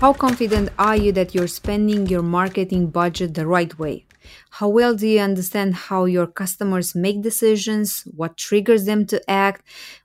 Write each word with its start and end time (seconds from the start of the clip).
How 0.00 0.14
confident 0.14 0.70
are 0.78 0.96
you 0.96 1.12
that 1.12 1.34
you're 1.34 1.46
spending 1.46 2.06
your 2.06 2.22
marketing 2.22 2.86
budget 2.88 3.34
the 3.34 3.46
right 3.46 3.78
way? 3.78 4.06
How 4.50 4.68
well 4.68 4.94
do 4.94 5.06
you 5.06 5.20
understand 5.20 5.74
how 5.74 6.06
your 6.06 6.26
customers 6.26 6.94
make 6.94 7.20
decisions, 7.22 8.02
what 8.16 8.36
triggers 8.38 8.86
them 8.86 9.04
to 9.06 9.20
act, 9.30 9.62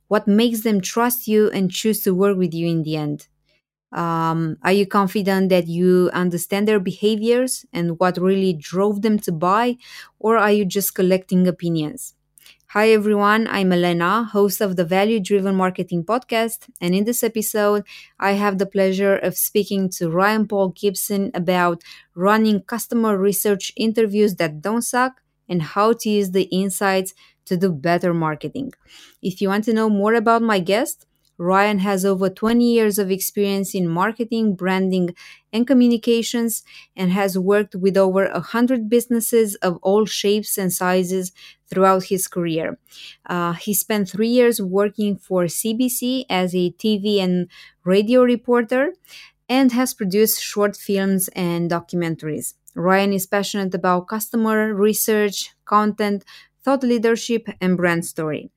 what 0.08 0.28
makes 0.28 0.62
them 0.62 0.82
trust 0.82 1.28
you 1.30 1.50
and 1.50 1.72
choose 1.72 2.02
to 2.02 2.14
work 2.14 2.38
with 2.38 2.54
you 2.54 2.68
in 2.68 2.84
the 2.84 2.98
end? 2.98 3.28
Um, 3.94 4.58
are 4.64 4.74
you 4.74 4.88
confident 4.88 5.50
that 5.52 5.68
you 5.68 6.12
understand 6.14 6.68
their 6.68 6.82
behaviors 6.82 7.66
and 7.74 8.00
what 8.00 8.18
really 8.18 8.54
drove 8.54 9.04
them 9.04 9.20
to 9.22 9.34
buy, 9.34 9.78
or 10.20 10.38
are 10.38 10.54
you 10.54 10.66
just 10.66 10.96
collecting 10.96 11.48
opinions? 11.48 12.15
Hi 12.78 12.90
everyone, 12.90 13.48
I'm 13.48 13.72
Elena, 13.72 14.26
host 14.26 14.60
of 14.60 14.76
the 14.76 14.84
Value 14.84 15.22
Driven 15.22 15.56
Marketing 15.56 16.04
Podcast, 16.04 16.68
and 16.82 16.94
in 16.94 17.06
this 17.06 17.24
episode, 17.24 17.86
I 18.20 18.34
have 18.34 18.58
the 18.58 18.66
pleasure 18.66 19.16
of 19.16 19.38
speaking 19.38 19.88
to 19.92 20.10
Ryan 20.10 20.46
Paul 20.46 20.74
Gibson 20.76 21.32
about 21.34 21.84
running 22.16 22.60
customer 22.64 23.18
research 23.18 23.72
interviews 23.78 24.36
that 24.36 24.62
don't 24.62 24.82
suck 24.82 25.22
and 25.48 25.62
how 25.62 25.94
to 25.94 26.10
use 26.10 26.32
the 26.32 26.50
insights 26.52 27.14
to 27.46 27.56
do 27.56 27.72
better 27.72 28.14
marketing. 28.14 28.74
If 29.22 29.40
you 29.40 29.48
want 29.48 29.64
to 29.64 29.74
know 29.74 29.90
more 29.90 30.14
about 30.14 30.42
my 30.42 30.60
guest, 30.60 31.06
Ryan 31.38 31.80
has 31.80 32.06
over 32.06 32.30
20 32.30 32.64
years 32.64 32.98
of 32.98 33.12
experience 33.12 33.76
in 33.76 33.90
marketing, 33.90 34.56
branding, 34.56 35.16
and 35.52 35.68
communications, 35.68 36.64
and 36.96 37.12
has 37.12 37.38
worked 37.38 37.76
with 37.76 37.98
over 37.98 38.30
100 38.30 38.90
businesses 38.90 39.56
of 39.56 39.78
all 39.82 40.06
shapes 40.06 40.58
and 40.58 40.72
sizes 40.72 41.34
throughout 41.76 42.06
his 42.06 42.28
career. 42.28 42.80
Uh, 43.28 43.54
he 43.54 43.74
spent 43.76 44.10
three 44.10 44.30
years 44.30 44.62
working 44.62 45.18
for 45.18 45.50
CBC 45.50 46.26
as 46.30 46.56
a 46.56 46.72
TV 46.72 47.20
and 47.20 47.50
radio 47.84 48.24
reporter 48.24 48.94
and 49.48 49.72
has 49.72 49.94
produced 49.94 50.42
short 50.42 50.76
films 50.76 51.28
and 51.36 51.70
documentaries. 51.70 52.56
Ryan 52.76 53.14
is 53.14 53.26
passionate 53.28 53.74
about 53.74 54.08
customer 54.08 54.74
research, 54.74 55.54
content, 55.66 56.26
thought 56.66 56.84
leadership, 56.84 57.48
and 57.62 57.78
brand 57.78 58.04
story. 58.06 58.50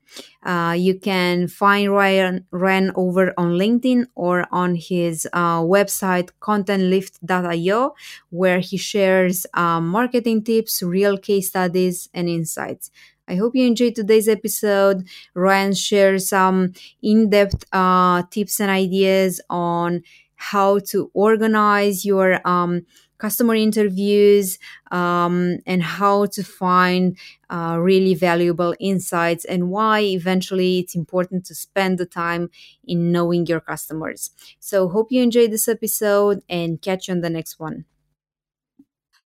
Uh, 0.42 0.74
you 0.76 0.98
can 0.98 1.46
find 1.48 1.92
Ryan, 1.92 2.46
Ryan 2.50 2.90
over 2.96 3.34
on 3.36 3.52
LinkedIn 3.52 4.06
or 4.14 4.46
on 4.50 4.76
his 4.76 5.28
uh, 5.32 5.60
website, 5.60 6.30
contentlift.io, 6.40 7.94
where 8.30 8.60
he 8.60 8.76
shares 8.78 9.46
uh, 9.54 9.80
marketing 9.80 10.42
tips, 10.44 10.82
real 10.82 11.18
case 11.18 11.48
studies, 11.48 12.08
and 12.14 12.28
insights. 12.28 12.90
I 13.28 13.34
hope 13.36 13.54
you 13.54 13.66
enjoyed 13.66 13.94
today's 13.94 14.28
episode. 14.28 15.06
Ryan 15.34 15.74
shares 15.74 16.30
some 16.30 16.72
in 17.02 17.28
depth 17.28 17.66
uh, 17.72 18.22
tips 18.30 18.58
and 18.58 18.70
ideas 18.70 19.40
on 19.50 20.02
how 20.36 20.78
to 20.78 21.10
organize 21.12 22.04
your 22.06 22.40
um, 22.48 22.86
customer 23.18 23.54
interviews 23.54 24.58
um, 24.90 25.58
and 25.66 25.82
how 25.82 26.26
to 26.26 26.42
find 26.42 27.16
uh, 27.50 27.76
really 27.78 28.14
valuable 28.14 28.74
insights 28.80 29.44
and 29.44 29.70
why 29.70 30.00
eventually 30.00 30.78
it's 30.78 30.94
important 30.94 31.44
to 31.46 31.54
spend 31.54 31.98
the 31.98 32.06
time 32.06 32.50
in 32.84 33.12
knowing 33.12 33.46
your 33.46 33.60
customers. 33.60 34.30
So, 34.60 34.88
hope 34.88 35.12
you 35.12 35.22
enjoyed 35.22 35.50
this 35.50 35.68
episode 35.68 36.42
and 36.48 36.80
catch 36.80 37.08
you 37.08 37.14
on 37.14 37.20
the 37.20 37.30
next 37.30 37.58
one. 37.58 37.84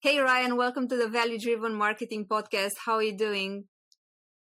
Hey, 0.00 0.20
Ryan, 0.20 0.56
welcome 0.56 0.86
to 0.88 0.96
the 0.96 1.08
Value 1.08 1.38
Driven 1.38 1.74
Marketing 1.74 2.24
Podcast. 2.24 2.74
How 2.84 2.94
are 2.94 3.02
you 3.02 3.16
doing? 3.16 3.64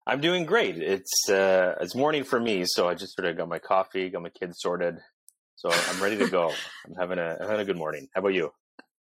I'm 0.07 0.21
doing 0.21 0.47
great. 0.47 0.79
It's 0.79 1.29
uh, 1.29 1.77
it's 1.81 1.95
morning 1.95 2.25
for 2.25 2.41
me, 2.41 2.65
so 2.67 2.89
I 2.89 2.95
just 2.95 3.15
sort 3.15 3.29
of 3.29 3.37
got 3.37 3.49
my 3.49 3.59
coffee, 3.59 4.09
got 4.11 4.23
my 4.23 4.31
kids 4.31 4.57
sorted, 4.59 4.99
so 5.55 5.71
I'm 5.71 6.03
ready 6.03 6.17
to 6.19 6.29
go. 6.29 6.53
I'm 6.87 6.95
having 6.99 7.19
a 7.19 7.37
I'm 7.41 7.49
having 7.49 7.61
a 7.61 7.65
good 7.65 7.77
morning. 7.77 8.09
How 8.15 8.21
about 8.21 8.35
you? 8.35 8.53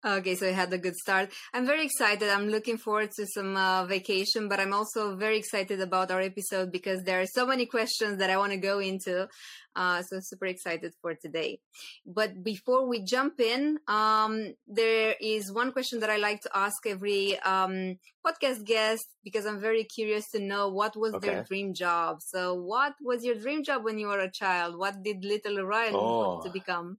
Okay, 0.06 0.36
so 0.36 0.48
I 0.48 0.52
had 0.52 0.74
a 0.74 0.78
good 0.78 0.98
start. 0.98 1.32
I'm 1.54 1.66
very 1.66 1.86
excited. 1.86 2.30
I'm 2.30 2.50
looking 2.50 2.78
forward 2.78 3.12
to 3.12 3.26
some 3.26 3.56
uh, 3.56 3.86
vacation, 3.86 4.50
but 4.50 4.60
I'm 4.60 4.74
also 4.74 5.16
very 5.16 5.38
excited 5.38 5.80
about 5.80 6.12
our 6.12 6.20
episode 6.20 6.74
because 6.74 7.04
there 7.04 7.22
are 7.22 7.26
so 7.26 7.48
many 7.48 7.66
questions 7.66 8.18
that 8.18 8.30
I 8.30 8.36
want 8.36 8.52
to 8.52 8.58
go 8.58 8.80
into. 8.80 9.30
Uh, 9.74 10.02
so 10.02 10.20
super 10.20 10.48
excited 10.48 10.94
for 11.02 11.16
today. 11.16 11.60
But 12.06 12.44
before 12.44 12.86
we 12.86 13.02
jump 13.02 13.40
in, 13.40 13.80
um, 13.88 14.54
there 14.68 15.16
is 15.22 15.54
one 15.54 15.72
question 15.72 16.02
that 16.02 16.10
I 16.10 16.18
like 16.18 16.42
to 16.42 16.50
ask 16.54 16.86
every 16.86 17.40
um, 17.40 17.98
podcast 18.28 18.66
guest 18.66 19.08
because 19.24 19.46
I'm 19.46 19.62
very 19.62 19.86
curious 19.86 20.30
to 20.32 20.40
know 20.40 20.68
what 20.68 20.98
was 20.98 21.14
okay. 21.14 21.28
their 21.28 21.44
dream 21.44 21.74
job. 21.74 22.18
So, 22.22 22.54
what 22.56 22.94
was 23.02 23.24
your 23.24 23.36
dream 23.36 23.64
job 23.64 23.86
when 23.86 23.98
you 23.98 24.08
were 24.08 24.20
a 24.20 24.30
child? 24.30 24.78
What 24.78 25.02
did 25.02 25.24
little 25.24 25.64
Ryan 25.64 25.96
oh, 25.96 26.28
want 26.28 26.46
to 26.46 26.52
become? 26.52 26.98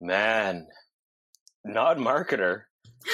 Man, 0.00 0.66
not 1.64 1.98
marketer. 1.98 2.62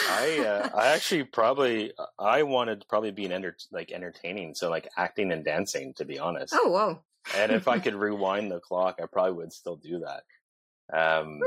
I 0.08 0.38
uh, 0.40 0.68
I 0.74 0.88
actually 0.94 1.24
probably 1.24 1.92
I 2.18 2.42
wanted 2.42 2.80
to 2.80 2.86
probably 2.86 3.10
be 3.10 3.26
an 3.26 3.32
enter- 3.32 3.56
like 3.72 3.92
entertaining, 3.92 4.54
so 4.54 4.70
like 4.70 4.88
acting 4.96 5.32
and 5.32 5.44
dancing. 5.44 5.94
To 5.94 6.04
be 6.04 6.18
honest. 6.18 6.54
Oh 6.56 6.68
whoa! 6.68 7.02
and 7.36 7.52
if 7.52 7.68
I 7.68 7.78
could 7.80 7.94
rewind 7.94 8.50
the 8.50 8.60
clock, 8.60 8.98
I 9.02 9.06
probably 9.06 9.32
would 9.32 9.52
still 9.52 9.76
do 9.76 10.00
that. 10.00 10.22
Um, 10.92 11.40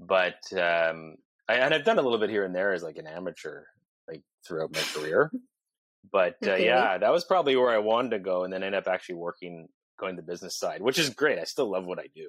but 0.00 0.40
um, 0.52 1.16
I, 1.48 1.54
and 1.54 1.74
I've 1.74 1.84
done 1.84 1.98
a 1.98 2.02
little 2.02 2.18
bit 2.18 2.30
here 2.30 2.44
and 2.44 2.54
there 2.54 2.72
as 2.72 2.82
like 2.82 2.96
an 2.96 3.06
amateur, 3.06 3.64
like 4.08 4.22
throughout 4.46 4.72
my 4.72 4.80
career. 4.94 5.30
But 6.10 6.36
uh, 6.44 6.52
okay. 6.52 6.64
yeah, 6.64 6.98
that 6.98 7.12
was 7.12 7.24
probably 7.24 7.54
where 7.56 7.70
I 7.70 7.78
wanted 7.78 8.10
to 8.10 8.18
go, 8.18 8.44
and 8.44 8.52
then 8.52 8.62
end 8.62 8.74
up 8.74 8.88
actually 8.88 9.16
working 9.16 9.68
going 10.00 10.16
the 10.16 10.22
business 10.22 10.58
side, 10.58 10.82
which 10.82 10.98
is 10.98 11.10
great. 11.10 11.38
I 11.38 11.44
still 11.44 11.70
love 11.70 11.84
what 11.84 12.00
I 12.00 12.08
do 12.14 12.28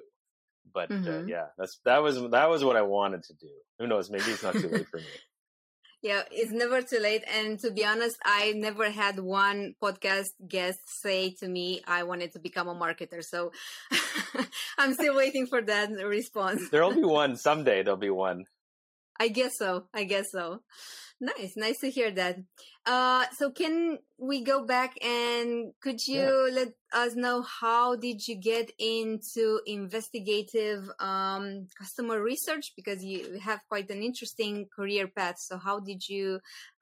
but 0.72 0.90
uh, 0.90 0.94
mm-hmm. 0.94 1.24
uh, 1.24 1.26
yeah, 1.26 1.46
that's 1.58 1.78
that 1.84 2.02
was 2.02 2.20
that 2.30 2.48
was 2.48 2.64
what 2.64 2.76
I 2.76 2.82
wanted 2.82 3.22
to 3.24 3.34
do. 3.34 3.50
Who 3.78 3.86
knows? 3.86 4.10
Maybe 4.10 4.24
it's 4.28 4.42
not 4.42 4.54
too 4.54 4.68
late 4.68 4.88
for 4.88 4.98
me. 4.98 5.04
Yeah, 6.04 6.20
it's 6.30 6.52
never 6.52 6.82
too 6.82 6.98
late. 6.98 7.24
And 7.34 7.58
to 7.60 7.70
be 7.70 7.82
honest, 7.82 8.18
I 8.22 8.52
never 8.54 8.90
had 8.90 9.18
one 9.18 9.74
podcast 9.82 10.26
guest 10.46 10.80
say 11.00 11.30
to 11.40 11.48
me, 11.48 11.80
I 11.86 12.02
wanted 12.02 12.34
to 12.34 12.40
become 12.40 12.68
a 12.68 12.74
marketer. 12.74 13.24
So 13.24 13.52
I'm 14.78 14.92
still 14.92 15.16
waiting 15.16 15.46
for 15.46 15.62
that 15.62 15.90
response. 15.92 16.68
There'll 16.68 16.92
be 16.92 17.04
one 17.22 17.36
someday. 17.36 17.82
There'll 17.82 17.96
be 17.96 18.10
one. 18.10 18.44
I 19.18 19.28
guess 19.28 19.52
so. 19.56 19.84
I 19.94 20.04
guess 20.04 20.26
so. 20.30 20.60
Nice, 21.24 21.56
nice 21.56 21.78
to 21.78 21.88
hear 21.88 22.10
that. 22.10 22.36
Uh, 22.84 23.24
so 23.38 23.50
can 23.50 23.98
we 24.18 24.42
go 24.42 24.66
back 24.66 24.92
and 25.02 25.72
could 25.80 26.06
you 26.06 26.20
yeah. 26.20 26.54
let 26.60 26.68
us 26.92 27.14
know 27.14 27.40
how 27.40 27.96
did 27.96 28.28
you 28.28 28.36
get 28.36 28.70
into 28.78 29.58
investigative 29.66 30.90
um, 31.00 31.66
customer 31.78 32.20
research 32.20 32.72
because 32.76 33.02
you 33.02 33.38
have 33.42 33.60
quite 33.70 33.90
an 33.90 34.02
interesting 34.02 34.66
career 34.76 35.08
path. 35.08 35.36
So 35.38 35.56
how 35.56 35.80
did 35.80 36.06
you 36.06 36.40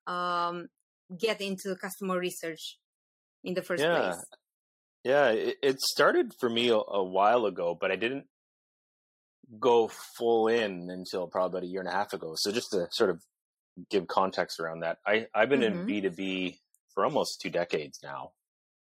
um, 0.09 0.67
get 1.17 1.41
into 1.41 1.77
customer 1.77 2.19
research 2.19 2.79
in 3.45 3.55
the 3.55 3.63
first 3.63 3.85
yeah. 3.85 3.97
place? 3.97 4.25
Yeah, 5.05 5.29
it, 5.29 5.57
it 5.63 5.81
started 5.81 6.33
for 6.41 6.51
me 6.51 6.71
a, 6.71 6.79
a 6.79 7.05
while 7.05 7.47
ago, 7.47 7.79
but 7.81 7.93
I 7.93 7.97
didn't 7.97 8.27
go 9.61 9.89
full 10.19 10.49
in 10.49 10.91
until 10.91 11.29
probably 11.29 11.59
about 11.59 11.65
a 11.65 11.71
year 11.71 11.81
and 11.81 11.89
a 11.89 11.93
half 11.93 12.13
ago. 12.13 12.33
So 12.37 12.51
just 12.51 12.73
to 12.73 12.89
sort 12.91 13.11
of 13.11 13.23
give 13.91 14.07
context 14.07 14.61
around 14.61 14.81
that, 14.81 14.99
I, 15.07 15.27
I've 15.35 15.49
been 15.49 15.61
mm-hmm. 15.61 15.89
in 15.89 16.03
B2B 16.03 16.59
for 16.95 17.05
almost 17.05 17.41
two 17.41 17.51
decades 17.51 18.01
now. 18.03 18.33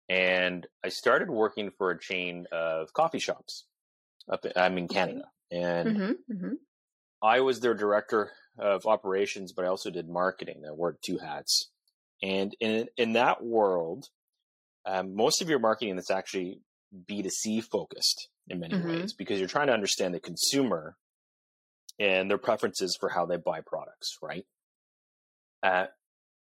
And 0.10 0.68
I 0.84 0.90
started 0.90 1.30
working 1.30 1.72
for 1.78 1.92
a 1.92 2.00
chain 2.00 2.46
of 2.52 2.94
coffee 2.94 3.20
shops 3.20 3.66
up 4.32 4.46
I'm 4.56 4.78
in 4.78 4.88
Canada. 4.88 5.26
And 5.52 5.90
mm-hmm. 5.90 6.34
Mm-hmm. 6.34 6.54
I 7.22 7.40
was 7.40 7.60
their 7.60 7.74
director 7.74 8.32
of 8.58 8.86
operations, 8.86 9.54
but 9.54 9.66
I 9.66 9.70
also 9.70 9.90
did 9.90 10.10
marketing. 10.10 10.64
I 10.68 10.72
wore 10.72 10.98
two 11.02 11.18
hats. 11.18 11.70
And 12.22 12.56
in 12.60 12.88
in 12.98 13.14
that 13.14 13.44
world, 13.44 14.08
um, 14.86 15.16
most 15.16 15.42
of 15.42 15.50
your 15.50 15.60
marketing 15.60 15.98
is 15.98 16.10
actually 16.10 16.62
B2C 17.10 17.64
focused 17.64 18.30
in 18.48 18.60
many 18.60 18.76
mm-hmm. 18.76 18.88
ways 18.88 19.14
because 19.14 19.40
you're 19.40 19.48
trying 19.48 19.68
to 19.68 19.74
understand 19.74 20.14
the 20.14 20.20
consumer 20.20 20.96
and 22.00 22.30
their 22.30 22.38
preferences 22.38 22.98
for 23.00 23.10
how 23.10 23.26
they 23.26 23.38
buy 23.38 23.62
products, 23.62 24.18
right? 24.22 24.46
Uh, 25.64 25.86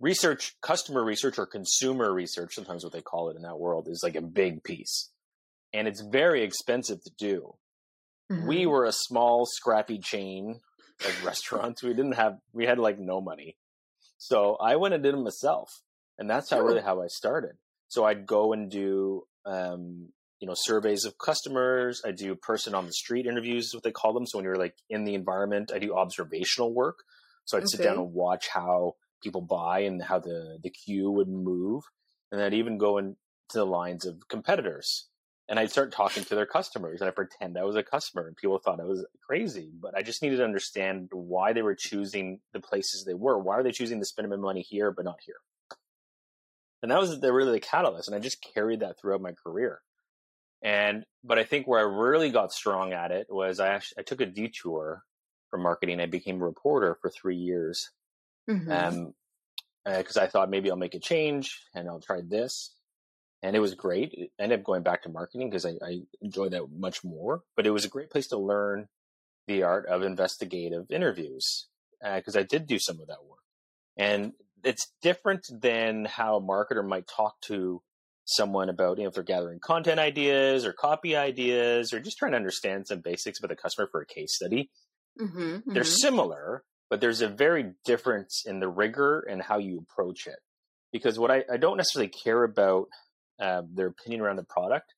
research, 0.01 0.57
customer 0.61 1.05
research 1.05 1.39
or 1.39 1.47
consumer 1.47 2.13
research, 2.13 2.55
sometimes 2.55 2.85
what 2.85 2.93
they 2.93 3.01
call 3.01 3.31
it 3.31 3.37
in 3.37 3.43
that 3.43 3.59
world, 3.59 3.89
is 3.89 4.03
like 4.03 4.17
a 4.17 4.23
big 4.23 4.65
piece. 4.65 5.11
And 5.73 5.89
it's 5.89 6.03
very 6.03 6.43
expensive 6.43 7.03
to 7.05 7.11
do. 7.17 7.55
Mm-hmm. 8.31 8.47
We 8.47 8.67
were 8.67 8.85
a 8.85 8.93
small, 8.93 9.47
scrappy 9.47 9.99
chain 9.99 10.61
of 11.07 11.25
restaurants. 11.25 11.83
We 11.83 11.91
didn't 11.91 12.17
have, 12.17 12.39
we 12.53 12.67
had 12.67 12.79
like 12.79 12.99
no 12.99 13.21
money. 13.21 13.57
So 14.19 14.57
I 14.57 14.77
went 14.77 14.95
and 14.95 15.03
did 15.03 15.15
them 15.15 15.25
myself. 15.25 15.71
And 16.19 16.29
that's 16.29 16.51
how 16.51 16.61
really 16.61 16.83
how 16.83 17.01
I 17.01 17.07
started. 17.07 17.53
So 17.89 18.05
I'd 18.05 18.27
go 18.27 18.53
and 18.53 18.71
do 18.71 19.25
um, 19.45 20.09
you 20.43 20.49
know 20.49 20.55
surveys 20.57 21.05
of 21.05 21.17
customers 21.19 22.03
i 22.05 22.11
do 22.11 22.35
person 22.35 22.75
on 22.75 22.85
the 22.85 22.93
street 22.93 23.27
interviews 23.27 23.67
is 23.67 23.75
what 23.75 23.85
they 23.85 23.93
call 23.93 24.13
them 24.13 24.27
so 24.27 24.37
when 24.37 24.45
you're 24.45 24.57
like 24.57 24.75
in 24.91 25.05
the 25.05 25.15
environment 25.15 25.71
i 25.73 25.79
do 25.79 25.95
observational 25.95 26.75
work 26.75 26.99
so 27.45 27.57
i'd 27.57 27.61
okay. 27.61 27.77
sit 27.77 27.83
down 27.83 27.97
and 27.97 28.13
watch 28.13 28.49
how 28.49 28.95
people 29.23 29.41
buy 29.41 29.81
and 29.81 30.03
how 30.03 30.19
the 30.19 30.59
the 30.63 30.71
queue 30.71 31.11
would 31.11 31.29
move 31.29 31.85
and 32.31 32.41
i'd 32.41 32.55
even 32.55 32.79
go 32.79 32.99
into 32.99 33.17
the 33.53 33.65
lines 33.65 34.05
of 34.05 34.29
competitors 34.29 35.09
and 35.49 35.59
I'd 35.59 35.71
start 35.71 35.93
talking 35.93 36.25
to 36.25 36.35
their 36.35 36.47
customers 36.47 37.01
and 37.01 37.09
I 37.09 37.11
pretend 37.11 37.59
I 37.59 37.65
was 37.65 37.77
a 37.77 37.83
customer 37.83 38.27
and 38.27 38.37
people 38.37 38.59
thought 38.59 38.81
I 38.81 38.85
was 38.85 39.05
crazy. 39.27 39.71
But 39.79 39.95
I 39.95 40.03
just 40.03 40.23
needed 40.23 40.39
to 40.39 40.45
understand 40.45 41.09
why 41.13 41.53
they 41.53 41.63
were 41.63 41.75
choosing 41.75 42.41
the 42.53 42.61
places 42.61 43.05
they 43.05 43.13
were. 43.15 43.39
Why 43.39 43.57
are 43.57 43.63
they 43.63 43.73
choosing 43.73 43.99
to 43.99 44.07
spend 44.07 44.31
my 44.31 44.37
money 44.37 44.63
here 44.63 44.91
but 44.93 45.05
not 45.05 45.19
here? 45.25 45.37
And 46.83 46.91
that 46.91 46.99
was 46.99 47.21
the, 47.21 47.33
really 47.33 47.53
the 47.53 47.61
catalyst. 47.61 48.09
And 48.09 48.15
I 48.15 48.19
just 48.19 48.43
carried 48.55 48.81
that 48.81 48.99
throughout 48.99 49.21
my 49.21 49.33
career. 49.33 49.81
And 50.63 51.05
but 51.25 51.39
I 51.39 51.45
think 51.45 51.67
where 51.67 51.81
I 51.81 51.83
really 51.83 52.31
got 52.31 52.53
strong 52.53 52.93
at 52.93 53.11
it 53.11 53.27
was 53.29 53.61
I 53.61 53.69
actually 53.69 54.01
I 54.01 54.03
took 54.05 54.21
a 54.21 54.27
detour 54.27 55.03
from 55.51 55.63
marketing. 55.63 56.01
I 56.01 56.07
became 56.07 56.41
a 56.41 56.47
reporter 56.47 56.97
for 57.01 57.11
three 57.11 57.37
years. 57.37 57.91
Mm-hmm. 58.49 58.71
Um, 58.71 59.15
because 59.85 60.17
uh, 60.17 60.23
I 60.23 60.27
thought 60.29 60.51
maybe 60.51 60.71
I'll 60.71 60.77
make 60.77 60.95
a 60.95 61.01
change 61.01 61.61
and 61.75 61.89
I'll 61.89 62.01
try 62.01 62.21
this 62.25 62.73
and 63.43 63.57
it 63.57 63.61
was 63.61 63.75
great. 63.75 64.13
It 64.13 64.31
ended 64.39 64.61
up 64.61 64.65
going 64.65 64.83
back 64.83 65.03
to 65.03 65.09
marketing 65.09 65.51
because 65.51 65.67
I, 65.67 65.73
I 65.85 66.03
enjoyed 66.21 66.53
that 66.53 66.67
much 66.71 67.03
more. 67.03 67.43
But 67.57 67.67
it 67.67 67.71
was 67.71 67.85
a 67.85 67.89
great 67.89 68.11
place 68.11 68.29
to 68.29 68.39
learn 68.39 68.87
the 69.49 69.65
art 69.65 69.87
of 69.87 70.03
investigative 70.03 70.91
interviews 70.91 71.67
because 72.01 72.37
uh, 72.37 72.41
I 72.41 72.43
did 72.45 72.67
do 72.67 72.79
some 72.79 73.01
of 73.01 73.09
that 73.09 73.25
work, 73.29 73.41
and 73.97 74.33
it's 74.65 74.93
different 75.03 75.49
than 75.51 76.05
how 76.05 76.37
a 76.37 76.41
marketer 76.41 76.87
might 76.87 77.09
talk 77.09 77.41
to 77.43 77.83
someone 78.25 78.69
about 78.69 78.99
you 78.99 79.03
know 79.03 79.09
if 79.09 79.15
they're 79.15 79.25
gathering 79.25 79.59
content 79.59 79.99
ideas 79.99 80.65
or 80.65 80.73
copy 80.73 81.17
ideas 81.17 81.93
or 81.93 81.99
just 81.99 82.19
trying 82.19 82.31
to 82.31 82.37
understand 82.37 82.87
some 82.87 83.01
basics 83.01 83.41
about 83.41 83.49
the 83.49 83.57
customer 83.57 83.89
for 83.91 84.01
a 84.01 84.07
case 84.07 84.35
study. 84.35 84.71
Mm-hmm, 85.21 85.41
mm-hmm. 85.41 85.73
They're 85.73 85.85
similar, 85.85 86.63
but 86.93 87.01
there's 87.01 87.23
a 87.23 87.29
very 87.29 87.73
difference 87.87 88.45
in 88.45 88.61
the 88.61 88.69
rigor 88.69 89.21
and 89.21 89.41
how 89.41 89.57
you 89.57 89.79
approach 89.79 90.27
it. 90.27 90.37
Because 90.93 91.19
what 91.19 91.31
I, 91.31 91.43
I 91.51 91.57
don't 91.57 91.79
necessarily 91.79 92.11
care 92.11 92.45
about 92.45 92.89
uh, 93.41 93.63
their 93.73 93.87
opinion 93.87 94.21
around 94.21 94.37
the 94.37 94.45
product. 94.45 94.93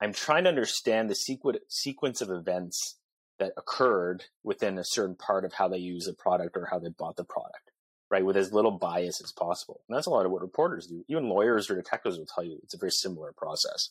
I'm 0.00 0.12
trying 0.12 0.42
to 0.42 0.48
understand 0.48 1.08
the 1.08 1.14
sequ- 1.14 1.60
sequence 1.68 2.20
of 2.22 2.32
events 2.32 2.98
that 3.38 3.52
occurred 3.56 4.24
within 4.42 4.78
a 4.78 4.84
certain 4.84 5.14
part 5.14 5.44
of 5.44 5.52
how 5.52 5.68
they 5.68 5.78
use 5.78 6.08
a 6.08 6.12
product 6.12 6.56
or 6.56 6.66
how 6.72 6.80
they 6.80 6.88
bought 6.88 7.14
the 7.14 7.22
product, 7.22 7.70
right? 8.10 8.26
With 8.26 8.36
as 8.36 8.52
little 8.52 8.72
bias 8.72 9.22
as 9.22 9.30
possible. 9.30 9.82
And 9.88 9.96
that's 9.96 10.08
a 10.08 10.10
lot 10.10 10.26
of 10.26 10.32
what 10.32 10.42
reporters 10.42 10.88
do. 10.88 11.04
Even 11.06 11.28
lawyers 11.28 11.70
or 11.70 11.76
detectives 11.76 12.18
will 12.18 12.26
tell 12.26 12.42
you 12.42 12.58
it's 12.64 12.74
a 12.74 12.78
very 12.78 12.90
similar 12.90 13.32
process. 13.36 13.90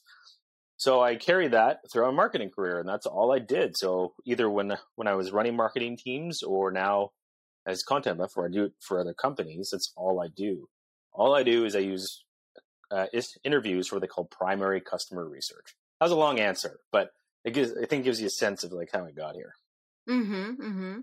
So 0.75 1.01
I 1.01 1.15
carry 1.15 1.47
that 1.47 1.79
throughout 1.89 2.11
my 2.11 2.17
marketing 2.17 2.49
career, 2.49 2.81
and 2.81 2.89
that's 2.89 3.05
all 3.05 3.31
I 3.31 3.39
did. 3.39 3.77
So 3.77 4.15
either 4.25 4.49
when 4.49 4.77
when 4.95 5.07
I 5.07 5.15
was 5.15 5.31
running 5.31 5.55
marketing 5.55 5.95
teams 5.95 6.43
or 6.43 6.71
now 6.71 7.11
as 7.67 7.83
ContentLift 7.83 8.43
I 8.43 8.49
do 8.49 8.63
it 8.65 8.73
for 8.79 8.99
other 8.99 9.13
companies, 9.13 9.69
that's 9.71 9.91
all 9.95 10.21
I 10.21 10.29
do. 10.29 10.69
All 11.13 11.35
I 11.35 11.43
do 11.43 11.65
is 11.65 11.75
I 11.75 11.79
use 11.79 12.23
uh, 12.89 13.07
interviews 13.43 13.87
for 13.87 13.95
what 13.95 14.01
they 14.01 14.07
call 14.07 14.25
primary 14.25 14.79
customer 14.79 15.27
research. 15.27 15.75
That 15.99 16.05
was 16.05 16.13
a 16.13 16.15
long 16.15 16.39
answer, 16.39 16.79
but 16.91 17.11
it 17.43 17.53
gives 17.53 17.73
I 17.77 17.85
think 17.85 18.05
gives 18.05 18.21
you 18.21 18.27
a 18.27 18.31
sense 18.31 18.63
of 18.63 18.71
like 18.71 18.89
how 18.93 19.05
I 19.05 19.11
got 19.11 19.35
here. 19.35 19.53
Mm-hmm, 20.07 20.61
mm-hmm. 20.61 20.99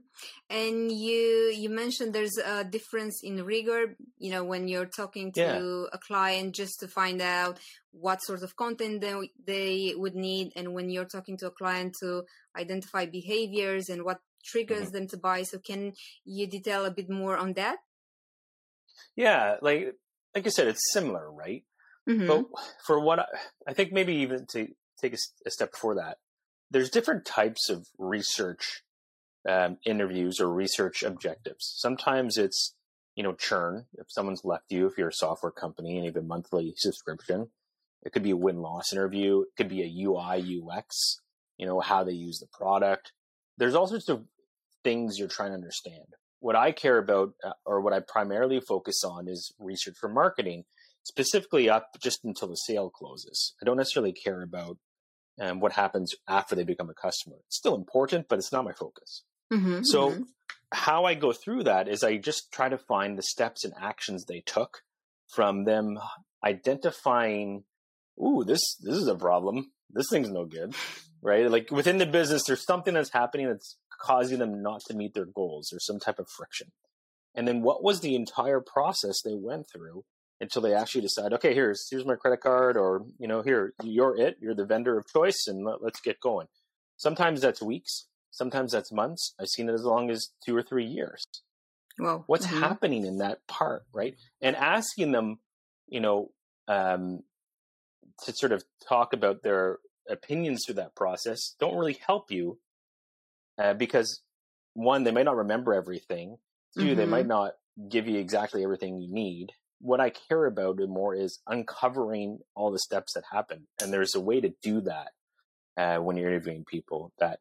And 0.48 0.90
you 0.90 1.52
you 1.54 1.68
mentioned 1.68 2.14
there's 2.14 2.38
a 2.38 2.64
difference 2.64 3.22
in 3.22 3.44
rigor. 3.44 3.96
You 4.18 4.30
know, 4.30 4.44
when 4.44 4.66
you're 4.66 4.86
talking 4.86 5.32
to 5.32 5.40
yeah. 5.40 5.84
a 5.92 5.98
client 5.98 6.54
just 6.54 6.80
to 6.80 6.88
find 6.88 7.20
out 7.20 7.58
what 7.90 8.22
sort 8.22 8.42
of 8.42 8.56
content 8.56 9.02
they, 9.02 9.30
they 9.46 9.94
would 9.94 10.14
need, 10.14 10.52
and 10.56 10.72
when 10.72 10.88
you're 10.88 11.04
talking 11.04 11.36
to 11.38 11.48
a 11.48 11.50
client 11.50 11.96
to 12.00 12.22
identify 12.56 13.04
behaviors 13.04 13.90
and 13.90 14.04
what 14.04 14.20
triggers 14.44 14.86
mm-hmm. 14.86 14.92
them 14.92 15.08
to 15.08 15.16
buy. 15.16 15.42
So, 15.42 15.58
can 15.58 15.94
you 16.24 16.46
detail 16.46 16.84
a 16.84 16.90
bit 16.90 17.10
more 17.10 17.36
on 17.36 17.54
that? 17.54 17.78
Yeah, 19.16 19.56
like 19.62 19.96
like 20.34 20.46
I 20.46 20.50
said, 20.50 20.68
it's 20.68 20.92
similar, 20.92 21.30
right? 21.30 21.64
Mm-hmm. 22.08 22.26
But 22.26 22.46
for 22.86 23.00
what 23.00 23.20
I, 23.20 23.24
I, 23.68 23.72
think, 23.72 23.92
maybe 23.92 24.14
even 24.16 24.46
to 24.52 24.68
take 25.00 25.14
a, 25.14 25.18
a, 25.46 25.50
step 25.50 25.72
before 25.72 25.94
that, 25.94 26.18
there's 26.70 26.90
different 26.90 27.24
types 27.24 27.70
of 27.70 27.86
research 27.98 28.82
um, 29.48 29.78
interviews 29.86 30.40
or 30.40 30.52
research 30.52 31.02
objectives. 31.02 31.72
Sometimes 31.76 32.36
it's 32.36 32.74
you 33.14 33.22
know 33.22 33.34
churn. 33.34 33.86
If 33.94 34.06
someone's 34.08 34.44
left 34.44 34.70
you, 34.70 34.86
if 34.86 34.98
you're 34.98 35.08
a 35.08 35.14
software 35.14 35.52
company 35.52 35.96
and 35.96 36.04
you 36.04 36.12
have 36.12 36.22
a 36.22 36.26
monthly 36.26 36.74
subscription, 36.76 37.50
it 38.02 38.12
could 38.12 38.22
be 38.22 38.32
a 38.32 38.36
win 38.36 38.60
loss 38.60 38.92
interview. 38.92 39.42
It 39.42 39.56
could 39.56 39.68
be 39.68 39.82
a 39.82 40.06
UI 40.06 40.60
UX. 40.60 41.20
You 41.58 41.66
know 41.66 41.80
how 41.80 42.04
they 42.04 42.12
use 42.12 42.38
the 42.38 42.48
product. 42.48 43.12
There's 43.56 43.74
all 43.74 43.86
sorts 43.86 44.08
of 44.08 44.24
things 44.84 45.18
you're 45.18 45.28
trying 45.28 45.50
to 45.50 45.56
understand. 45.56 46.04
What 46.40 46.56
I 46.56 46.72
care 46.72 46.98
about, 46.98 47.32
uh, 47.42 47.52
or 47.64 47.80
what 47.80 47.92
I 47.92 48.00
primarily 48.00 48.60
focus 48.60 49.02
on, 49.02 49.28
is 49.28 49.52
research 49.58 49.96
for 49.98 50.08
marketing 50.08 50.64
specifically 51.02 51.68
up 51.68 51.96
just 52.02 52.24
until 52.24 52.48
the 52.48 52.56
sale 52.56 52.90
closes. 52.90 53.54
I 53.60 53.64
don't 53.64 53.76
necessarily 53.76 54.12
care 54.12 54.42
about 54.42 54.78
um, 55.40 55.60
what 55.60 55.72
happens 55.72 56.14
after 56.28 56.54
they 56.54 56.64
become 56.64 56.90
a 56.90 56.94
customer. 56.94 57.36
It's 57.46 57.56
still 57.56 57.74
important, 57.74 58.28
but 58.28 58.38
it's 58.38 58.52
not 58.52 58.64
my 58.64 58.72
focus. 58.72 59.24
Mm-hmm, 59.52 59.82
so, 59.82 60.10
mm-hmm. 60.10 60.22
how 60.72 61.04
I 61.04 61.14
go 61.14 61.32
through 61.32 61.64
that 61.64 61.88
is 61.88 62.02
I 62.02 62.16
just 62.16 62.52
try 62.52 62.68
to 62.68 62.78
find 62.78 63.18
the 63.18 63.22
steps 63.22 63.64
and 63.64 63.74
actions 63.80 64.24
they 64.24 64.40
took 64.40 64.82
from 65.28 65.64
them 65.64 65.98
identifying, 66.44 67.64
ooh, 68.22 68.44
this 68.44 68.76
this 68.76 68.96
is 68.96 69.08
a 69.08 69.14
problem. 69.14 69.72
This 69.90 70.06
thing's 70.10 70.30
no 70.30 70.44
good, 70.44 70.74
right? 71.22 71.50
Like 71.50 71.70
within 71.70 71.98
the 71.98 72.06
business, 72.06 72.44
there's 72.44 72.64
something 72.64 72.94
that's 72.94 73.12
happening 73.12 73.48
that's 73.48 73.76
causing 74.04 74.38
them 74.38 74.62
not 74.62 74.82
to 74.86 74.94
meet 74.94 75.14
their 75.14 75.26
goals. 75.26 75.72
or 75.72 75.80
some 75.80 75.98
type 75.98 76.18
of 76.18 76.28
friction. 76.28 76.68
And 77.34 77.48
then 77.48 77.62
what 77.62 77.82
was 77.82 78.00
the 78.00 78.14
entire 78.14 78.60
process 78.60 79.20
they 79.22 79.34
went 79.34 79.66
through 79.72 80.04
until 80.40 80.62
they 80.62 80.74
actually 80.74 81.00
decide, 81.00 81.32
okay, 81.32 81.54
here's 81.54 81.88
here's 81.90 82.04
my 82.04 82.14
credit 82.14 82.40
card, 82.40 82.76
or 82.76 83.06
you 83.18 83.26
know, 83.26 83.42
here 83.42 83.72
you're 83.82 84.16
it, 84.16 84.36
you're 84.40 84.54
the 84.54 84.66
vendor 84.66 84.98
of 84.98 85.06
choice, 85.08 85.46
and 85.48 85.64
let, 85.64 85.82
let's 85.82 86.00
get 86.00 86.20
going. 86.20 86.46
Sometimes 86.96 87.40
that's 87.40 87.62
weeks, 87.62 88.06
sometimes 88.30 88.72
that's 88.72 88.92
months. 88.92 89.34
I've 89.40 89.48
seen 89.48 89.68
it 89.68 89.74
as 89.74 89.84
long 89.84 90.10
as 90.10 90.28
two 90.44 90.56
or 90.56 90.62
three 90.62 90.86
years. 90.86 91.24
Well, 91.98 92.24
what's 92.26 92.46
mm-hmm. 92.46 92.60
happening 92.60 93.04
in 93.04 93.18
that 93.18 93.46
part, 93.48 93.84
right? 93.92 94.14
And 94.40 94.54
asking 94.56 95.12
them, 95.12 95.38
you 95.88 96.00
know, 96.00 96.30
um, 96.68 97.22
to 98.24 98.32
sort 98.32 98.52
of 98.52 98.64
talk 98.88 99.12
about 99.12 99.42
their 99.42 99.78
opinions 100.08 100.64
through 100.64 100.74
that 100.74 100.94
process 100.94 101.54
don't 101.58 101.76
really 101.76 101.98
help 102.06 102.30
you 102.30 102.58
uh, 103.58 103.74
because 103.74 104.22
one, 104.74 105.04
they 105.04 105.12
may 105.12 105.22
not 105.22 105.36
remember 105.36 105.74
everything. 105.74 106.36
2 106.76 106.80
mm-hmm. 106.80 106.96
they 106.96 107.06
might 107.06 107.26
not 107.26 107.52
give 107.88 108.08
you 108.08 108.18
exactly 108.18 108.64
everything 108.64 109.00
you 109.00 109.12
need 109.12 109.52
what 109.84 110.00
I 110.00 110.10
care 110.10 110.46
about 110.46 110.78
more 110.88 111.14
is 111.14 111.40
uncovering 111.46 112.38
all 112.54 112.70
the 112.70 112.78
steps 112.78 113.12
that 113.12 113.24
happen. 113.30 113.66
And 113.82 113.92
there's 113.92 114.14
a 114.14 114.20
way 114.20 114.40
to 114.40 114.50
do 114.62 114.80
that 114.80 115.10
uh, 115.76 115.98
when 115.98 116.16
you're 116.16 116.30
interviewing 116.30 116.64
people 116.64 117.12
that 117.18 117.40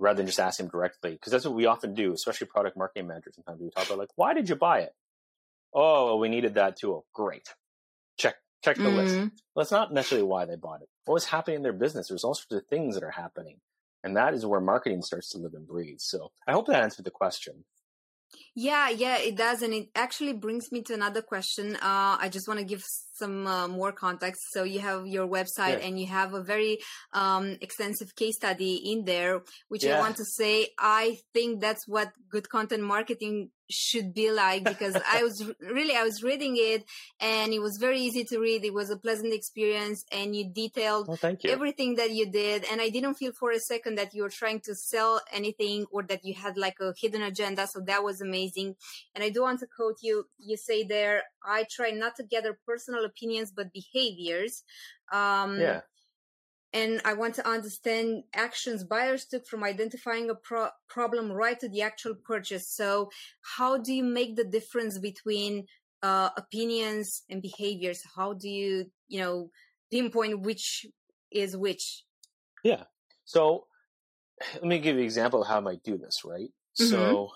rather 0.00 0.16
than 0.16 0.26
just 0.26 0.40
ask 0.40 0.58
them 0.58 0.68
directly, 0.68 1.12
because 1.12 1.30
that's 1.30 1.44
what 1.44 1.54
we 1.54 1.66
often 1.66 1.94
do, 1.94 2.12
especially 2.12 2.48
product 2.48 2.76
marketing 2.76 3.06
managers. 3.06 3.36
Sometimes 3.36 3.60
we 3.60 3.70
talk 3.70 3.86
about 3.86 3.98
like, 3.98 4.08
why 4.16 4.34
did 4.34 4.48
you 4.48 4.56
buy 4.56 4.80
it? 4.80 4.92
Oh, 5.72 6.16
we 6.16 6.28
needed 6.28 6.54
that 6.54 6.76
tool. 6.76 7.06
Great. 7.14 7.46
Check, 8.18 8.34
check 8.64 8.76
the 8.76 8.82
mm-hmm. 8.82 8.96
list. 8.96 9.16
Well, 9.16 9.30
that's 9.58 9.70
not 9.70 9.92
necessarily 9.92 10.26
why 10.26 10.46
they 10.46 10.56
bought 10.56 10.82
it. 10.82 10.88
What 11.04 11.14
was 11.14 11.26
happening 11.26 11.58
in 11.58 11.62
their 11.62 11.72
business? 11.72 12.08
There's 12.08 12.24
all 12.24 12.34
sorts 12.34 12.64
of 12.64 12.66
things 12.68 12.96
that 12.96 13.04
are 13.04 13.12
happening. 13.12 13.58
And 14.04 14.16
that 14.16 14.34
is 14.34 14.46
where 14.46 14.60
marketing 14.60 15.02
starts 15.02 15.30
to 15.30 15.38
live 15.38 15.54
and 15.54 15.66
breathe. 15.66 15.98
So 15.98 16.30
I 16.46 16.52
hope 16.52 16.66
that 16.66 16.82
answered 16.82 17.04
the 17.04 17.10
question. 17.10 17.64
Yeah, 18.54 18.90
yeah, 18.90 19.18
it 19.18 19.36
does. 19.36 19.62
And 19.62 19.72
it 19.72 19.88
actually 19.94 20.34
brings 20.34 20.70
me 20.70 20.82
to 20.82 20.94
another 20.94 21.22
question. 21.22 21.76
Uh, 21.76 22.18
I 22.20 22.28
just 22.30 22.46
want 22.48 22.60
to 22.60 22.66
give 22.66 22.84
some 23.18 23.46
uh, 23.46 23.68
more 23.68 23.92
context. 23.92 24.40
So 24.52 24.64
you 24.64 24.80
have 24.80 25.06
your 25.06 25.26
website 25.26 25.78
yeah. 25.78 25.86
and 25.86 25.98
you 25.98 26.06
have 26.06 26.34
a 26.34 26.42
very 26.42 26.78
um, 27.12 27.56
extensive 27.60 28.14
case 28.14 28.36
study 28.36 28.76
in 28.92 29.04
there, 29.04 29.42
which 29.68 29.84
yeah. 29.84 29.96
I 29.96 30.00
want 30.00 30.16
to 30.16 30.24
say, 30.24 30.68
I 30.78 31.18
think 31.32 31.60
that's 31.60 31.86
what 31.86 32.12
good 32.30 32.48
content 32.48 32.82
marketing 32.82 33.50
should 33.70 34.14
be 34.14 34.30
like 34.30 34.64
because 34.64 34.96
I 35.06 35.22
was 35.22 35.50
really 35.60 35.94
I 35.94 36.02
was 36.02 36.22
reading 36.22 36.54
it 36.56 36.84
and 37.20 37.52
it 37.52 37.60
was 37.60 37.76
very 37.78 38.00
easy 38.00 38.24
to 38.24 38.38
read. 38.38 38.64
It 38.64 38.74
was 38.74 38.90
a 38.90 38.96
pleasant 38.96 39.32
experience 39.32 40.04
and 40.10 40.34
you 40.34 40.50
detailed 40.50 41.08
you. 41.22 41.50
everything 41.50 41.96
that 41.96 42.10
you 42.10 42.30
did 42.30 42.64
and 42.70 42.80
I 42.80 42.88
didn't 42.88 43.14
feel 43.14 43.32
for 43.32 43.50
a 43.50 43.60
second 43.60 43.96
that 43.96 44.14
you 44.14 44.22
were 44.22 44.30
trying 44.30 44.60
to 44.60 44.74
sell 44.74 45.20
anything 45.32 45.86
or 45.90 46.02
that 46.04 46.24
you 46.24 46.34
had 46.34 46.56
like 46.56 46.76
a 46.80 46.92
hidden 46.98 47.22
agenda. 47.22 47.66
So 47.66 47.80
that 47.80 48.02
was 48.02 48.20
amazing. 48.20 48.76
And 49.14 49.22
I 49.22 49.30
do 49.30 49.42
want 49.42 49.60
to 49.60 49.66
quote 49.66 49.98
you. 50.02 50.26
You 50.38 50.56
say 50.56 50.84
there, 50.84 51.22
I 51.48 51.64
try 51.70 51.90
not 51.90 52.16
to 52.16 52.24
gather 52.24 52.58
personal 52.66 53.04
opinions 53.04 53.50
but 53.50 53.72
behaviors. 53.72 54.62
Um, 55.10 55.58
yeah 55.58 55.80
and 56.72 57.00
I 57.04 57.14
want 57.14 57.34
to 57.36 57.48
understand 57.48 58.24
actions 58.34 58.84
buyers 58.84 59.24
took 59.24 59.46
from 59.46 59.64
identifying 59.64 60.30
a 60.30 60.34
pro- 60.34 60.70
problem 60.88 61.32
right 61.32 61.58
to 61.60 61.68
the 61.68 61.82
actual 61.82 62.14
purchase. 62.14 62.68
So, 62.68 63.10
how 63.56 63.78
do 63.78 63.92
you 63.92 64.04
make 64.04 64.36
the 64.36 64.44
difference 64.44 64.98
between 64.98 65.66
uh, 66.02 66.30
opinions 66.36 67.22
and 67.30 67.40
behaviors? 67.40 68.02
How 68.14 68.34
do 68.34 68.48
you, 68.48 68.90
you 69.08 69.20
know, 69.20 69.50
pinpoint 69.90 70.40
which 70.42 70.86
is 71.30 71.56
which? 71.56 72.04
Yeah. 72.62 72.84
So, 73.24 73.66
let 74.54 74.64
me 74.64 74.78
give 74.78 74.96
you 74.96 75.00
an 75.00 75.06
example 75.06 75.42
of 75.42 75.48
how 75.48 75.56
I 75.56 75.60
might 75.60 75.82
do 75.82 75.96
this. 75.96 76.22
Right. 76.24 76.50
Mm-hmm. 76.78 76.84
So, 76.84 77.30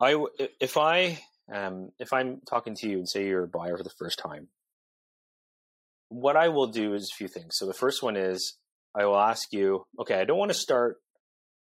I 0.00 0.26
if 0.60 0.76
I 0.76 1.18
um, 1.52 1.90
if 1.98 2.12
I'm 2.12 2.40
talking 2.48 2.74
to 2.76 2.88
you 2.88 2.98
and 2.98 3.08
say 3.08 3.26
you're 3.26 3.44
a 3.44 3.48
buyer 3.48 3.76
for 3.76 3.82
the 3.82 3.90
first 3.90 4.18
time, 4.18 4.48
what 6.08 6.36
I 6.36 6.48
will 6.48 6.68
do 6.68 6.94
is 6.94 7.10
a 7.12 7.16
few 7.16 7.28
things. 7.28 7.56
So 7.56 7.66
the 7.66 7.74
first 7.74 8.02
one 8.02 8.16
is 8.16 8.56
I 8.94 9.04
will 9.06 9.18
ask 9.18 9.52
you, 9.52 9.84
okay, 10.00 10.20
I 10.20 10.24
don't 10.24 10.38
want 10.38 10.50
to 10.50 10.58
start 10.58 10.96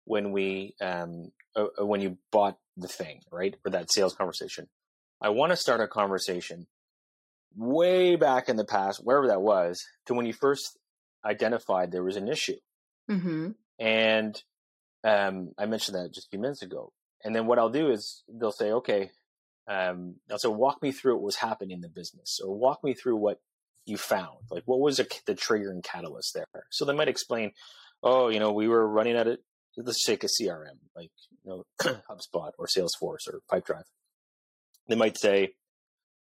when 0.06 0.32
we 0.32 0.76
um, 0.82 1.32
uh, 1.56 1.66
uh, 1.80 1.86
when 1.86 2.02
you 2.02 2.18
bought 2.32 2.58
the 2.78 2.88
thing, 2.88 3.22
right, 3.32 3.56
or 3.66 3.72
that 3.72 3.92
sales 3.92 4.14
conversation. 4.14 4.68
I 5.22 5.30
want 5.30 5.52
to 5.52 5.56
start 5.56 5.82
a 5.82 5.88
conversation 5.88 6.68
way 7.56 8.16
back 8.16 8.50
in 8.50 8.56
the 8.56 8.66
past, 8.66 9.04
wherever 9.04 9.28
that 9.28 9.42
was, 9.42 9.84
to 10.06 10.14
when 10.14 10.28
you 10.28 10.34
first 10.34 10.78
identified 11.26 11.92
there 11.92 12.04
was 12.04 12.16
an 12.16 12.28
issue. 12.28 12.58
Mm-hmm. 13.10 13.50
And 13.80 14.44
um, 15.04 15.52
I 15.58 15.66
mentioned 15.66 15.98
that 15.98 16.14
just 16.14 16.28
a 16.28 16.30
few 16.30 16.40
minutes 16.40 16.62
ago. 16.62 16.94
And 17.24 17.36
then 17.36 17.48
what 17.48 17.58
I'll 17.58 17.70
do 17.70 17.90
is 17.90 18.24
they'll 18.30 18.52
say, 18.52 18.72
okay, 18.72 19.10
um, 19.68 20.16
they'll 20.28 20.56
walk 20.56 20.82
me 20.82 20.92
through 20.92 21.16
what 21.16 21.24
was 21.24 21.36
happening 21.38 21.72
in 21.72 21.82
the 21.82 21.90
business 21.90 22.40
or 22.44 22.58
walk 22.58 22.84
me 22.84 22.94
through 22.94 23.18
what 23.18 23.40
you 23.86 23.98
found. 23.98 24.38
Like, 24.50 24.64
what 24.66 24.80
was 24.80 25.00
a, 25.00 25.06
the 25.26 25.36
triggering 25.36 25.84
catalyst 25.84 26.34
there? 26.34 26.48
So 26.72 26.86
they 26.86 26.94
might 26.94 27.10
explain, 27.10 27.52
oh, 28.04 28.30
you 28.30 28.40
know, 28.40 28.52
we 28.52 28.68
were 28.68 28.88
running 28.88 29.16
at 29.16 29.28
it. 29.28 29.40
Let's 29.76 30.04
take 30.04 30.24
a 30.24 30.28
CRM, 30.28 30.80
like, 30.96 31.12
you 31.44 31.52
know, 31.52 31.64
HubSpot 32.10 32.52
or 32.58 32.66
Salesforce 32.66 33.28
or 33.28 33.42
Pipedrive. 33.52 33.84
They 34.90 34.96
might 34.96 35.18
say, 35.20 35.54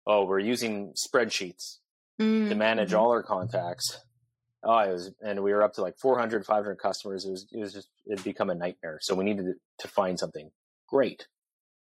oh, 0.07 0.25
we're 0.25 0.39
using 0.39 0.93
spreadsheets 0.93 1.79
mm-hmm. 2.21 2.51
to 2.51 2.55
manage 2.55 2.95
all 2.95 3.11
our 3.11 3.23
contacts. 3.23 3.99
Oh, 4.62 4.79
it 4.79 4.93
was, 4.93 5.11
and 5.21 5.43
we 5.43 5.53
were 5.53 5.62
up 5.62 5.75
to 5.75 5.83
like 5.83 5.97
400, 6.01 6.47
500 6.47 6.77
customers. 6.77 7.25
It 7.25 7.31
was, 7.31 7.47
it 7.53 7.59
was 7.59 7.73
just, 7.73 7.89
it 8.07 8.23
become 8.23 8.51
a 8.51 8.55
nightmare. 8.55 8.99
So 9.01 9.17
we 9.17 9.25
needed 9.25 9.55
to 9.79 9.89
find 9.89 10.19
something. 10.19 10.51
Great. 10.89 11.27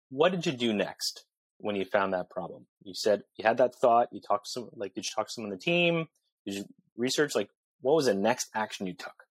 What 0.09 0.31
did 0.31 0.45
you 0.45 0.51
do 0.51 0.73
next 0.73 1.25
when 1.57 1.75
you 1.75 1.85
found 1.85 2.13
that 2.13 2.29
problem? 2.29 2.65
You 2.83 2.93
said 2.93 3.23
you 3.35 3.45
had 3.45 3.57
that 3.57 3.75
thought. 3.75 4.09
You 4.11 4.21
talked 4.21 4.45
to 4.45 4.51
some, 4.51 4.69
like, 4.73 4.93
did 4.93 5.05
you 5.05 5.11
talk 5.13 5.27
to 5.27 5.33
someone 5.33 5.51
on 5.51 5.57
the 5.57 5.63
team? 5.63 6.07
Did 6.45 6.55
you 6.55 6.65
research? 6.95 7.35
Like, 7.35 7.49
what 7.81 7.95
was 7.95 8.05
the 8.05 8.13
next 8.13 8.49
action 8.55 8.87
you 8.87 8.93
took? 8.93 9.25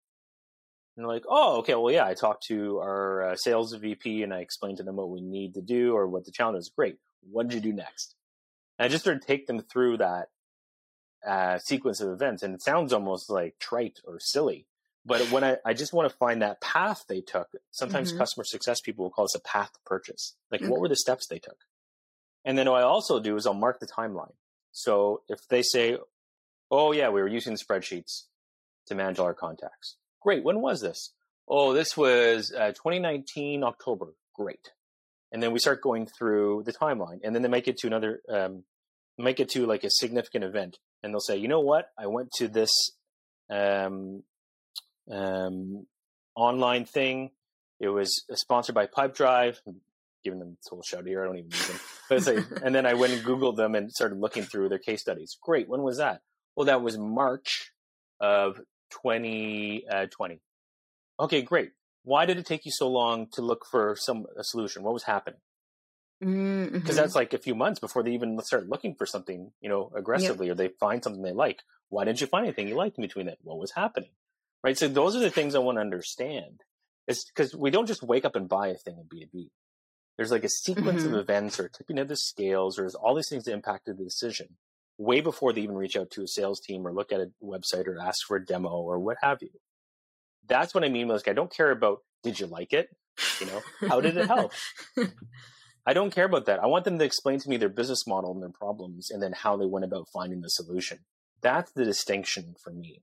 And 0.96 1.04
they're 1.04 1.12
like, 1.12 1.24
oh, 1.28 1.58
okay, 1.58 1.74
well, 1.74 1.92
yeah, 1.92 2.06
I 2.06 2.14
talked 2.14 2.46
to 2.46 2.78
our 2.78 3.30
uh, 3.30 3.36
sales 3.36 3.74
VP 3.74 4.22
and 4.22 4.32
I 4.32 4.38
explained 4.38 4.78
to 4.78 4.82
them 4.82 4.96
what 4.96 5.10
we 5.10 5.20
need 5.20 5.54
to 5.54 5.62
do 5.62 5.94
or 5.94 6.06
what 6.06 6.24
the 6.24 6.30
challenge 6.30 6.58
is. 6.58 6.70
Great. 6.74 6.96
What 7.30 7.48
did 7.48 7.54
you 7.54 7.72
do 7.72 7.76
next? 7.76 8.14
And 8.78 8.86
I 8.86 8.88
just 8.88 9.04
sort 9.04 9.16
of 9.16 9.26
take 9.26 9.46
them 9.46 9.60
through 9.60 9.98
that 9.98 10.28
uh, 11.26 11.58
sequence 11.58 12.00
of 12.00 12.10
events. 12.10 12.42
And 12.42 12.54
it 12.54 12.62
sounds 12.62 12.92
almost 12.92 13.28
like 13.28 13.58
trite 13.58 14.00
or 14.06 14.18
silly. 14.20 14.66
But 15.06 15.30
when 15.30 15.44
I, 15.44 15.56
I 15.64 15.72
just 15.72 15.92
want 15.92 16.10
to 16.10 16.16
find 16.16 16.42
that 16.42 16.60
path 16.60 17.04
they 17.08 17.20
took, 17.20 17.48
sometimes 17.70 18.10
mm-hmm. 18.10 18.18
customer 18.18 18.44
success 18.44 18.80
people 18.80 19.04
will 19.04 19.10
call 19.10 19.24
this 19.24 19.36
a 19.36 19.40
path 19.40 19.72
to 19.72 19.78
purchase. 19.86 20.34
Like, 20.50 20.60
mm-hmm. 20.60 20.70
what 20.70 20.80
were 20.80 20.88
the 20.88 20.96
steps 20.96 21.26
they 21.28 21.38
took? 21.38 21.58
And 22.44 22.58
then 22.58 22.68
what 22.68 22.80
I 22.80 22.84
also 22.84 23.20
do 23.20 23.36
is 23.36 23.46
I'll 23.46 23.54
mark 23.54 23.80
the 23.80 23.86
timeline. 23.86 24.34
So 24.72 25.22
if 25.28 25.46
they 25.48 25.62
say, 25.62 25.96
oh, 26.70 26.92
yeah, 26.92 27.08
we 27.08 27.22
were 27.22 27.28
using 27.28 27.56
spreadsheets 27.56 28.24
to 28.86 28.94
manage 28.94 29.18
all 29.18 29.26
our 29.26 29.34
contacts. 29.34 29.96
Great. 30.20 30.44
When 30.44 30.60
was 30.60 30.80
this? 30.80 31.12
Oh, 31.48 31.72
this 31.72 31.96
was 31.96 32.52
uh, 32.52 32.68
2019 32.68 33.62
October. 33.62 34.14
Great 34.34 34.72
and 35.32 35.42
then 35.42 35.52
we 35.52 35.58
start 35.58 35.82
going 35.82 36.06
through 36.06 36.62
the 36.64 36.72
timeline 36.72 37.20
and 37.22 37.34
then 37.34 37.42
they 37.42 37.48
make 37.48 37.68
it 37.68 37.76
to 37.78 37.86
another 37.86 38.20
um, 38.28 38.64
make 39.18 39.40
it 39.40 39.48
to 39.50 39.66
like 39.66 39.84
a 39.84 39.90
significant 39.90 40.44
event 40.44 40.78
and 41.02 41.12
they'll 41.12 41.20
say 41.20 41.36
you 41.36 41.48
know 41.48 41.60
what 41.60 41.90
i 41.98 42.06
went 42.06 42.30
to 42.32 42.48
this 42.48 42.70
um, 43.50 44.22
um, 45.10 45.86
online 46.34 46.84
thing 46.84 47.30
it 47.80 47.88
was 47.88 48.24
sponsored 48.32 48.74
by 48.74 48.86
pipedrive 48.86 49.58
I'm 49.66 49.80
giving 50.24 50.38
them 50.40 50.56
this 50.60 50.68
whole 50.68 50.82
shout 50.82 51.06
here 51.06 51.22
i 51.22 51.26
don't 51.26 51.38
even 51.38 51.50
use 51.50 51.68
them 51.68 51.80
but 52.08 52.18
it's 52.18 52.26
like, 52.26 52.62
and 52.64 52.74
then 52.74 52.84
i 52.84 52.94
went 52.94 53.12
and 53.12 53.22
googled 53.22 53.56
them 53.56 53.74
and 53.74 53.92
started 53.92 54.18
looking 54.18 54.42
through 54.42 54.68
their 54.68 54.78
case 54.78 55.00
studies 55.00 55.36
great 55.40 55.68
when 55.68 55.82
was 55.82 55.98
that 55.98 56.20
well 56.56 56.66
that 56.66 56.82
was 56.82 56.98
march 56.98 57.72
of 58.20 58.56
2020 58.90 59.84
uh, 59.88 61.22
okay 61.24 61.42
great 61.42 61.70
why 62.06 62.24
did 62.24 62.38
it 62.38 62.46
take 62.46 62.64
you 62.64 62.70
so 62.70 62.88
long 62.88 63.26
to 63.32 63.42
look 63.42 63.66
for 63.68 63.96
some 63.98 64.26
a 64.38 64.44
solution? 64.44 64.84
What 64.84 64.94
was 64.94 65.02
happening? 65.02 65.40
Because 66.20 66.32
mm-hmm. 66.32 66.94
that's 66.94 67.16
like 67.16 67.34
a 67.34 67.38
few 67.38 67.56
months 67.56 67.80
before 67.80 68.04
they 68.04 68.12
even 68.12 68.38
start 68.44 68.68
looking 68.68 68.94
for 68.94 69.06
something, 69.06 69.50
you 69.60 69.68
know, 69.68 69.90
aggressively, 69.94 70.46
yep. 70.46 70.54
or 70.54 70.56
they 70.56 70.68
find 70.68 71.02
something 71.02 71.22
they 71.22 71.32
like. 71.32 71.62
Why 71.88 72.04
didn't 72.04 72.20
you 72.20 72.28
find 72.28 72.46
anything 72.46 72.68
you 72.68 72.76
liked 72.76 72.96
in 72.96 73.02
between 73.02 73.26
that? 73.26 73.38
What 73.42 73.58
was 73.58 73.72
happening? 73.72 74.10
Right. 74.66 74.76
So 74.76 74.88
those 74.88 75.16
are 75.16 75.20
the 75.20 75.30
things 75.30 75.54
I 75.54 75.60
want 75.60 75.76
to 75.76 75.80
understand. 75.80 76.60
It's 77.06 77.24
because 77.24 77.54
we 77.54 77.70
don't 77.70 77.86
just 77.86 78.02
wake 78.02 78.24
up 78.24 78.36
and 78.36 78.48
buy 78.48 78.68
a 78.68 78.74
thing 78.74 78.98
in 78.98 79.04
B2B. 79.04 79.48
There's 80.16 80.32
like 80.32 80.44
a 80.44 80.48
sequence 80.48 81.02
mm-hmm. 81.02 81.14
of 81.14 81.20
events 81.20 81.60
or 81.60 81.68
tipping 81.68 81.98
of 81.98 82.08
the 82.08 82.16
scales, 82.16 82.78
or 82.78 82.82
there's 82.82 82.94
all 82.94 83.14
these 83.14 83.28
things 83.28 83.44
that 83.44 83.52
impacted 83.52 83.96
the 83.96 84.04
decision 84.04 84.56
way 84.98 85.20
before 85.20 85.52
they 85.52 85.60
even 85.60 85.76
reach 85.76 85.96
out 85.96 86.10
to 86.10 86.22
a 86.22 86.26
sales 86.26 86.58
team 86.58 86.86
or 86.86 86.92
look 86.92 87.12
at 87.12 87.20
a 87.20 87.30
website 87.44 87.86
or 87.86 88.00
ask 88.00 88.26
for 88.26 88.38
a 88.38 88.44
demo 88.44 88.70
or 88.70 88.98
what 88.98 89.18
have 89.20 89.42
you 89.42 89.50
that's 90.48 90.74
what 90.74 90.84
I 90.84 90.88
mean. 90.88 91.08
Like, 91.08 91.28
I 91.28 91.32
don't 91.32 91.54
care 91.54 91.70
about 91.70 92.00
did 92.22 92.40
you 92.40 92.46
like 92.46 92.72
it? 92.72 92.88
You 93.40 93.46
know, 93.46 93.62
how 93.88 94.00
did 94.00 94.16
it 94.16 94.26
help? 94.26 94.52
I 95.86 95.92
don't 95.92 96.14
care 96.14 96.24
about 96.24 96.46
that. 96.46 96.62
I 96.62 96.66
want 96.66 96.84
them 96.84 96.98
to 96.98 97.04
explain 97.04 97.38
to 97.38 97.48
me 97.48 97.56
their 97.56 97.68
business 97.68 98.06
model 98.06 98.32
and 98.32 98.42
their 98.42 98.50
problems, 98.50 99.10
and 99.10 99.22
then 99.22 99.32
how 99.32 99.56
they 99.56 99.66
went 99.66 99.84
about 99.84 100.08
finding 100.12 100.40
the 100.40 100.48
solution. 100.48 100.98
That's 101.42 101.70
the 101.72 101.84
distinction 101.84 102.56
for 102.62 102.72
me, 102.72 103.02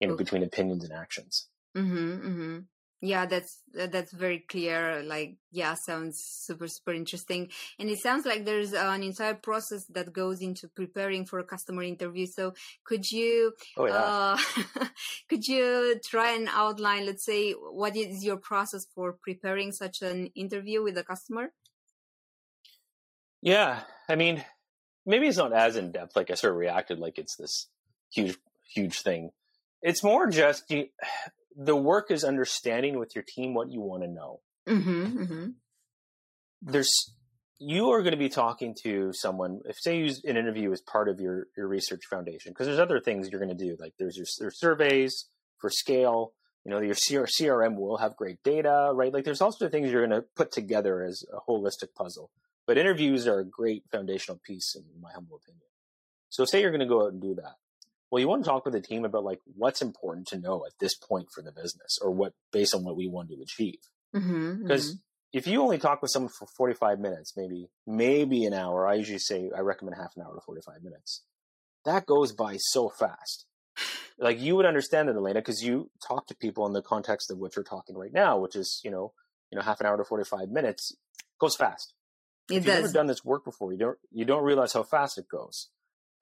you 0.00 0.08
know, 0.08 0.14
okay. 0.14 0.24
between 0.24 0.42
opinions 0.42 0.84
and 0.84 0.92
actions. 0.92 1.48
Mm-hmm, 1.76 2.28
mm-hmm 2.28 2.58
yeah 3.04 3.26
that's 3.26 3.60
that's 3.74 4.12
very 4.12 4.38
clear 4.38 5.02
like 5.02 5.36
yeah 5.52 5.74
sounds 5.74 6.18
super 6.18 6.66
super 6.66 6.94
interesting 6.94 7.50
and 7.78 7.90
it 7.90 7.98
sounds 7.98 8.24
like 8.24 8.46
there's 8.46 8.72
an 8.72 9.02
entire 9.02 9.34
process 9.34 9.84
that 9.86 10.10
goes 10.12 10.40
into 10.40 10.68
preparing 10.68 11.26
for 11.26 11.38
a 11.38 11.44
customer 11.44 11.82
interview 11.82 12.24
so 12.24 12.54
could 12.82 13.10
you 13.10 13.52
oh, 13.76 13.86
yeah. 13.86 13.94
uh, 13.94 14.38
could 15.28 15.46
you 15.46 16.00
try 16.02 16.32
and 16.32 16.48
outline 16.50 17.04
let's 17.04 17.24
say 17.26 17.52
what 17.52 17.94
is 17.94 18.24
your 18.24 18.38
process 18.38 18.86
for 18.94 19.12
preparing 19.12 19.70
such 19.70 20.00
an 20.00 20.28
interview 20.34 20.82
with 20.82 20.96
a 20.96 21.04
customer 21.04 21.52
yeah 23.42 23.80
i 24.08 24.14
mean 24.14 24.42
maybe 25.04 25.26
it's 25.26 25.36
not 25.36 25.52
as 25.52 25.76
in 25.76 25.92
depth 25.92 26.16
like 26.16 26.30
i 26.30 26.34
sort 26.34 26.54
of 26.54 26.58
reacted 26.58 26.98
like 26.98 27.18
it's 27.18 27.36
this 27.36 27.66
huge 28.10 28.38
huge 28.74 29.02
thing 29.02 29.30
it's 29.84 30.02
more 30.02 30.26
just 30.26 30.68
you 30.70 30.86
the 31.56 31.76
work 31.76 32.10
is 32.10 32.24
understanding 32.24 32.98
with 32.98 33.14
your 33.14 33.22
team 33.22 33.54
what 33.54 33.70
you 33.70 33.80
want 33.80 34.02
to 34.02 34.08
know. 34.08 34.40
Mm-hmm, 34.68 35.22
mm-hmm. 35.22 35.46
There's 36.62 37.12
you 37.60 37.90
are 37.90 38.02
going 38.02 38.12
to 38.12 38.18
be 38.18 38.28
talking 38.28 38.74
to 38.82 39.12
someone. 39.12 39.60
If 39.66 39.76
say 39.78 39.98
you 39.98 40.04
use 40.06 40.24
an 40.24 40.36
interview 40.36 40.72
as 40.72 40.80
part 40.80 41.08
of 41.08 41.20
your 41.20 41.46
your 41.56 41.68
research 41.68 42.02
foundation, 42.10 42.50
because 42.50 42.66
there's 42.66 42.80
other 42.80 42.98
things 42.98 43.28
you're 43.30 43.40
going 43.40 43.56
to 43.56 43.64
do. 43.64 43.76
Like 43.78 43.92
there's 43.98 44.16
your 44.16 44.26
there's 44.40 44.58
surveys 44.58 45.26
for 45.58 45.70
scale. 45.70 46.32
You 46.64 46.70
know, 46.70 46.80
your 46.80 46.94
CRM 46.94 47.76
will 47.76 47.98
have 47.98 48.16
great 48.16 48.42
data, 48.42 48.90
right? 48.94 49.12
Like 49.12 49.24
there's 49.24 49.42
also 49.42 49.68
things 49.68 49.90
you're 49.90 50.06
going 50.06 50.18
to 50.18 50.26
put 50.34 50.50
together 50.50 51.02
as 51.02 51.22
a 51.30 51.38
holistic 51.46 51.92
puzzle. 51.94 52.30
But 52.66 52.78
interviews 52.78 53.26
are 53.26 53.40
a 53.40 53.44
great 53.44 53.84
foundational 53.92 54.40
piece, 54.42 54.74
in 54.74 54.82
my 54.98 55.12
humble 55.12 55.36
opinion. 55.36 55.66
So 56.30 56.46
say 56.46 56.62
you're 56.62 56.70
going 56.70 56.80
to 56.80 56.86
go 56.86 57.04
out 57.04 57.12
and 57.12 57.20
do 57.20 57.34
that 57.34 57.56
well, 58.14 58.20
you 58.20 58.28
want 58.28 58.44
to 58.44 58.48
talk 58.48 58.64
with 58.64 58.74
the 58.74 58.80
team 58.80 59.04
about 59.04 59.24
like 59.24 59.40
what's 59.56 59.82
important 59.82 60.28
to 60.28 60.38
know 60.38 60.64
at 60.64 60.78
this 60.78 60.94
point 60.94 61.26
for 61.34 61.42
the 61.42 61.50
business 61.50 61.98
or 62.00 62.12
what 62.12 62.32
based 62.52 62.72
on 62.72 62.84
what 62.84 62.96
we 62.96 63.08
want 63.08 63.28
to 63.28 63.42
achieve. 63.42 63.80
Mm-hmm, 64.14 64.62
because 64.62 64.90
mm-hmm. 64.90 64.98
if 65.32 65.48
you 65.48 65.60
only 65.60 65.78
talk 65.78 66.00
with 66.00 66.12
someone 66.12 66.30
for 66.30 66.46
45 66.56 67.00
minutes, 67.00 67.32
maybe, 67.36 67.70
maybe 67.88 68.44
an 68.44 68.54
hour, 68.54 68.86
I 68.86 68.94
usually 68.94 69.18
say 69.18 69.50
I 69.52 69.62
recommend 69.62 69.96
half 69.96 70.12
an 70.14 70.22
hour 70.22 70.32
to 70.32 70.40
45 70.46 70.84
minutes. 70.84 71.24
That 71.84 72.06
goes 72.06 72.30
by 72.30 72.56
so 72.56 72.88
fast. 72.88 73.46
Like 74.16 74.40
you 74.40 74.54
would 74.54 74.64
understand 74.64 75.08
it, 75.08 75.16
Elena, 75.16 75.40
because 75.40 75.64
you 75.64 75.90
talk 76.06 76.28
to 76.28 76.36
people 76.36 76.68
in 76.68 76.72
the 76.72 76.82
context 76.82 77.32
of 77.32 77.38
what 77.38 77.56
you're 77.56 77.64
talking 77.64 77.96
right 77.96 78.12
now, 78.12 78.38
which 78.38 78.54
is, 78.54 78.80
you 78.84 78.92
know, 78.92 79.12
you 79.50 79.58
know, 79.58 79.64
half 79.64 79.80
an 79.80 79.86
hour 79.86 79.96
to 79.96 80.04
45 80.04 80.50
minutes 80.50 80.92
goes 81.40 81.56
fast. 81.56 81.94
It 82.48 82.58
if 82.58 82.66
you've 82.66 82.76
never 82.76 82.92
done 82.92 83.08
this 83.08 83.24
work 83.24 83.44
before, 83.44 83.72
you 83.72 83.78
don't, 83.78 83.98
you 84.12 84.24
don't 84.24 84.44
realize 84.44 84.72
how 84.72 84.84
fast 84.84 85.18
it 85.18 85.28
goes. 85.28 85.70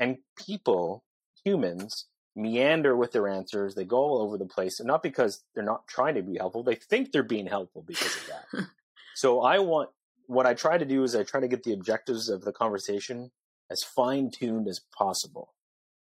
And 0.00 0.16
people 0.38 1.04
humans 1.44 2.06
meander 2.34 2.96
with 2.96 3.12
their 3.12 3.28
answers. 3.28 3.74
They 3.74 3.84
go 3.84 3.98
all 3.98 4.22
over 4.22 4.38
the 4.38 4.46
place, 4.46 4.80
and 4.80 4.86
not 4.86 5.02
because 5.02 5.42
they're 5.54 5.64
not 5.64 5.86
trying 5.86 6.14
to 6.14 6.22
be 6.22 6.36
helpful. 6.38 6.62
They 6.62 6.74
think 6.74 7.12
they're 7.12 7.22
being 7.22 7.46
helpful 7.46 7.84
because 7.86 8.16
of 8.16 8.26
that. 8.28 8.66
so 9.14 9.40
I 9.40 9.58
want 9.58 9.90
what 10.26 10.46
I 10.46 10.54
try 10.54 10.78
to 10.78 10.84
do 10.84 11.02
is 11.02 11.14
I 11.14 11.24
try 11.24 11.40
to 11.40 11.48
get 11.48 11.62
the 11.62 11.72
objectives 11.72 12.28
of 12.28 12.42
the 12.42 12.52
conversation 12.52 13.30
as 13.70 13.82
fine 13.82 14.30
tuned 14.30 14.68
as 14.68 14.80
possible, 14.96 15.52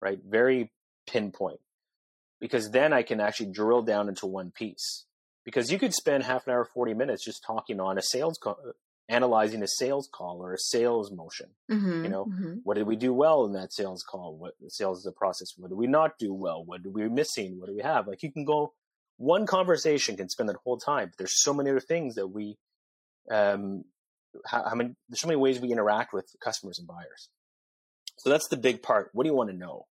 right? 0.01 0.20
Very 0.27 0.72
pinpoint, 1.08 1.60
because 2.39 2.72
then 2.72 2.94
I 2.94 3.04
can 3.04 3.20
actually 3.20 3.51
drill 3.51 3.82
down 3.82 4.10
into 4.10 4.25
one 4.25 4.51
piece. 4.51 5.06
Because 5.44 5.72
you 5.72 5.77
could 5.77 5.94
spend 5.94 6.24
half 6.24 6.48
an 6.48 6.54
hour, 6.54 6.65
forty 6.65 6.96
minutes 6.96 7.24
just 7.24 7.44
talking 7.46 7.80
on 7.80 8.00
a 8.00 8.01
sales 8.01 8.39
co- 8.42 8.58
analyzing 9.08 9.62
a 9.62 9.68
sales 9.68 10.10
call 10.12 10.42
or 10.42 10.54
a 10.54 10.58
sales 10.58 11.12
motion. 11.12 11.48
Mm-hmm, 11.72 12.04
you 12.06 12.10
know, 12.10 12.26
mm-hmm. 12.26 12.54
what 12.64 12.76
did 12.76 12.88
we 12.88 12.96
do 12.96 13.14
well 13.14 13.46
in 13.46 13.54
that 13.54 13.74
sales 13.74 14.04
call? 14.04 14.36
What 14.38 14.54
sales 14.70 15.00
is 15.00 15.06
a 15.06 15.12
process? 15.12 15.54
What 15.58 15.70
did 15.70 15.78
we 15.78 15.88
not 15.88 16.18
do 16.18 16.34
well? 16.34 16.64
What 16.64 16.86
are 16.86 16.90
we 16.90 17.08
missing? 17.10 17.60
What 17.60 17.68
do 17.68 17.76
we 17.76 17.84
have? 17.84 18.08
Like 18.08 18.24
you 18.24 18.32
can 18.32 18.46
go 18.46 18.74
one 19.18 19.46
conversation 19.46 20.18
can 20.18 20.30
spend 20.30 20.50
that 20.50 20.58
whole 20.64 20.78
time. 20.78 21.10
But 21.10 21.18
there's 21.18 21.42
so 21.42 21.54
many 21.54 21.70
other 21.70 21.80
things 21.80 22.16
that 22.16 22.28
we 22.28 22.58
um 23.32 23.86
how, 24.46 24.70
how 24.70 24.76
many 24.76 24.96
there's 25.10 25.22
so 25.22 25.28
many 25.28 25.40
ways 25.40 25.60
we 25.60 25.72
interact 25.72 26.14
with 26.14 26.26
customers 26.44 26.80
and 26.80 26.88
buyers. 26.88 27.30
So 28.18 28.30
that's 28.30 28.48
the 28.48 28.58
big 28.58 28.82
part. 28.82 29.10
What 29.14 29.24
do 29.24 29.30
you 29.30 29.36
want 29.36 29.50
to 29.50 29.56
know? 29.56 29.86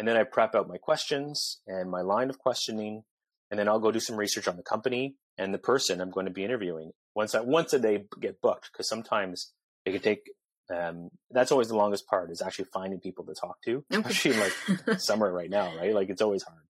and 0.00 0.08
then 0.08 0.16
I 0.16 0.24
prep 0.24 0.54
out 0.54 0.66
my 0.66 0.78
questions 0.78 1.60
and 1.66 1.90
my 1.90 2.00
line 2.00 2.30
of 2.30 2.38
questioning, 2.38 3.02
and 3.50 3.60
then 3.60 3.68
I'll 3.68 3.78
go 3.78 3.92
do 3.92 4.00
some 4.00 4.16
research 4.16 4.48
on 4.48 4.56
the 4.56 4.62
company 4.62 5.16
and 5.36 5.52
the 5.52 5.58
person 5.58 6.00
I'm 6.00 6.10
going 6.10 6.24
to 6.24 6.32
be 6.32 6.42
interviewing. 6.42 6.92
Once 7.14 7.34
I 7.34 7.40
once 7.40 7.72
they 7.72 8.04
get 8.20 8.40
booked, 8.40 8.70
because 8.72 8.88
sometimes 8.88 9.52
it 9.84 9.92
could 9.92 10.02
take. 10.02 10.30
Um, 10.72 11.10
that's 11.32 11.50
always 11.50 11.66
the 11.66 11.76
longest 11.76 12.06
part 12.06 12.30
is 12.30 12.40
actually 12.40 12.66
finding 12.72 13.00
people 13.00 13.24
to 13.24 13.34
talk 13.34 13.60
to, 13.64 13.84
especially 13.90 14.34
in 14.34 14.40
like 14.40 15.00
summer 15.00 15.32
right 15.32 15.50
now, 15.50 15.76
right? 15.76 15.92
Like 15.92 16.10
it's 16.10 16.22
always 16.22 16.44
hard. 16.44 16.62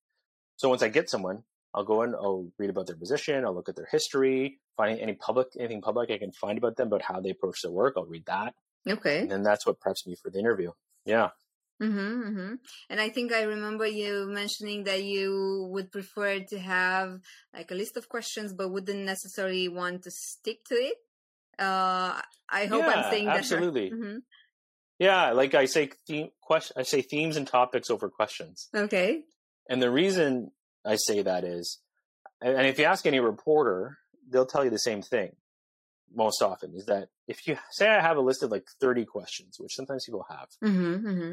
So 0.57 0.71
once 0.71 0.83
I 0.83 0.89
get 0.89 1.11
someone, 1.11 1.43
I'll 1.75 1.85
go 1.85 2.03
and 2.03 2.15
I'll 2.15 2.49
read 2.59 2.71
about 2.71 2.87
their 2.87 2.97
position, 2.97 3.45
I'll 3.45 3.55
look 3.55 3.69
at 3.69 3.77
their 3.77 3.89
history, 3.91 4.59
find 4.77 4.99
any 4.99 5.13
public 5.13 5.49
anything 5.59 5.83
public 5.83 6.11
I 6.11 6.19
can 6.19 6.33
find 6.33 6.57
about 6.57 6.77
them 6.77 6.89
about 6.89 7.03
how 7.03 7.21
they 7.21 7.31
approach 7.31 7.63
their 7.63 7.71
work. 7.71 7.95
I'll 7.97 8.07
read 8.07 8.25
that. 8.27 8.55
Okay. 8.89 9.21
And 9.21 9.31
then 9.31 9.43
that's 9.43 9.67
what 9.67 9.81
preps 9.81 10.07
me 10.07 10.17
for 10.21 10.31
the 10.31 10.39
interview. 10.39 10.73
Yeah. 11.05 11.31
Mm-hmm, 11.81 12.23
mm-hmm. 12.23 12.55
And 12.91 13.01
I 13.01 13.09
think 13.09 13.33
I 13.33 13.43
remember 13.43 13.87
you 13.87 14.27
mentioning 14.29 14.85
that 14.85 15.03
you 15.03 15.67
would 15.71 15.91
prefer 15.91 16.41
to 16.41 16.59
have 16.59 17.21
like 17.55 17.71
a 17.71 17.75
list 17.75 17.97
of 17.97 18.09
questions, 18.09 18.53
but 18.53 18.71
wouldn't 18.71 19.05
necessarily 19.05 19.69
want 19.69 20.03
to 20.03 20.11
stick 20.11 20.65
to 20.67 20.75
it. 20.75 20.97
Uh, 21.59 22.21
I 22.49 22.67
hope 22.67 22.83
yeah, 22.83 22.89
I'm 22.89 23.11
saying 23.11 23.27
that. 23.27 23.39
Absolutely. 23.39 23.91
Mm-hmm. 23.91 24.19
Yeah, 24.99 25.33
like 25.33 25.55
I 25.55 25.65
say, 25.65 25.91
theme, 26.07 26.29
question, 26.43 26.77
I 26.79 26.83
say 26.83 27.01
themes 27.01 27.39
and 27.39 27.47
topics 27.47 27.89
over 27.89 28.11
questions. 28.11 28.69
Okay. 28.75 29.23
And 29.69 29.81
the 29.81 29.91
reason 29.91 30.51
I 30.85 30.97
say 30.97 31.23
that 31.23 31.45
is, 31.45 31.79
and 32.43 32.67
if 32.67 32.79
you 32.79 32.85
ask 32.85 33.07
any 33.07 33.21
reporter, 33.21 33.97
they'll 34.29 34.47
tell 34.47 34.65
you 34.65 34.71
the 34.71 34.79
same 34.79 35.01
thing 35.01 35.33
most 36.15 36.43
often 36.43 36.75
is 36.75 36.87
that 36.87 37.09
if 37.29 37.47
you 37.47 37.57
say 37.71 37.89
I 37.89 38.01
have 38.01 38.17
a 38.17 38.21
list 38.21 38.43
of 38.43 38.51
like 38.51 38.67
30 38.81 39.05
questions, 39.05 39.57
which 39.59 39.75
sometimes 39.75 40.05
people 40.05 40.27
have, 40.29 40.49
mm-hmm, 40.63 41.07
mm-hmm. 41.07 41.33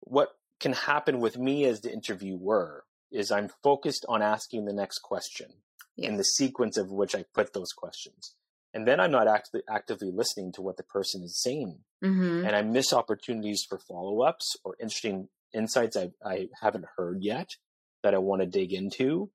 What 0.00 0.30
can 0.58 0.72
happen 0.72 1.20
with 1.20 1.38
me 1.38 1.64
as 1.64 1.80
the 1.80 1.92
interviewer 1.92 2.84
is 3.10 3.30
I'm 3.30 3.50
focused 3.62 4.04
on 4.08 4.22
asking 4.22 4.64
the 4.64 4.72
next 4.72 5.00
question 5.00 5.48
in 5.96 6.16
the 6.16 6.24
sequence 6.24 6.76
of 6.76 6.90
which 6.90 7.14
I 7.14 7.24
put 7.34 7.52
those 7.52 7.72
questions. 7.72 8.34
And 8.72 8.86
then 8.86 9.00
I'm 9.00 9.10
not 9.10 9.26
actively 9.26 9.62
actively 9.68 10.12
listening 10.12 10.52
to 10.52 10.62
what 10.62 10.76
the 10.76 10.84
person 10.84 11.24
is 11.24 11.42
saying. 11.42 11.80
Mm-hmm. 12.04 12.46
And 12.46 12.54
I 12.54 12.62
miss 12.62 12.92
opportunities 12.92 13.66
for 13.68 13.78
follow 13.78 14.22
ups 14.22 14.56
or 14.64 14.76
interesting 14.80 15.28
insights 15.52 15.96
I, 15.96 16.10
I 16.24 16.48
haven't 16.60 16.86
heard 16.96 17.22
yet 17.22 17.56
that 18.04 18.14
I 18.14 18.18
want 18.18 18.42
to 18.42 18.46
dig 18.46 18.72
into. 18.72 19.30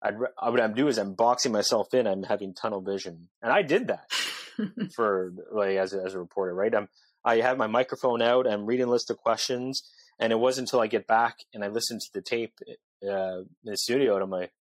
I'd, 0.00 0.16
what 0.18 0.60
I'm 0.60 0.74
doing 0.74 0.90
is 0.90 0.98
I'm 0.98 1.14
boxing 1.14 1.50
myself 1.50 1.92
in. 1.92 2.06
I'm 2.06 2.22
having 2.22 2.54
tunnel 2.54 2.80
vision, 2.80 3.28
and 3.42 3.52
I 3.52 3.62
did 3.62 3.88
that 3.88 4.06
for 4.94 5.32
like 5.52 5.76
as 5.76 5.94
a, 5.94 6.02
as 6.02 6.14
a 6.14 6.18
reporter, 6.18 6.54
right? 6.54 6.74
I'm 6.74 6.88
I 7.24 7.40
have 7.40 7.58
my 7.58 7.66
microphone 7.66 8.22
out. 8.22 8.46
I'm 8.46 8.66
reading 8.66 8.86
a 8.86 8.90
list 8.90 9.10
of 9.10 9.18
questions, 9.18 9.82
and 10.18 10.32
it 10.32 10.38
wasn't 10.38 10.68
until 10.68 10.80
I 10.80 10.86
get 10.86 11.06
back 11.06 11.38
and 11.52 11.64
I 11.64 11.68
listen 11.68 11.98
to 11.98 12.06
the 12.14 12.22
tape 12.22 12.54
uh, 13.06 13.38
in 13.40 13.46
the 13.64 13.76
studio, 13.76 14.14
and 14.14 14.22
I'm 14.22 14.30
like, 14.30 14.52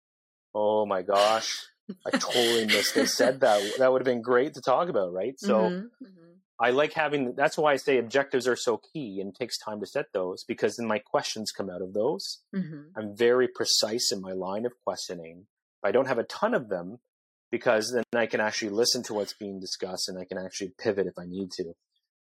oh 0.54 0.86
my 0.86 1.02
gosh, 1.02 1.66
I 2.06 2.10
totally 2.16 2.66
missed. 2.66 2.94
They 2.94 3.06
said 3.06 3.40
that 3.40 3.62
that 3.78 3.92
would 3.92 4.00
have 4.00 4.06
been 4.06 4.22
great 4.22 4.54
to 4.54 4.60
talk 4.60 4.88
about, 4.88 5.12
right? 5.12 5.34
So. 5.38 5.54
Mm-hmm. 5.54 6.04
Mm-hmm. 6.04 6.20
I 6.60 6.70
like 6.70 6.92
having 6.92 7.34
that's 7.34 7.58
why 7.58 7.72
I 7.72 7.76
say 7.76 7.98
objectives 7.98 8.46
are 8.46 8.54
so 8.54 8.80
key 8.92 9.20
and 9.20 9.30
it 9.30 9.36
takes 9.36 9.58
time 9.58 9.80
to 9.80 9.86
set 9.86 10.06
those 10.14 10.44
because 10.44 10.76
then 10.76 10.86
my 10.86 11.00
questions 11.00 11.50
come 11.50 11.68
out 11.68 11.82
of 11.82 11.94
those. 11.94 12.42
Mm-hmm. 12.54 12.96
I'm 12.96 13.16
very 13.16 13.48
precise 13.48 14.12
in 14.12 14.20
my 14.20 14.32
line 14.32 14.64
of 14.64 14.72
questioning. 14.84 15.46
I 15.82 15.90
don't 15.90 16.06
have 16.06 16.18
a 16.18 16.24
ton 16.24 16.54
of 16.54 16.68
them 16.68 17.00
because 17.54 17.92
then 17.92 18.02
I 18.20 18.26
can 18.26 18.40
actually 18.40 18.70
listen 18.70 19.04
to 19.04 19.14
what's 19.14 19.32
being 19.32 19.60
discussed 19.60 20.08
and 20.08 20.18
I 20.18 20.24
can 20.24 20.38
actually 20.38 20.72
pivot 20.76 21.06
if 21.06 21.16
I 21.16 21.24
need 21.24 21.52
to. 21.52 21.72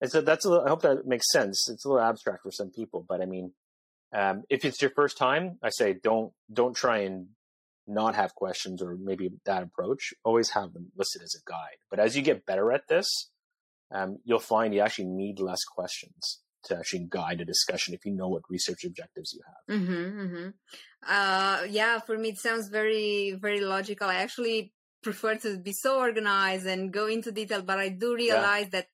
And 0.03 0.13
so 0.13 0.21
that's 0.21 0.45
a 0.45 0.51
little, 0.51 0.67
I 0.67 0.69
hope 0.69 0.83
that 0.83 1.07
makes 1.07 1.33
sense. 1.33 1.71
It's 1.71 1.87
a 1.87 1.89
little 1.89 2.05
abstract 2.05 2.43
for 2.43 2.51
some 2.51 2.71
people, 2.71 3.03
but 3.09 3.23
I 3.23 3.25
mean, 3.25 3.53
um, 4.15 4.43
if 4.51 4.67
it's 4.67 4.83
your 4.83 4.91
first 4.91 5.17
time, 5.17 5.57
I 5.63 5.71
say 5.71 5.95
don't 5.95 6.35
don't 6.53 6.77
try 6.77 6.99
and 6.99 7.29
not 7.87 8.15
have 8.15 8.35
questions 8.35 8.83
or 8.83 8.95
maybe 9.01 9.31
that 9.47 9.63
approach. 9.63 10.13
Always 10.23 10.51
have 10.51 10.75
them 10.75 10.93
listed 10.99 11.23
as 11.23 11.35
a 11.35 11.51
guide. 11.51 11.79
But 11.89 11.99
as 11.99 12.15
you 12.15 12.21
get 12.21 12.45
better 12.45 12.71
at 12.71 12.87
this, 12.87 13.09
um, 13.91 14.19
you'll 14.23 14.39
find 14.39 14.75
you 14.75 14.83
actually 14.83 15.07
need 15.07 15.41
less 15.41 15.65
questions 15.65 16.43
to 16.65 16.77
actually 16.77 17.07
guide 17.09 17.41
a 17.41 17.47
discussion 17.47 17.95
if 17.95 18.05
you 18.05 18.13
know 18.13 18.29
what 18.29 18.43
research 18.51 18.85
objectives 18.85 19.33
you 19.33 19.41
have. 19.47 19.81
Mm-hmm, 19.81 20.21
mm-hmm. 20.21 20.49
Uh, 21.09 21.63
yeah, 21.71 22.01
for 22.01 22.19
me 22.19 22.29
it 22.29 22.39
sounds 22.39 22.69
very 22.69 23.39
very 23.41 23.61
logical. 23.61 24.09
I 24.09 24.17
actually 24.17 24.75
prefer 25.07 25.35
to 25.45 25.51
be 25.69 25.73
so 25.85 25.91
organized 26.09 26.67
and 26.67 26.93
go 26.93 27.05
into 27.07 27.31
detail, 27.41 27.63
but 27.63 27.79
I 27.79 27.89
do 27.91 28.09
realize 28.27 28.69
yeah. 28.73 28.83
that 28.83 28.87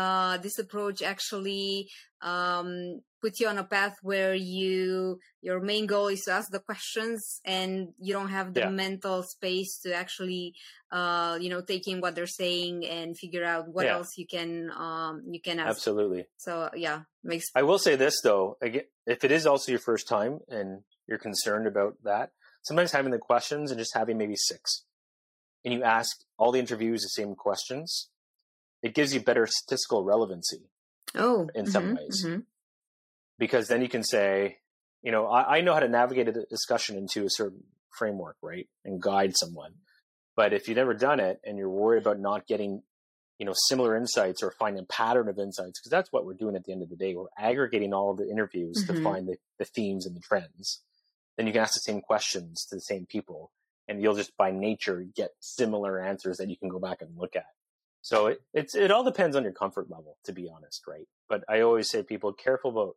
uh, 0.00 0.34
this 0.38 0.58
approach 0.58 0.98
actually 1.02 1.88
um, 2.20 3.00
put 3.22 3.38
you 3.38 3.46
on 3.46 3.58
a 3.58 3.64
path 3.76 3.94
where 4.02 4.34
you 4.34 5.20
your 5.40 5.60
main 5.60 5.86
goal 5.86 6.08
is 6.08 6.22
to 6.22 6.32
ask 6.32 6.50
the 6.50 6.58
questions 6.58 7.40
and 7.44 7.70
you 8.00 8.12
don't 8.16 8.32
have 8.38 8.48
the 8.56 8.64
yeah. 8.66 8.70
mental 8.84 9.22
space 9.22 9.72
to 9.82 9.94
actually 9.94 10.54
uh, 10.90 11.38
you 11.40 11.50
know 11.52 11.62
take 11.72 11.86
in 11.86 12.00
what 12.00 12.12
they're 12.16 12.36
saying 12.42 12.84
and 12.96 13.16
figure 13.16 13.44
out 13.52 13.64
what 13.74 13.86
Yeah. 13.86 13.96
else 13.96 14.10
you 14.20 14.26
can 14.26 14.50
um, 14.86 15.14
you 15.34 15.40
can 15.46 15.56
ask. 15.60 15.70
Absolutely. 15.76 16.22
So 16.38 16.70
yeah, 16.74 16.98
makes 17.22 17.46
I 17.54 17.62
will 17.62 17.78
say 17.86 17.94
this 17.94 18.16
though, 18.26 18.46
if 18.60 19.20
it 19.26 19.30
is 19.38 19.46
also 19.46 19.70
your 19.70 19.84
first 19.90 20.08
time 20.08 20.40
and 20.48 20.68
you're 21.06 21.22
concerned 21.28 21.66
about 21.72 21.94
that, 22.02 22.26
sometimes 22.62 22.90
having 22.98 23.12
the 23.12 23.22
questions 23.30 23.70
and 23.70 23.78
just 23.78 23.94
having 23.94 24.16
maybe 24.18 24.36
six, 24.36 24.84
and 25.64 25.72
you 25.74 25.82
ask 25.82 26.16
all 26.38 26.52
the 26.52 26.58
interviews 26.60 27.02
the 27.02 27.08
same 27.08 27.34
questions, 27.34 28.08
it 28.82 28.94
gives 28.94 29.14
you 29.14 29.20
better 29.20 29.46
statistical 29.46 30.04
relevancy 30.04 30.70
oh 31.14 31.48
in 31.54 31.66
some 31.66 31.84
mhm, 31.88 31.96
ways. 31.96 32.24
mhm. 32.26 32.44
because 33.38 33.68
then 33.68 33.82
you 33.82 33.88
can 33.88 34.02
say, 34.04 34.58
you 35.02 35.12
know, 35.12 35.26
I, 35.26 35.58
I 35.58 35.60
know 35.60 35.74
how 35.74 35.80
to 35.80 35.88
navigate 35.88 36.28
a 36.28 36.44
discussion 36.48 36.96
into 36.96 37.24
a 37.24 37.30
certain 37.30 37.64
framework, 37.90 38.36
right, 38.42 38.68
and 38.84 39.00
guide 39.00 39.36
someone. 39.36 39.74
But 40.36 40.52
if 40.52 40.66
you've 40.68 40.76
never 40.76 40.94
done 40.94 41.20
it 41.20 41.40
and 41.44 41.56
you're 41.58 41.70
worried 41.70 42.02
about 42.02 42.18
not 42.18 42.46
getting, 42.46 42.82
you 43.38 43.46
know, 43.46 43.54
similar 43.68 43.96
insights 43.96 44.42
or 44.42 44.50
finding 44.58 44.82
a 44.82 44.86
pattern 44.86 45.28
of 45.28 45.38
insights, 45.38 45.80
because 45.80 45.90
that's 45.90 46.12
what 46.12 46.24
we're 46.26 46.34
doing 46.34 46.56
at 46.56 46.64
the 46.64 46.72
end 46.72 46.82
of 46.82 46.90
the 46.90 46.96
day, 46.96 47.14
we're 47.14 47.26
aggregating 47.38 47.92
all 47.92 48.10
of 48.10 48.16
the 48.18 48.28
interviews 48.28 48.82
Mhm. 48.84 48.86
to 48.94 49.02
find 49.02 49.28
the, 49.28 49.36
the 49.58 49.64
themes 49.64 50.06
and 50.06 50.16
the 50.16 50.20
trends. 50.20 50.82
Then 51.36 51.46
you 51.46 51.52
can 51.52 51.62
ask 51.62 51.74
the 51.74 51.80
same 51.80 52.00
questions 52.00 52.64
to 52.66 52.76
the 52.76 52.80
same 52.80 53.06
people, 53.06 53.52
and 53.88 54.02
you'll 54.02 54.16
just 54.16 54.36
by 54.36 54.50
nature 54.50 55.04
get 55.14 55.30
similar 55.40 56.00
answers 56.00 56.38
that 56.38 56.48
you 56.48 56.56
can 56.56 56.68
go 56.68 56.78
back 56.78 57.02
and 57.02 57.16
look 57.16 57.36
at. 57.36 57.46
So 58.02 58.26
it, 58.28 58.42
it's 58.52 58.74
it 58.74 58.90
all 58.90 59.04
depends 59.04 59.34
on 59.36 59.44
your 59.44 59.52
comfort 59.52 59.90
level, 59.90 60.18
to 60.24 60.32
be 60.32 60.48
honest, 60.54 60.82
right? 60.86 61.06
But 61.28 61.44
I 61.48 61.60
always 61.60 61.88
say 61.88 62.02
people 62.02 62.32
careful 62.32 62.70
about 62.70 62.96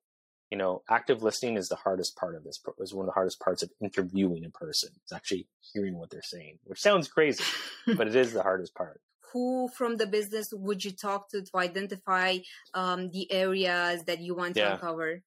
you 0.52 0.58
know, 0.58 0.82
active 0.89 1.23
listening 1.23 1.58
is 1.58 1.67
the 1.67 1.76
hardest 1.76 2.15
part 2.15 2.36
of 2.36 2.43
this. 2.43 2.60
Is 2.80 2.93
one 2.93 3.04
of 3.04 3.08
the 3.08 3.13
hardest 3.13 3.39
parts 3.39 3.63
of 3.63 3.71
interviewing 3.82 4.45
a 4.45 4.50
person. 4.50 4.89
It's 5.04 5.12
actually 5.12 5.47
hearing 5.73 5.97
what 5.97 6.10
they're 6.10 6.21
saying, 6.21 6.60
which 6.63 6.80
sounds 6.80 7.08
crazy, 7.08 7.43
but 7.86 8.08
it 8.08 8.15
is 8.15 8.34
the 8.34 8.43
hardest 8.43 8.73
part. 8.73 9.02
Who 9.34 9.69
from 9.76 9.97
the 9.97 10.08
business 10.08 10.47
would 10.54 10.86
you 10.86 10.91
talk 10.91 11.30
to 11.30 11.41
to 11.41 11.58
identify 11.58 12.38
um, 12.73 13.10
the 13.12 13.30
areas 13.32 14.04
that 14.06 14.19
you 14.19 14.36
want 14.36 14.56
to 14.56 14.73
uncover? 14.73 15.21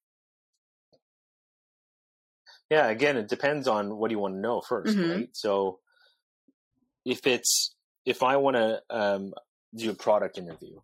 Yeah, 2.71 2.87
again, 2.89 3.17
it 3.17 3.29
depends 3.29 3.67
on 3.67 3.97
what 3.97 4.11
you 4.11 4.19
want 4.19 4.35
to 4.35 4.41
know 4.41 4.61
1st 4.61 4.97
Mhm. 4.97 5.15
right? 5.15 5.29
So 5.33 5.81
if 7.05 7.27
it's 7.27 7.75
if 8.07 8.23
I 8.23 8.37
want 8.37 8.57
to 8.57 8.83
um, 8.89 9.35
do 9.75 9.91
a 9.91 9.95
product 9.95 10.39
interview, 10.39 10.81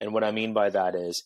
and 0.00 0.12
what 0.12 0.22
I 0.24 0.30
mean 0.30 0.52
by 0.52 0.70
that 0.70 0.94
is 0.94 1.24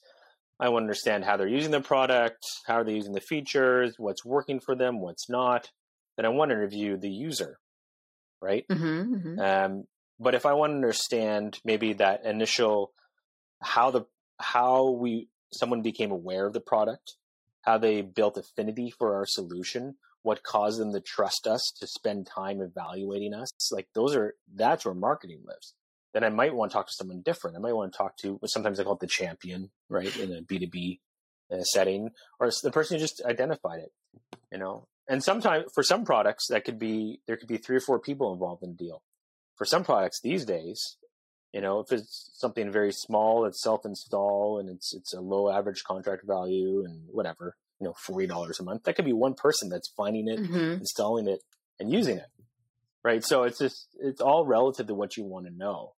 I 0.60 0.68
want 0.70 0.82
to 0.82 0.86
understand 0.86 1.24
how 1.24 1.36
they're 1.36 1.46
using 1.46 1.70
the 1.70 1.80
product, 1.80 2.44
how 2.66 2.74
are 2.76 2.84
they 2.84 2.94
using 2.94 3.12
the 3.12 3.20
features, 3.20 3.94
what's 3.98 4.24
working 4.24 4.60
for 4.60 4.74
them, 4.74 5.00
what's 5.00 5.28
not. 5.28 5.70
Then 6.16 6.26
I 6.26 6.30
want 6.30 6.50
to 6.50 6.56
interview 6.56 6.96
the 6.96 7.10
user, 7.10 7.58
right? 8.40 8.66
Mm-hmm, 8.68 9.14
mm-hmm. 9.14 9.40
Um, 9.40 9.84
but 10.18 10.34
if 10.34 10.46
I 10.46 10.54
want 10.54 10.70
to 10.70 10.74
understand 10.76 11.60
maybe 11.64 11.92
that 11.94 12.24
initial 12.24 12.92
how 13.62 13.90
the 13.90 14.02
how 14.38 14.90
we 14.90 15.28
someone 15.52 15.82
became 15.82 16.10
aware 16.12 16.46
of 16.46 16.52
the 16.52 16.60
product, 16.60 17.14
how 17.68 17.76
they 17.76 18.00
built 18.00 18.38
affinity 18.38 18.90
for 18.90 19.14
our 19.14 19.26
solution, 19.26 19.94
what 20.22 20.42
caused 20.42 20.80
them 20.80 20.90
to 20.94 21.00
trust 21.00 21.46
us 21.46 21.62
to 21.78 21.86
spend 21.86 22.26
time 22.26 22.62
evaluating 22.62 23.34
us, 23.34 23.50
like 23.70 23.86
those 23.94 24.16
are 24.16 24.34
that's 24.54 24.86
where 24.86 24.94
marketing 24.94 25.42
lives. 25.46 25.74
Then 26.14 26.24
I 26.24 26.30
might 26.30 26.54
want 26.54 26.70
to 26.70 26.74
talk 26.74 26.86
to 26.86 26.94
someone 26.94 27.20
different. 27.20 27.58
I 27.58 27.60
might 27.60 27.74
want 27.74 27.92
to 27.92 27.98
talk 27.98 28.16
to 28.22 28.40
sometimes 28.46 28.80
I 28.80 28.84
call 28.84 28.94
it 28.94 29.00
the 29.00 29.06
champion, 29.06 29.70
right, 29.90 30.16
in 30.16 30.32
a 30.32 30.40
B 30.40 30.58
two 30.58 30.66
B 30.66 31.00
uh, 31.52 31.62
setting, 31.62 32.10
or 32.40 32.50
the 32.62 32.70
person 32.70 32.96
who 32.96 33.02
just 33.02 33.20
identified 33.22 33.80
it, 33.80 33.92
you 34.50 34.58
know. 34.58 34.86
And 35.06 35.22
sometimes 35.22 35.66
for 35.74 35.82
some 35.82 36.06
products 36.06 36.46
that 36.48 36.64
could 36.64 36.78
be 36.78 37.20
there 37.26 37.36
could 37.36 37.48
be 37.48 37.58
three 37.58 37.76
or 37.76 37.80
four 37.80 38.00
people 38.00 38.32
involved 38.32 38.62
in 38.62 38.70
a 38.70 38.74
deal 38.84 39.02
for 39.56 39.66
some 39.66 39.84
products 39.84 40.20
these 40.22 40.46
days, 40.46 40.96
you 41.52 41.60
know, 41.60 41.80
if 41.80 41.90
it's 41.92 42.30
something 42.34 42.70
very 42.70 42.92
small, 42.92 43.46
it's 43.46 43.62
self-install 43.62 44.58
and 44.60 44.68
it's 44.68 44.94
it's 44.94 45.14
a 45.14 45.20
low 45.20 45.50
average 45.50 45.82
contract 45.84 46.22
value 46.26 46.84
and 46.84 47.02
whatever, 47.10 47.56
you 47.80 47.86
know, 47.86 47.94
forty 48.06 48.26
dollars 48.26 48.60
a 48.60 48.64
month. 48.64 48.84
That 48.84 48.96
could 48.96 49.04
be 49.04 49.12
one 49.12 49.34
person 49.34 49.68
that's 49.68 49.92
finding 49.96 50.28
it, 50.28 50.40
Mm-hmm. 50.40 50.80
installing 50.80 51.26
it, 51.26 51.40
and 51.80 51.90
using 51.92 52.18
it, 52.18 52.28
right? 53.02 53.24
So 53.24 53.44
it's 53.44 53.58
just 53.58 53.88
it's 54.00 54.20
all 54.20 54.44
relative 54.46 54.86
to 54.88 54.94
what 54.94 55.16
you 55.16 55.24
want 55.24 55.46
to 55.46 55.52
know, 55.52 55.94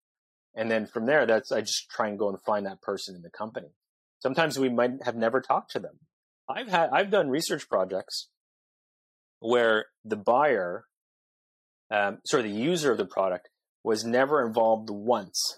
and 0.54 0.70
then 0.70 0.86
from 0.86 1.06
there, 1.06 1.26
that's 1.26 1.50
I 1.50 1.62
just 1.62 1.90
try 1.90 2.08
and 2.08 2.18
go 2.18 2.28
and 2.28 2.40
find 2.42 2.66
that 2.66 2.80
person 2.80 3.16
in 3.16 3.22
the 3.22 3.30
company. 3.30 3.74
Sometimes 4.20 4.58
we 4.58 4.68
might 4.68 5.02
have 5.04 5.16
never 5.16 5.40
talked 5.40 5.72
to 5.72 5.80
them. 5.80 5.98
I've 6.48 6.68
had 6.68 6.90
I've 6.92 7.10
done 7.10 7.28
research 7.28 7.68
projects 7.68 8.28
where 9.40 9.86
the 10.04 10.16
buyer, 10.16 10.84
um, 11.90 12.18
sorry, 12.26 12.42
the 12.44 12.50
user 12.50 12.92
of 12.92 12.98
the 12.98 13.06
product 13.06 13.48
was 13.82 14.04
never 14.04 14.44
involved 14.46 14.90
once 14.90 15.56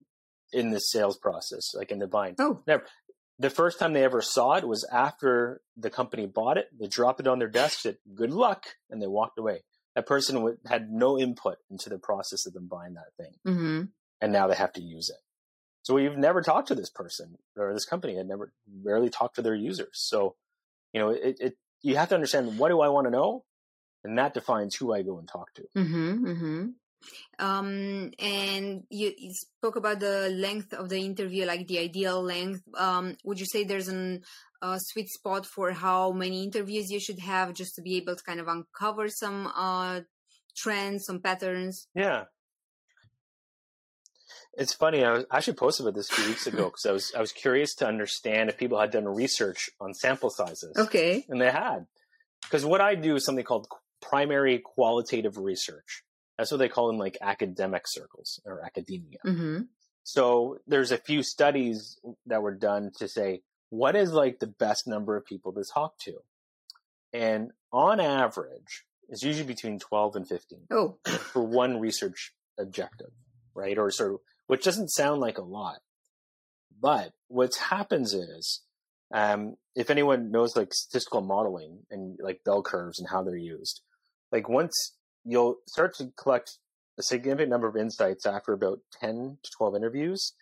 in 0.52 0.70
the 0.70 0.78
sales 0.80 1.16
process, 1.18 1.74
like 1.74 1.90
in 1.90 1.98
the 1.98 2.06
buying. 2.06 2.34
Oh, 2.38 2.62
Never. 2.66 2.84
The 3.38 3.50
first 3.50 3.78
time 3.78 3.94
they 3.94 4.04
ever 4.04 4.20
saw 4.20 4.56
it 4.56 4.68
was 4.68 4.86
after 4.92 5.62
the 5.74 5.88
company 5.88 6.26
bought 6.26 6.58
it. 6.58 6.66
They 6.78 6.88
dropped 6.88 7.20
it 7.20 7.26
on 7.26 7.38
their 7.38 7.48
desk, 7.48 7.80
said 7.80 7.96
"Good 8.14 8.32
luck," 8.32 8.66
and 8.90 9.00
they 9.00 9.06
walked 9.06 9.38
away. 9.38 9.62
That 9.94 10.06
person 10.06 10.36
w- 10.36 10.58
had 10.66 10.90
no 10.90 11.18
input 11.18 11.56
into 11.70 11.88
the 11.88 11.98
process 11.98 12.44
of 12.46 12.52
them 12.52 12.68
buying 12.68 12.94
that 12.94 13.14
thing, 13.16 13.32
mm-hmm. 13.46 13.82
and 14.20 14.32
now 14.32 14.46
they 14.46 14.56
have 14.56 14.74
to 14.74 14.82
use 14.82 15.08
it. 15.08 15.16
So 15.82 15.94
we've 15.94 16.16
never 16.16 16.42
talked 16.42 16.68
to 16.68 16.74
this 16.74 16.90
person 16.90 17.38
or 17.56 17.72
this 17.72 17.86
company 17.86 18.16
had 18.16 18.28
never 18.28 18.52
rarely 18.82 19.08
talked 19.08 19.36
to 19.36 19.42
their 19.42 19.54
users. 19.54 19.88
So, 19.94 20.36
you 20.92 21.00
know, 21.00 21.10
it, 21.10 21.36
it 21.40 21.54
you 21.82 21.96
have 21.96 22.10
to 22.10 22.14
understand 22.14 22.58
what 22.58 22.68
do 22.68 22.80
I 22.80 22.88
want 22.88 23.06
to 23.06 23.10
know, 23.10 23.44
and 24.04 24.18
that 24.18 24.34
defines 24.34 24.74
who 24.74 24.92
I 24.92 25.02
go 25.02 25.18
and 25.18 25.26
talk 25.26 25.54
to. 25.54 25.62
Mm-hmm, 25.76 26.26
mm-hmm. 26.26 26.66
Um, 27.38 28.12
and 28.18 28.84
you, 28.90 29.12
you 29.16 29.32
spoke 29.32 29.76
about 29.76 30.00
the 30.00 30.30
length 30.30 30.72
of 30.74 30.88
the 30.88 30.98
interview, 30.98 31.46
like 31.46 31.66
the 31.66 31.78
ideal 31.78 32.22
length. 32.22 32.62
Um, 32.76 33.16
would 33.24 33.40
you 33.40 33.46
say 33.46 33.64
there's 33.64 33.88
an 33.88 34.22
a 34.62 34.78
sweet 34.78 35.08
spot 35.08 35.46
for 35.46 35.72
how 35.72 36.12
many 36.12 36.44
interviews 36.44 36.90
you 36.90 37.00
should 37.00 37.18
have 37.20 37.54
just 37.54 37.74
to 37.76 37.82
be 37.82 37.96
able 37.96 38.14
to 38.14 38.22
kind 38.22 38.40
of 38.40 38.46
uncover 38.46 39.08
some 39.08 39.50
uh, 39.56 40.00
trends, 40.54 41.06
some 41.06 41.20
patterns? 41.20 41.88
Yeah. 41.94 42.24
It's 44.52 44.74
funny. 44.74 45.04
I 45.04 45.12
was 45.12 45.24
I 45.30 45.38
actually 45.38 45.54
posted 45.54 45.86
about 45.86 45.94
this 45.96 46.10
a 46.10 46.14
few 46.14 46.28
weeks 46.28 46.46
ago 46.46 46.64
because 46.70 46.84
I 46.86 46.92
was 46.92 47.12
I 47.16 47.20
was 47.20 47.32
curious 47.32 47.74
to 47.76 47.86
understand 47.86 48.50
if 48.50 48.58
people 48.58 48.78
had 48.78 48.90
done 48.90 49.06
research 49.06 49.70
on 49.80 49.94
sample 49.94 50.30
sizes. 50.30 50.76
Okay. 50.76 51.24
and 51.28 51.40
they 51.40 51.50
had 51.50 51.86
because 52.42 52.64
what 52.64 52.80
i 52.80 52.94
do 52.94 53.16
is 53.16 53.24
something 53.24 53.44
called 53.44 53.68
primary 54.00 54.58
qualitative 54.58 55.36
research 55.38 56.02
that's 56.40 56.50
what 56.50 56.56
they 56.58 56.68
call 56.68 56.88
in 56.90 56.96
like 56.96 57.18
academic 57.20 57.82
circles 57.86 58.40
or 58.46 58.64
academia 58.64 59.18
Mm-hmm. 59.26 59.58
so 60.02 60.58
there's 60.66 60.90
a 60.92 60.96
few 60.98 61.22
studies 61.22 61.98
that 62.26 62.40
were 62.42 62.54
done 62.54 62.90
to 62.98 63.08
say 63.08 63.42
what 63.68 63.94
is 63.94 64.12
like 64.12 64.38
the 64.40 64.46
best 64.46 64.86
number 64.86 65.16
of 65.16 65.24
people 65.26 65.52
to 65.52 65.62
talk 65.64 65.98
to 66.06 66.14
and 67.12 67.50
on 67.72 68.00
average 68.00 68.84
it's 69.08 69.22
usually 69.22 69.46
between 69.46 69.78
12 69.78 70.16
and 70.16 70.28
15 70.28 70.60
Oh. 70.70 70.96
for 71.32 71.42
one 71.44 71.78
research 71.80 72.32
objective 72.58 73.10
right 73.54 73.76
or 73.78 73.90
sort 73.90 74.14
of 74.14 74.20
which 74.46 74.64
doesn't 74.64 74.88
sound 74.88 75.20
like 75.20 75.38
a 75.38 75.42
lot 75.44 75.78
but 76.80 77.12
what 77.28 77.50
happens 77.68 78.14
is 78.14 78.62
um, 79.12 79.56
if 79.74 79.90
anyone 79.90 80.30
knows 80.30 80.56
like 80.56 80.72
statistical 80.72 81.20
modeling 81.20 81.80
and 81.90 82.16
like 82.22 82.44
bell 82.44 82.62
curves 82.62 82.98
and 83.00 83.08
how 83.10 83.22
they're 83.24 83.36
used, 83.36 83.80
like 84.30 84.48
once 84.48 84.94
you'll 85.24 85.56
start 85.66 85.94
to 85.96 86.12
collect 86.16 86.58
a 86.98 87.02
significant 87.02 87.50
number 87.50 87.66
of 87.66 87.76
insights 87.76 88.26
after 88.26 88.52
about 88.52 88.80
10 89.00 89.38
to 89.42 89.50
12 89.56 89.76
interviews. 89.76 90.32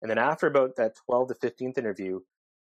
And 0.00 0.10
then 0.10 0.18
after 0.18 0.46
about 0.46 0.76
that 0.76 0.94
12 1.06 1.28
to 1.28 1.34
15th 1.34 1.78
interview, 1.78 2.20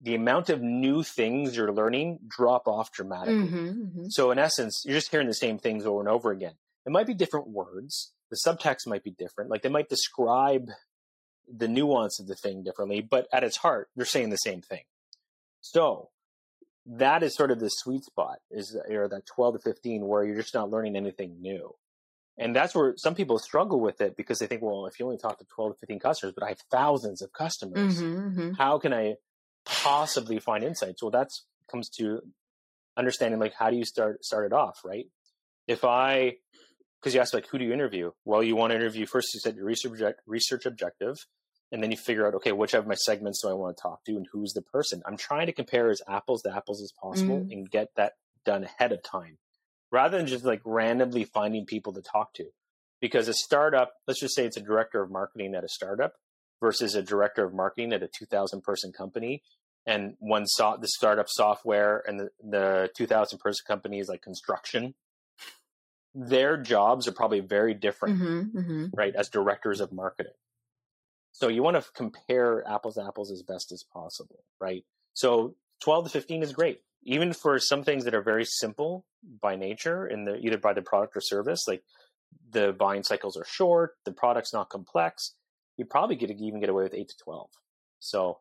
the 0.01 0.15
amount 0.15 0.49
of 0.49 0.61
new 0.61 1.03
things 1.03 1.55
you're 1.55 1.71
learning 1.71 2.19
drop 2.27 2.67
off 2.67 2.91
dramatically. 2.91 3.35
Mm-hmm, 3.35 3.67
mm-hmm. 3.67 4.05
So 4.09 4.31
in 4.31 4.37
essence, 4.39 4.83
you're 4.85 4.95
just 4.95 5.09
hearing 5.09 5.27
the 5.27 5.33
same 5.33 5.57
things 5.57 5.85
over 5.85 5.99
and 5.99 6.09
over 6.09 6.31
again. 6.31 6.53
It 6.85 6.91
might 6.91 7.07
be 7.07 7.13
different 7.13 7.49
words. 7.49 8.13
The 8.29 8.39
subtext 8.45 8.87
might 8.87 9.03
be 9.03 9.11
different. 9.11 9.49
Like 9.49 9.61
they 9.61 9.69
might 9.69 9.89
describe 9.89 10.69
the 11.47 11.67
nuance 11.67 12.19
of 12.19 12.27
the 12.27 12.35
thing 12.35 12.63
differently, 12.63 13.01
but 13.01 13.27
at 13.33 13.43
its 13.43 13.57
heart, 13.57 13.89
they're 13.95 14.05
saying 14.05 14.29
the 14.29 14.37
same 14.37 14.61
thing. 14.61 14.83
So 15.61 16.09
that 16.87 17.21
is 17.23 17.35
sort 17.35 17.51
of 17.51 17.59
the 17.59 17.69
sweet 17.69 18.03
spot 18.03 18.39
is 18.49 18.75
or 18.89 19.07
that 19.09 19.25
12 19.25 19.55
to 19.55 19.59
15 19.59 20.05
where 20.05 20.23
you're 20.23 20.37
just 20.37 20.53
not 20.53 20.69
learning 20.69 20.95
anything 20.95 21.41
new. 21.41 21.75
And 22.37 22.55
that's 22.55 22.75
where 22.75 22.93
some 22.97 23.15
people 23.15 23.39
struggle 23.39 23.79
with 23.79 23.99
it 23.99 24.15
because 24.15 24.39
they 24.39 24.47
think, 24.47 24.61
well, 24.61 24.85
if 24.85 24.99
you 24.99 25.05
only 25.05 25.17
talk 25.17 25.39
to 25.39 25.45
12 25.45 25.73
to 25.73 25.79
15 25.79 25.99
customers, 25.99 26.33
but 26.35 26.43
I 26.45 26.49
have 26.49 26.59
thousands 26.71 27.21
of 27.21 27.33
customers, 27.33 27.99
Mm-hmm, 27.99 28.39
mm-hmm. 28.39 28.53
how 28.53 28.77
can 28.77 28.93
I 28.93 29.15
possibly 29.65 30.39
find 30.39 30.63
insights? 30.63 31.01
Well, 31.01 31.11
that's 31.11 31.45
comes 31.69 31.89
to 31.89 32.21
understanding 32.95 33.39
like 33.39 33.53
how 33.53 33.69
do 33.69 33.75
you 33.75 33.85
start 33.85 34.23
start 34.23 34.45
it 34.45 34.53
off, 34.53 34.79
right? 34.85 35.05
If 35.67 35.83
I 35.83 36.37
because 37.01 37.13
you 37.13 37.21
asked 37.21 37.33
like 37.33 37.47
who 37.47 37.57
do 37.57 37.65
you 37.65 37.73
interview? 37.73 38.11
Well, 38.23 38.43
you 38.43 38.55
want 38.55 38.71
to 38.71 38.75
interview 38.75 39.05
first. 39.05 39.33
You 39.33 39.39
said 39.39 39.55
your 39.55 39.65
research 39.65 39.91
object, 39.91 40.21
research 40.25 40.65
objective, 40.65 41.17
and 41.71 41.81
then 41.83 41.91
you 41.91 41.97
figure 41.97 42.27
out 42.27 42.35
okay, 42.35 42.51
which 42.51 42.73
of 42.73 42.87
my 42.87 42.95
segments 42.95 43.41
do 43.41 43.49
I 43.49 43.53
want 43.53 43.77
to 43.77 43.81
talk 43.81 44.03
to, 44.05 44.13
and 44.13 44.27
who's 44.31 44.53
the 44.53 44.61
person? 44.61 45.01
I'm 45.05 45.17
trying 45.17 45.47
to 45.47 45.53
compare 45.53 45.89
as 45.89 46.01
apples 46.07 46.41
to 46.43 46.55
apples 46.55 46.81
as 46.81 46.91
possible 47.01 47.39
Mm. 47.41 47.51
and 47.51 47.69
get 47.71 47.89
that 47.95 48.13
done 48.45 48.63
ahead 48.63 48.91
of 48.91 49.03
time, 49.03 49.37
rather 49.91 50.17
than 50.17 50.27
just 50.27 50.45
like 50.45 50.61
randomly 50.65 51.23
finding 51.25 51.65
people 51.65 51.93
to 51.93 52.01
talk 52.01 52.33
to. 52.35 52.45
Because 52.99 53.27
a 53.27 53.33
startup, 53.33 53.93
let's 54.07 54.19
just 54.19 54.35
say 54.35 54.45
it's 54.45 54.57
a 54.57 54.61
director 54.61 55.01
of 55.03 55.11
marketing 55.11 55.53
at 55.53 55.63
a 55.63 55.69
startup 55.69 56.13
versus 56.59 56.95
a 56.95 57.03
director 57.03 57.43
of 57.45 57.53
marketing 57.53 57.93
at 57.93 58.01
a 58.01 58.07
2,000 58.07 58.61
person 58.61 58.91
company, 58.91 59.43
and 59.85 60.15
one 60.19 60.47
saw 60.47 60.75
the 60.77 60.87
startup 60.87 61.27
software 61.29 62.03
and 62.07 62.19
the, 62.19 62.29
the 62.43 62.89
2,000 62.97 63.37
person 63.39 63.63
company 63.67 63.99
is 63.99 64.07
like 64.09 64.21
construction. 64.21 64.95
Their 66.15 66.57
jobs 66.57 67.07
are 67.07 67.11
probably 67.11 67.41
very 67.41 67.73
different 67.75 68.19
Mm-hmm, 68.19 68.57
mm-hmm. 68.57 68.85
right, 68.93 69.13
as 69.15 69.29
directors 69.29 69.79
of 69.81 69.91
marketing. 69.91 70.33
So 71.37 71.49
you 71.49 71.61
want 71.61 71.77
to 71.77 71.85
compare 71.93 72.67
apples 72.67 72.95
to 72.95 73.05
apples 73.05 73.29
as 73.31 73.43
best 73.43 73.71
as 73.71 73.83
possible, 73.83 74.43
right? 74.59 74.83
So 75.13 75.55
12 75.81 76.05
to 76.05 76.09
15 76.09 76.41
is 76.41 76.51
great. 76.51 76.79
Even 77.03 77.31
for 77.31 77.59
some 77.59 77.83
things 77.83 78.05
that 78.05 78.15
are 78.15 78.23
very 78.23 78.43
simple 78.43 79.05
by 79.39 79.55
nature 79.55 80.07
in 80.07 80.23
the 80.23 80.37
either 80.37 80.57
by 80.57 80.73
the 80.73 80.81
product 80.81 81.15
or 81.15 81.21
service, 81.21 81.67
like 81.67 81.83
the 82.49 82.73
buying 82.73 83.03
cycles 83.03 83.37
are 83.37 83.45
short, 83.45 83.97
the 84.03 84.11
product's 84.11 84.51
not 84.51 84.69
complex, 84.71 85.35
you 85.77 85.85
probably 85.85 86.15
get 86.15 86.31
even 86.31 86.59
get 86.59 86.69
away 86.69 86.81
with 86.81 86.95
8 86.95 87.07
to 87.07 87.17
12. 87.23 87.49
So 87.99 88.39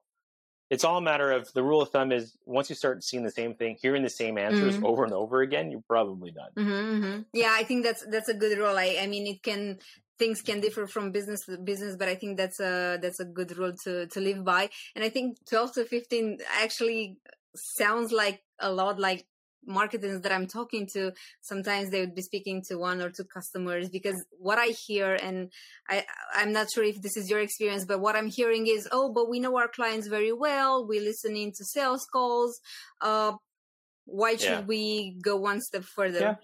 it's 0.71 0.83
all 0.83 0.97
a 0.97 1.03
matter 1.03 1.31
of 1.31 1.53
the 1.53 1.63
rule 1.63 1.83
of 1.83 1.91
thumb 1.91 2.13
is 2.13 2.35
once 2.47 2.71
you 2.71 2.77
start 2.77 3.05
seeing 3.05 3.25
the 3.25 3.31
same 3.31 3.55
thing, 3.57 3.77
hearing 3.79 4.03
the 4.05 4.09
same 4.09 4.39
answers 4.39 4.79
Mhm. 4.79 4.85
over 4.89 5.05
and 5.05 5.13
over 5.13 5.43
again, 5.43 5.71
you're 5.71 5.85
probably 5.87 6.31
done. 6.31 6.51
Mm-hmm, 6.57 7.05
mm-hmm. 7.05 7.21
Yeah, 7.35 7.53
I 7.55 7.63
think 7.65 7.85
that's 7.85 8.07
that's 8.07 8.31
a 8.31 8.35
good 8.35 8.57
rule. 8.57 8.75
I, 8.79 8.97
I 9.03 9.07
mean, 9.07 9.27
it 9.27 9.43
can 9.43 9.81
things 10.18 10.42
can 10.42 10.61
differ 10.61 10.87
from 10.87 11.12
business 11.12 11.44
to 11.46 11.59
business, 11.59 11.96
but 11.96 12.09
I 12.09 12.14
think 12.14 12.37
that's 12.37 12.61
a 12.61 12.98
that's 13.00 13.20
a 13.20 13.24
good 13.24 13.57
rule 13.57 13.74
to 13.85 14.07
to 14.07 14.20
live 14.20 14.44
by. 14.44 14.70
And 14.94 15.05
I 15.05 15.09
think 15.09 15.38
twelve 15.48 15.72
to 15.74 15.85
fifteen 15.85 16.38
actually 16.61 17.18
sounds 17.55 18.12
like 18.12 18.42
a 18.59 18.70
lot 18.70 18.98
like 18.98 19.26
marketers 19.68 20.20
that 20.20 20.33
I'm 20.33 20.46
talking 20.46 20.87
to. 20.92 21.12
Sometimes 21.40 21.90
they 21.90 22.00
would 22.00 22.14
be 22.14 22.22
speaking 22.22 22.62
to 22.68 22.76
one 22.76 23.02
or 23.02 23.11
two 23.11 23.24
customers 23.24 23.88
because 23.88 24.24
what 24.31 24.59
I 24.59 24.66
hear, 24.66 25.14
and 25.14 25.50
I 25.88 26.05
I'm 26.35 26.52
not 26.52 26.70
sure 26.72 26.85
if 26.85 27.02
this 27.02 27.16
is 27.16 27.29
your 27.29 27.40
experience, 27.40 27.85
but 27.85 28.00
what 28.00 28.16
I'm 28.16 28.29
hearing 28.29 28.66
is, 28.66 28.88
oh, 28.92 29.12
but 29.12 29.29
we 29.29 29.40
know 29.40 29.57
our 29.59 29.68
clients 29.68 30.07
very 30.07 30.33
well. 30.33 30.87
We 30.87 31.00
listen 31.00 31.37
into 31.37 31.64
sales 31.64 32.07
calls. 32.07 32.61
Uh, 33.00 33.33
why 34.05 34.37
should 34.37 34.50
Yeah. 34.50 34.61
we 34.62 35.16
go 35.20 35.37
one 35.37 35.61
step 35.61 35.83
further? 35.85 36.20
Yeah. 36.20 36.35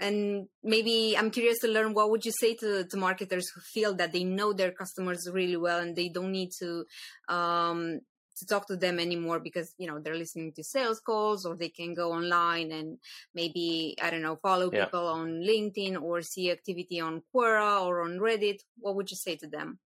And 0.00 0.46
maybe 0.64 1.14
i'm 1.18 1.30
curious 1.30 1.58
to 1.60 1.68
learn 1.68 1.94
what 1.94 2.10
would 2.10 2.24
you 2.24 2.32
say 2.32 2.54
to, 2.54 2.84
to 2.84 2.96
marketers 2.96 3.46
who 3.54 3.60
feel 3.60 3.94
that 3.94 4.12
they 4.12 4.24
know 4.24 4.52
their 4.52 4.72
customers 4.72 5.28
really 5.32 5.56
well 5.56 5.78
and 5.80 5.94
they 5.94 6.08
don't 6.08 6.32
need 6.32 6.50
to 6.58 6.84
um 7.28 8.00
to 8.36 8.46
talk 8.46 8.66
to 8.66 8.76
them 8.76 8.98
anymore 8.98 9.38
because 9.38 9.74
you 9.76 9.86
know 9.86 9.98
they're 10.00 10.16
listening 10.16 10.50
to 10.56 10.64
sales 10.64 10.98
calls 11.00 11.44
or 11.44 11.54
they 11.56 11.68
can 11.68 11.92
go 11.92 12.12
online 12.12 12.72
and 12.72 12.98
maybe 13.34 13.94
i 14.02 14.08
don't 14.10 14.22
know 14.22 14.36
follow 14.36 14.70
Yeah. 14.72 14.84
people 14.86 15.06
on 15.08 15.42
linkedin 15.42 16.00
or 16.00 16.22
see 16.22 16.50
activity 16.50 17.00
on 17.00 17.22
quora 17.34 17.84
or 17.84 18.00
on 18.02 18.18
reddit 18.18 18.60
what 18.78 18.96
would 18.96 19.10
you 19.10 19.16
say 19.16 19.36
to 19.36 19.46
them 19.46 19.78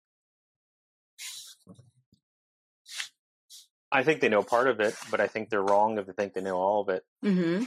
I 3.93 4.03
think 4.03 4.21
they 4.21 4.29
know 4.29 4.43
part 4.43 4.67
of 4.67 4.81
it, 4.81 4.95
but 5.09 5.21
I 5.21 5.29
think 5.29 5.51
they're 5.51 5.63
wrong 5.63 5.99
if 5.99 6.07
they 6.07 6.13
think 6.13 6.35
they 6.35 6.41
know 6.41 6.57
all 6.57 6.81
of 6.83 6.89
it. 6.89 7.05
mm-hmm. 7.25 7.63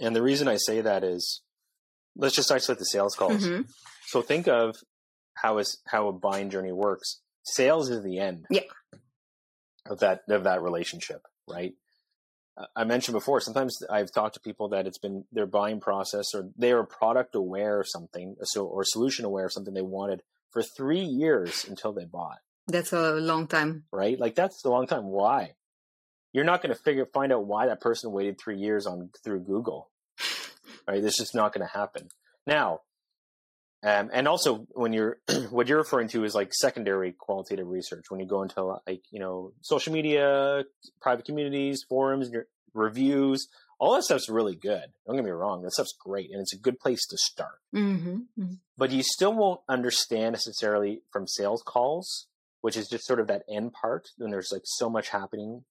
And 0.00 0.14
the 0.14 0.22
reason 0.22 0.46
I 0.46 0.56
say 0.56 0.80
that 0.82 1.02
is, 1.02 1.42
let's 2.16 2.34
just 2.34 2.50
isolate 2.50 2.78
the 2.78 2.84
sales 2.84 3.14
calls. 3.14 3.46
Mm-hmm. 3.46 3.62
So 4.06 4.22
think 4.22 4.48
of 4.48 4.76
how 5.34 5.58
is 5.58 5.78
how 5.86 6.08
a 6.08 6.12
buying 6.12 6.50
journey 6.50 6.72
works. 6.72 7.20
Sales 7.42 7.90
is 7.90 8.02
the 8.02 8.18
end. 8.18 8.46
Yeah. 8.50 8.62
Of 9.86 10.00
that 10.00 10.22
of 10.28 10.44
that 10.44 10.62
relationship, 10.62 11.22
right? 11.48 11.74
I 12.76 12.84
mentioned 12.84 13.14
before. 13.14 13.40
Sometimes 13.40 13.82
I've 13.90 14.12
talked 14.12 14.34
to 14.34 14.40
people 14.40 14.68
that 14.68 14.86
it's 14.86 14.98
been 14.98 15.24
their 15.32 15.46
buying 15.46 15.80
process, 15.80 16.34
or 16.34 16.50
they 16.56 16.72
are 16.72 16.84
product 16.84 17.34
aware 17.34 17.80
of 17.80 17.88
something, 17.88 18.36
so 18.42 18.64
or 18.64 18.84
solution 18.84 19.24
aware 19.24 19.46
of 19.46 19.52
something 19.52 19.74
they 19.74 19.82
wanted 19.82 20.22
for 20.52 20.62
three 20.62 21.02
years 21.02 21.66
until 21.68 21.92
they 21.92 22.04
bought. 22.04 22.38
that's 22.68 22.92
a 22.92 23.12
long 23.14 23.46
time 23.46 23.84
Right? 23.92 24.18
Like 24.18 24.36
that's 24.36 24.64
a 24.64 24.70
long 24.70 24.86
time. 24.86 25.04
Why? 25.04 25.54
You're 26.32 26.44
not 26.44 26.62
going 26.62 26.74
to 26.74 26.80
figure 26.80 27.06
find 27.06 27.32
out 27.32 27.46
why 27.46 27.66
that 27.66 27.80
person 27.80 28.12
waited 28.12 28.38
three 28.38 28.58
years 28.58 28.86
on 28.86 29.10
through 29.22 29.40
Google 29.40 29.90
right? 30.86 31.02
This 31.02 31.20
is 31.20 31.32
not 31.34 31.52
going 31.52 31.66
to 31.66 31.72
happen. 31.72 32.08
Now, 32.46 32.80
Um, 33.84 34.08
and 34.14 34.26
also, 34.26 34.66
when 34.72 34.94
you're 34.94 35.18
what 35.50 35.68
you're 35.68 35.78
referring 35.78 36.08
to 36.08 36.24
is 36.24 36.34
like 36.34 36.54
secondary 36.54 37.12
qualitative 37.12 37.68
research. 37.68 38.06
When 38.08 38.18
you 38.18 38.26
go 38.26 38.40
into 38.42 38.62
like 38.86 39.02
you 39.10 39.20
know 39.20 39.52
social 39.60 39.92
media, 39.92 40.64
private 41.02 41.26
communities, 41.26 41.84
forums, 41.86 42.30
reviews, 42.72 43.46
all 43.78 43.94
that 43.94 44.04
stuff's 44.04 44.30
really 44.30 44.56
good. 44.56 44.86
Don't 45.06 45.16
get 45.16 45.24
me 45.24 45.30
wrong, 45.30 45.62
that 45.62 45.72
stuff's 45.72 45.94
great, 45.98 46.30
and 46.30 46.40
it's 46.40 46.54
a 46.54 46.58
good 46.58 46.78
place 46.80 47.06
to 47.08 47.18
start. 47.18 47.60
Mm-hmm. 47.74 48.16
Mm-hmm. 48.40 48.54
But 48.78 48.90
you 48.90 49.02
still 49.02 49.34
won't 49.34 49.60
understand 49.68 50.32
necessarily 50.32 51.02
from 51.12 51.26
sales 51.28 51.62
calls, 51.62 52.26
which 52.62 52.78
is 52.78 52.88
just 52.88 53.04
sort 53.04 53.20
of 53.20 53.26
that 53.26 53.42
end 53.48 53.74
part. 53.74 54.08
When 54.16 54.30
there's 54.30 54.50
like 54.50 54.62
so 54.64 54.88
much 54.88 55.10
happening, 55.10 55.64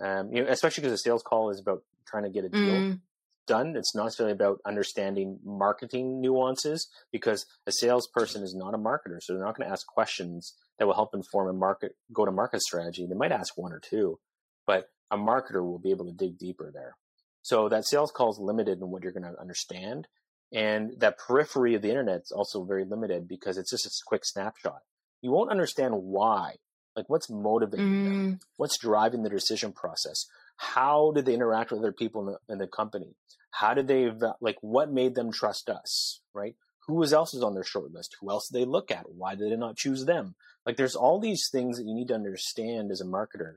um, 0.00 0.32
you 0.32 0.44
know, 0.44 0.50
especially 0.50 0.82
because 0.82 1.00
a 1.00 1.02
sales 1.02 1.24
call 1.24 1.50
is 1.50 1.58
about 1.60 1.82
trying 2.06 2.22
to 2.22 2.30
get 2.30 2.44
a 2.44 2.48
deal 2.48 2.60
mm. 2.62 3.00
Done. 3.46 3.74
It's 3.76 3.94
not 3.94 4.04
necessarily 4.04 4.32
about 4.32 4.60
understanding 4.66 5.38
marketing 5.44 6.20
nuances 6.20 6.88
because 7.12 7.46
a 7.66 7.72
salesperson 7.72 8.42
is 8.42 8.54
not 8.54 8.74
a 8.74 8.78
marketer, 8.78 9.20
so 9.20 9.32
they're 9.32 9.44
not 9.44 9.56
going 9.56 9.68
to 9.68 9.72
ask 9.72 9.86
questions 9.86 10.54
that 10.78 10.86
will 10.86 10.94
help 10.94 11.14
inform 11.14 11.48
a 11.48 11.58
market 11.58 11.96
go 12.12 12.24
to 12.24 12.32
market 12.32 12.62
strategy. 12.62 13.06
They 13.06 13.14
might 13.14 13.32
ask 13.32 13.56
one 13.56 13.72
or 13.72 13.80
two, 13.80 14.18
but 14.66 14.88
a 15.10 15.16
marketer 15.16 15.62
will 15.62 15.78
be 15.78 15.90
able 15.90 16.06
to 16.06 16.12
dig 16.12 16.38
deeper 16.38 16.70
there. 16.72 16.96
So 17.42 17.68
that 17.68 17.86
sales 17.86 18.10
call 18.10 18.32
is 18.32 18.38
limited 18.38 18.80
in 18.80 18.90
what 18.90 19.02
you're 19.02 19.12
going 19.12 19.22
to 19.22 19.40
understand. 19.40 20.08
And 20.52 20.92
that 20.98 21.18
periphery 21.18 21.74
of 21.74 21.82
the 21.82 21.90
internet 21.90 22.22
is 22.22 22.32
also 22.32 22.64
very 22.64 22.84
limited 22.84 23.28
because 23.28 23.56
it's 23.56 23.70
just 23.70 23.86
a 23.86 23.90
quick 24.06 24.24
snapshot. 24.24 24.80
You 25.22 25.30
won't 25.30 25.50
understand 25.50 25.94
why, 25.94 26.56
like 26.94 27.08
what's 27.08 27.30
motivating 27.30 27.86
mm. 27.86 28.04
them, 28.04 28.40
what's 28.56 28.78
driving 28.78 29.22
the 29.22 29.30
decision 29.30 29.72
process, 29.72 30.26
how 30.56 31.12
did 31.14 31.26
they 31.26 31.34
interact 31.34 31.70
with 31.70 31.80
other 31.80 31.92
people 31.92 32.26
in 32.26 32.26
the, 32.26 32.52
in 32.52 32.58
the 32.58 32.66
company, 32.66 33.14
how 33.50 33.74
did 33.74 33.88
they 33.88 34.10
like 34.40 34.56
what 34.60 34.92
made 34.92 35.14
them 35.14 35.32
trust 35.32 35.68
us, 35.68 36.20
right? 36.34 36.54
Who 36.86 37.04
else 37.04 37.34
is 37.34 37.42
on 37.42 37.54
their 37.54 37.64
short 37.64 37.92
list? 37.92 38.16
Who 38.20 38.30
else 38.30 38.48
did 38.48 38.60
they 38.60 38.64
look 38.64 38.90
at? 38.90 39.06
Why 39.10 39.34
did 39.34 39.50
they 39.50 39.56
not 39.56 39.76
choose 39.76 40.04
them? 40.04 40.34
Like 40.64 40.76
there's 40.76 40.96
all 40.96 41.20
these 41.20 41.48
things 41.50 41.78
that 41.78 41.86
you 41.86 41.94
need 41.94 42.08
to 42.08 42.14
understand 42.14 42.90
as 42.90 43.00
a 43.00 43.04
marketer 43.04 43.56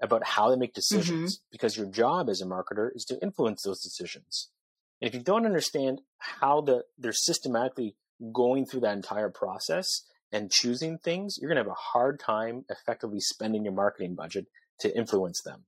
about 0.00 0.24
how 0.24 0.50
they 0.50 0.56
make 0.56 0.74
decisions 0.74 1.36
mm-hmm. 1.36 1.48
because 1.52 1.76
your 1.76 1.86
job 1.86 2.28
as 2.28 2.40
a 2.40 2.46
marketer 2.46 2.90
is 2.94 3.04
to 3.06 3.20
influence 3.22 3.62
those 3.62 3.80
decisions. 3.80 4.50
And 5.00 5.08
if 5.08 5.14
you 5.14 5.22
don't 5.22 5.46
understand 5.46 6.00
how 6.18 6.60
the 6.60 6.84
they're 6.98 7.12
systematically 7.12 7.96
going 8.32 8.66
through 8.66 8.80
that 8.80 8.96
entire 8.96 9.30
process 9.30 10.02
and 10.32 10.50
choosing 10.50 10.98
things, 10.98 11.36
you're 11.38 11.48
going 11.48 11.62
to 11.62 11.68
have 11.68 11.70
a 11.70 11.98
hard 11.98 12.18
time 12.18 12.64
effectively 12.70 13.20
spending 13.20 13.64
your 13.64 13.74
marketing 13.74 14.14
budget 14.14 14.46
to 14.80 14.96
influence 14.96 15.42
them. 15.42 15.64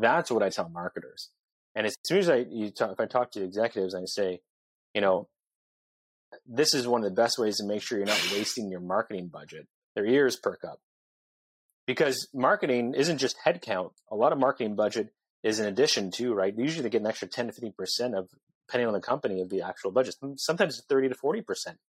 That's 0.00 0.30
what 0.30 0.42
I 0.42 0.50
tell 0.50 0.68
marketers. 0.68 1.30
And 1.74 1.86
as 1.86 1.96
soon 2.04 2.18
as 2.18 2.28
I 2.28 2.46
you 2.48 2.70
talk, 2.70 2.92
if 2.92 3.00
I 3.00 3.06
talk 3.06 3.32
to 3.32 3.42
executives, 3.42 3.94
I 3.94 4.04
say, 4.04 4.40
you 4.94 5.00
know, 5.00 5.28
this 6.46 6.74
is 6.74 6.86
one 6.86 7.02
of 7.02 7.04
the 7.04 7.22
best 7.22 7.38
ways 7.38 7.58
to 7.58 7.64
make 7.64 7.82
sure 7.82 7.98
you're 7.98 8.06
not 8.06 8.30
wasting 8.32 8.70
your 8.70 8.80
marketing 8.80 9.28
budget. 9.28 9.66
Their 9.94 10.06
ears 10.06 10.36
perk 10.36 10.60
up 10.64 10.80
because 11.86 12.28
marketing 12.34 12.94
isn't 12.94 13.18
just 13.18 13.36
headcount. 13.44 13.92
A 14.10 14.16
lot 14.16 14.32
of 14.32 14.38
marketing 14.38 14.74
budget 14.74 15.12
is 15.42 15.60
in 15.60 15.66
addition 15.66 16.10
to, 16.12 16.34
right? 16.34 16.54
Usually 16.56 16.82
they 16.82 16.90
get 16.90 17.00
an 17.00 17.06
extra 17.06 17.28
10 17.28 17.48
to 17.48 17.52
15% 17.52 18.18
of, 18.18 18.28
depending 18.68 18.88
on 18.88 18.94
the 18.94 19.00
company, 19.00 19.40
of 19.40 19.48
the 19.48 19.62
actual 19.62 19.92
budget. 19.92 20.16
Mm, 20.22 20.38
sometimes 20.38 20.82
30 20.88 21.10
to 21.10 21.14
40%, 21.14 21.44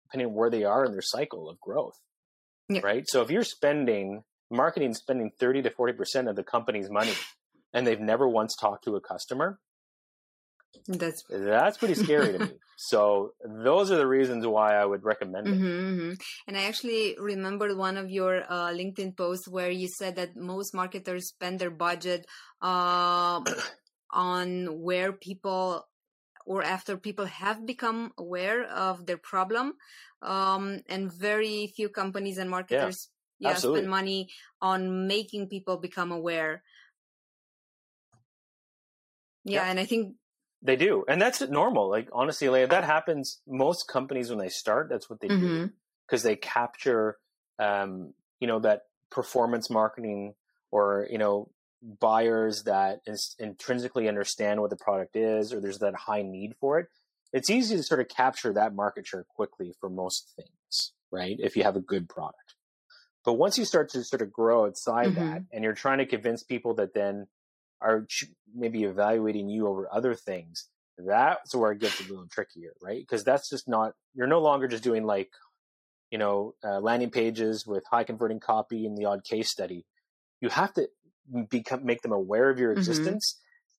depending 0.04 0.28
on 0.28 0.34
where 0.34 0.50
they 0.50 0.64
are 0.64 0.84
in 0.84 0.92
their 0.92 1.02
cycle 1.02 1.50
of 1.50 1.60
growth, 1.60 1.98
yeah. 2.68 2.80
right? 2.82 3.04
So 3.06 3.22
if 3.22 3.30
you're 3.30 3.44
spending, 3.44 4.22
marketing 4.50 4.94
spending 4.94 5.32
30 5.38 5.62
to 5.62 5.70
40% 5.70 6.30
of 6.30 6.36
the 6.36 6.44
company's 6.44 6.88
money 6.88 7.14
and 7.72 7.86
they've 7.86 8.00
never 8.00 8.28
once 8.28 8.56
talked 8.56 8.84
to 8.84 8.96
a 8.96 9.00
customer, 9.00 9.58
that's 10.86 11.24
that's 11.28 11.78
pretty 11.78 11.94
scary 11.94 12.32
to 12.32 12.38
me. 12.38 12.52
So 12.82 13.34
those 13.44 13.90
are 13.90 13.98
the 13.98 14.06
reasons 14.06 14.46
why 14.46 14.74
I 14.74 14.86
would 14.86 15.04
recommend 15.04 15.48
it. 15.48 15.52
Mm-hmm, 15.52 15.66
mm-hmm. 15.66 16.12
And 16.48 16.56
I 16.56 16.64
actually 16.64 17.14
remembered 17.20 17.76
one 17.76 17.98
of 17.98 18.08
your 18.08 18.42
uh, 18.48 18.72
LinkedIn 18.72 19.18
posts 19.18 19.46
where 19.46 19.70
you 19.70 19.86
said 19.86 20.16
that 20.16 20.34
most 20.34 20.72
marketers 20.72 21.28
spend 21.28 21.58
their 21.58 21.70
budget 21.70 22.26
uh, 22.62 23.42
on 24.10 24.80
where 24.80 25.12
people 25.12 25.86
or 26.46 26.62
after 26.62 26.96
people 26.96 27.26
have 27.26 27.66
become 27.66 28.12
aware 28.16 28.64
of 28.64 29.04
their 29.04 29.18
problem, 29.18 29.74
um, 30.22 30.80
and 30.88 31.12
very 31.12 31.70
few 31.76 31.90
companies 31.90 32.38
and 32.38 32.48
marketers 32.48 33.10
yeah, 33.38 33.50
yeah 33.50 33.56
spend 33.56 33.90
money 33.90 34.30
on 34.62 35.06
making 35.06 35.48
people 35.48 35.76
become 35.76 36.12
aware. 36.12 36.62
Yeah, 39.44 39.62
yeah, 39.64 39.70
and 39.70 39.80
I 39.80 39.86
think 39.86 40.14
they 40.62 40.76
do, 40.76 41.04
and 41.08 41.20
that's 41.20 41.40
normal. 41.40 41.88
Like 41.88 42.08
honestly, 42.12 42.48
like, 42.48 42.70
that 42.70 42.84
happens. 42.84 43.40
Most 43.46 43.88
companies 43.88 44.28
when 44.28 44.38
they 44.38 44.48
start, 44.48 44.88
that's 44.90 45.08
what 45.08 45.20
they 45.20 45.28
mm-hmm. 45.28 45.46
do 45.46 45.70
because 46.06 46.22
they 46.22 46.36
capture, 46.36 47.16
um, 47.58 48.12
you 48.40 48.46
know, 48.46 48.58
that 48.60 48.82
performance 49.10 49.70
marketing 49.70 50.34
or 50.70 51.06
you 51.10 51.18
know 51.18 51.50
buyers 51.82 52.64
that 52.64 53.00
is 53.06 53.34
intrinsically 53.38 54.08
understand 54.08 54.60
what 54.60 54.70
the 54.70 54.76
product 54.76 55.16
is, 55.16 55.52
or 55.52 55.60
there's 55.60 55.78
that 55.78 55.94
high 55.94 56.22
need 56.22 56.54
for 56.60 56.78
it. 56.78 56.88
It's 57.32 57.48
easy 57.48 57.76
to 57.76 57.82
sort 57.82 58.00
of 58.00 58.08
capture 58.08 58.52
that 58.52 58.74
market 58.74 59.06
share 59.06 59.24
quickly 59.24 59.74
for 59.80 59.88
most 59.88 60.32
things, 60.36 60.92
right? 61.10 61.36
If 61.38 61.56
you 61.56 61.62
have 61.62 61.76
a 61.76 61.80
good 61.80 62.08
product. 62.08 62.54
But 63.24 63.34
once 63.34 63.58
you 63.58 63.64
start 63.64 63.90
to 63.90 64.02
sort 64.02 64.22
of 64.22 64.32
grow 64.32 64.66
outside 64.66 65.08
mm-hmm. 65.08 65.26
that, 65.26 65.42
and 65.52 65.64
you're 65.64 65.74
trying 65.74 65.98
to 65.98 66.06
convince 66.06 66.42
people 66.42 66.74
that 66.74 66.94
then 66.94 67.28
are 67.80 68.06
maybe 68.54 68.84
evaluating 68.84 69.48
you 69.48 69.66
over 69.66 69.88
other 69.92 70.14
things, 70.14 70.68
that's 70.98 71.54
where 71.54 71.72
it 71.72 71.80
gets 71.80 72.00
a 72.00 72.04
little 72.04 72.26
trickier, 72.30 72.72
right? 72.82 73.00
Because 73.00 73.24
that's 73.24 73.48
just 73.48 73.68
not, 73.68 73.92
you're 74.14 74.26
no 74.26 74.40
longer 74.40 74.68
just 74.68 74.84
doing 74.84 75.04
like, 75.04 75.30
you 76.10 76.18
know, 76.18 76.54
uh, 76.64 76.80
landing 76.80 77.10
pages 77.10 77.66
with 77.66 77.84
high 77.90 78.04
converting 78.04 78.40
copy 78.40 78.86
and 78.86 78.98
the 78.98 79.06
odd 79.06 79.24
case 79.24 79.50
study. 79.50 79.86
You 80.40 80.48
have 80.48 80.72
to 80.74 80.88
become, 81.48 81.84
make 81.84 82.02
them 82.02 82.12
aware 82.12 82.50
of 82.50 82.58
your 82.58 82.70
mm-hmm. 82.70 82.78
existence 82.78 83.36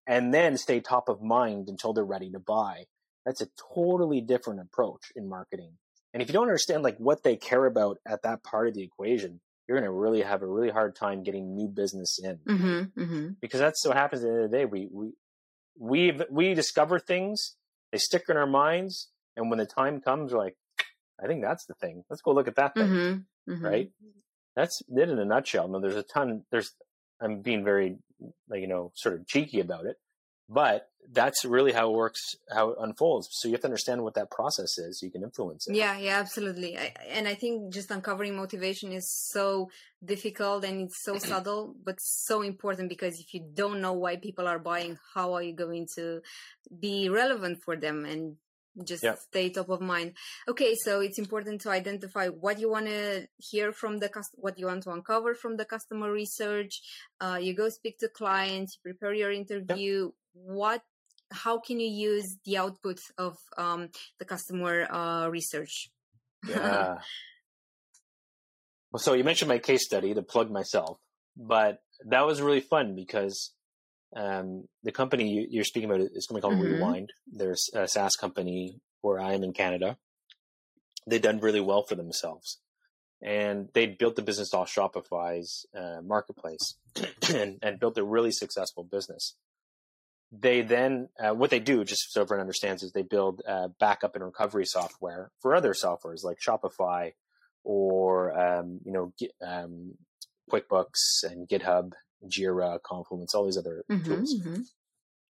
mm-hmm. 0.08 0.14
and 0.14 0.34
then 0.34 0.56
stay 0.56 0.80
top 0.80 1.08
of 1.08 1.22
mind 1.22 1.68
until 1.68 1.92
they're 1.92 2.04
ready 2.04 2.30
to 2.30 2.38
buy. 2.38 2.84
That's 3.26 3.42
a 3.42 3.48
totally 3.74 4.20
different 4.20 4.60
approach 4.60 5.12
in 5.14 5.28
marketing. 5.28 5.74
And 6.12 6.22
if 6.22 6.28
you 6.28 6.32
don't 6.32 6.48
understand 6.48 6.82
like 6.82 6.98
what 6.98 7.22
they 7.22 7.36
care 7.36 7.66
about 7.66 7.98
at 8.06 8.22
that 8.22 8.42
part 8.42 8.68
of 8.68 8.74
the 8.74 8.82
equation, 8.82 9.40
you're 9.72 9.80
going 9.80 9.90
to 9.90 9.98
really 9.98 10.20
have 10.20 10.42
a 10.42 10.46
really 10.46 10.68
hard 10.68 10.94
time 10.94 11.22
getting 11.22 11.56
new 11.56 11.66
business 11.66 12.20
in 12.22 12.36
mm-hmm, 12.46 13.00
mm-hmm. 13.00 13.28
because 13.40 13.58
that's 13.58 13.86
what 13.86 13.96
happens 13.96 14.22
at 14.22 14.26
the 14.26 14.34
end 14.34 14.44
of 14.44 14.50
the 14.50 14.56
day. 14.58 14.64
We 14.66 14.88
we 14.92 15.12
we 15.78 16.20
we 16.30 16.52
discover 16.52 16.98
things, 16.98 17.56
they 17.90 17.96
stick 17.96 18.24
in 18.28 18.36
our 18.36 18.46
minds, 18.46 19.08
and 19.34 19.48
when 19.48 19.58
the 19.58 19.64
time 19.64 20.02
comes, 20.02 20.30
we're 20.30 20.40
like, 20.40 20.56
I 21.22 21.26
think 21.26 21.42
that's 21.42 21.64
the 21.64 21.72
thing. 21.74 22.04
Let's 22.10 22.20
go 22.20 22.32
look 22.32 22.48
at 22.48 22.56
that 22.56 22.74
thing, 22.74 22.86
mm-hmm, 22.86 23.50
mm-hmm. 23.50 23.64
right? 23.64 23.90
That's 24.56 24.82
it 24.94 25.08
in 25.08 25.18
a 25.18 25.24
nutshell. 25.24 25.68
No, 25.68 25.80
there's 25.80 25.96
a 25.96 26.02
ton. 26.02 26.42
There's 26.50 26.74
I'm 27.18 27.40
being 27.40 27.64
very 27.64 27.96
like 28.50 28.60
you 28.60 28.68
know 28.68 28.92
sort 28.94 29.14
of 29.14 29.26
cheeky 29.26 29.60
about 29.60 29.86
it, 29.86 29.96
but 30.52 30.88
that's 31.10 31.44
really 31.44 31.72
how 31.72 31.90
it 31.90 31.96
works 31.96 32.20
how 32.50 32.70
it 32.70 32.76
unfolds. 32.80 33.28
So 33.32 33.48
you 33.48 33.54
have 33.54 33.62
to 33.62 33.66
understand 33.66 34.02
what 34.02 34.14
that 34.14 34.30
process 34.30 34.78
is 34.78 35.00
so 35.00 35.06
you 35.06 35.12
can 35.12 35.22
influence 35.22 35.66
it. 35.66 35.74
Yeah 35.74 35.98
yeah 35.98 36.18
absolutely. 36.18 36.78
I, 36.78 36.92
and 37.10 37.28
i 37.28 37.34
think 37.34 37.72
just 37.72 37.90
uncovering 37.90 38.36
motivation 38.36 38.92
is 38.92 39.06
so 39.30 39.68
difficult 40.04 40.64
and 40.64 40.82
it's 40.82 41.02
so 41.02 41.18
subtle 41.32 41.74
but 41.84 41.96
so 42.00 42.42
important 42.42 42.88
because 42.88 43.18
if 43.18 43.34
you 43.34 43.44
don't 43.54 43.80
know 43.80 43.92
why 43.92 44.16
people 44.16 44.46
are 44.46 44.58
buying 44.58 44.98
how 45.14 45.34
are 45.34 45.42
you 45.42 45.54
going 45.54 45.86
to 45.96 46.20
be 46.80 47.08
relevant 47.08 47.58
for 47.64 47.76
them 47.76 48.04
and 48.04 48.36
just 48.86 49.04
yeah. 49.04 49.16
stay 49.28 49.50
top 49.50 49.68
of 49.68 49.80
mind? 49.80 50.14
Okay 50.48 50.74
so 50.74 51.00
it's 51.00 51.18
important 51.18 51.60
to 51.62 51.70
identify 51.70 52.28
what 52.28 52.58
you 52.58 52.70
want 52.70 52.86
to 52.86 53.28
hear 53.38 53.72
from 53.72 53.98
the 53.98 54.08
cust- 54.08 54.36
what 54.36 54.58
you 54.58 54.66
want 54.66 54.82
to 54.84 54.90
uncover 54.90 55.34
from 55.34 55.56
the 55.56 55.66
customer 55.66 56.10
research. 56.10 56.80
Uh, 57.20 57.38
you 57.40 57.54
go 57.54 57.68
speak 57.68 57.98
to 57.98 58.08
clients 58.08 58.76
you 58.76 58.92
prepare 58.92 59.14
your 59.14 59.32
interview 59.32 60.04
yeah. 60.04 60.21
What 60.32 60.82
how 61.32 61.58
can 61.58 61.80
you 61.80 61.88
use 61.88 62.36
the 62.44 62.58
output 62.58 63.00
of 63.16 63.36
um, 63.56 63.88
the 64.18 64.24
customer 64.24 64.86
uh, 64.92 65.28
research 65.28 65.90
yeah 66.48 66.98
well 68.90 69.00
so 69.00 69.14
you 69.14 69.24
mentioned 69.24 69.48
my 69.48 69.58
case 69.58 69.84
study 69.84 70.14
to 70.14 70.22
plug 70.22 70.50
myself 70.50 70.98
but 71.36 71.80
that 72.06 72.26
was 72.26 72.42
really 72.42 72.60
fun 72.60 72.94
because 72.94 73.52
um, 74.14 74.64
the 74.82 74.92
company 74.92 75.46
you're 75.50 75.64
speaking 75.64 75.88
about 75.88 76.00
is 76.00 76.26
a 76.26 76.28
company 76.28 76.42
called 76.42 76.62
mm-hmm. 76.62 76.74
Rewind. 76.74 77.12
There's 77.26 77.70
a 77.74 77.88
SaaS 77.88 78.12
company 78.16 78.80
where 79.00 79.20
I 79.20 79.32
am 79.32 79.42
in 79.42 79.52
Canada. 79.52 79.96
They've 81.06 81.22
done 81.22 81.40
really 81.40 81.60
well 81.60 81.82
for 81.82 81.94
themselves, 81.94 82.60
and 83.20 83.68
they 83.74 83.86
built 83.86 84.16
the 84.16 84.22
business 84.22 84.54
off 84.54 84.72
Shopify's 84.72 85.66
uh, 85.76 86.00
marketplace 86.02 86.76
and, 87.34 87.58
and, 87.62 87.80
built 87.80 87.98
a 87.98 88.04
really 88.04 88.30
successful 88.30 88.84
business. 88.84 89.34
They 90.34 90.62
then 90.62 91.08
uh, 91.22 91.34
what 91.34 91.50
they 91.50 91.60
do, 91.60 91.84
just 91.84 92.12
so 92.12 92.22
everyone 92.22 92.40
understands, 92.40 92.82
is 92.82 92.92
they 92.92 93.02
build 93.02 93.42
uh, 93.46 93.68
backup 93.78 94.14
and 94.14 94.24
recovery 94.24 94.64
software 94.64 95.30
for 95.40 95.54
other 95.54 95.74
softwares 95.74 96.24
like 96.24 96.38
Shopify 96.40 97.12
or 97.64 98.38
um, 98.38 98.80
you 98.84 98.92
know 98.92 99.12
um, 99.46 99.94
QuickBooks 100.50 101.24
and 101.24 101.46
GitHub 101.48 101.92
Jira, 102.26 102.80
Confluence, 102.82 103.34
all 103.34 103.44
these 103.44 103.58
other 103.58 103.84
mm-hmm, 103.90 104.04
tools. 104.04 104.40
Mm-hmm. 104.40 104.62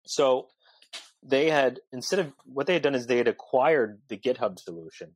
So 0.06 0.48
they 1.22 1.50
had 1.50 1.80
instead 1.92 2.20
of 2.20 2.32
what 2.44 2.66
they 2.66 2.74
had 2.74 2.82
done 2.82 2.94
is 2.94 3.06
they 3.06 3.18
had 3.18 3.28
acquired 3.28 4.00
the 4.08 4.16
GitHub 4.16 4.58
solution 4.58 5.14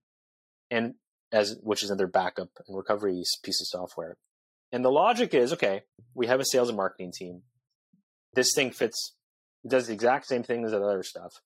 and 0.70 0.94
as 1.32 1.56
which 1.62 1.82
is 1.82 1.90
another 1.90 2.06
backup 2.06 2.50
and 2.66 2.76
recovery 2.76 3.22
piece 3.42 3.60
of 3.60 3.66
software. 3.66 4.16
And 4.72 4.84
the 4.84 4.90
logic 4.90 5.34
is 5.34 5.52
okay, 5.52 5.82
we 6.14 6.26
have 6.26 6.40
a 6.40 6.44
sales 6.44 6.68
and 6.68 6.76
marketing 6.76 7.12
team. 7.12 7.42
This 8.34 8.52
thing 8.54 8.70
fits, 8.70 9.14
it 9.66 9.70
does 9.70 9.88
the 9.88 9.92
exact 9.92 10.26
same 10.26 10.44
thing 10.44 10.64
as 10.64 10.70
that 10.70 10.80
other 10.80 11.02
stuff. 11.02 11.42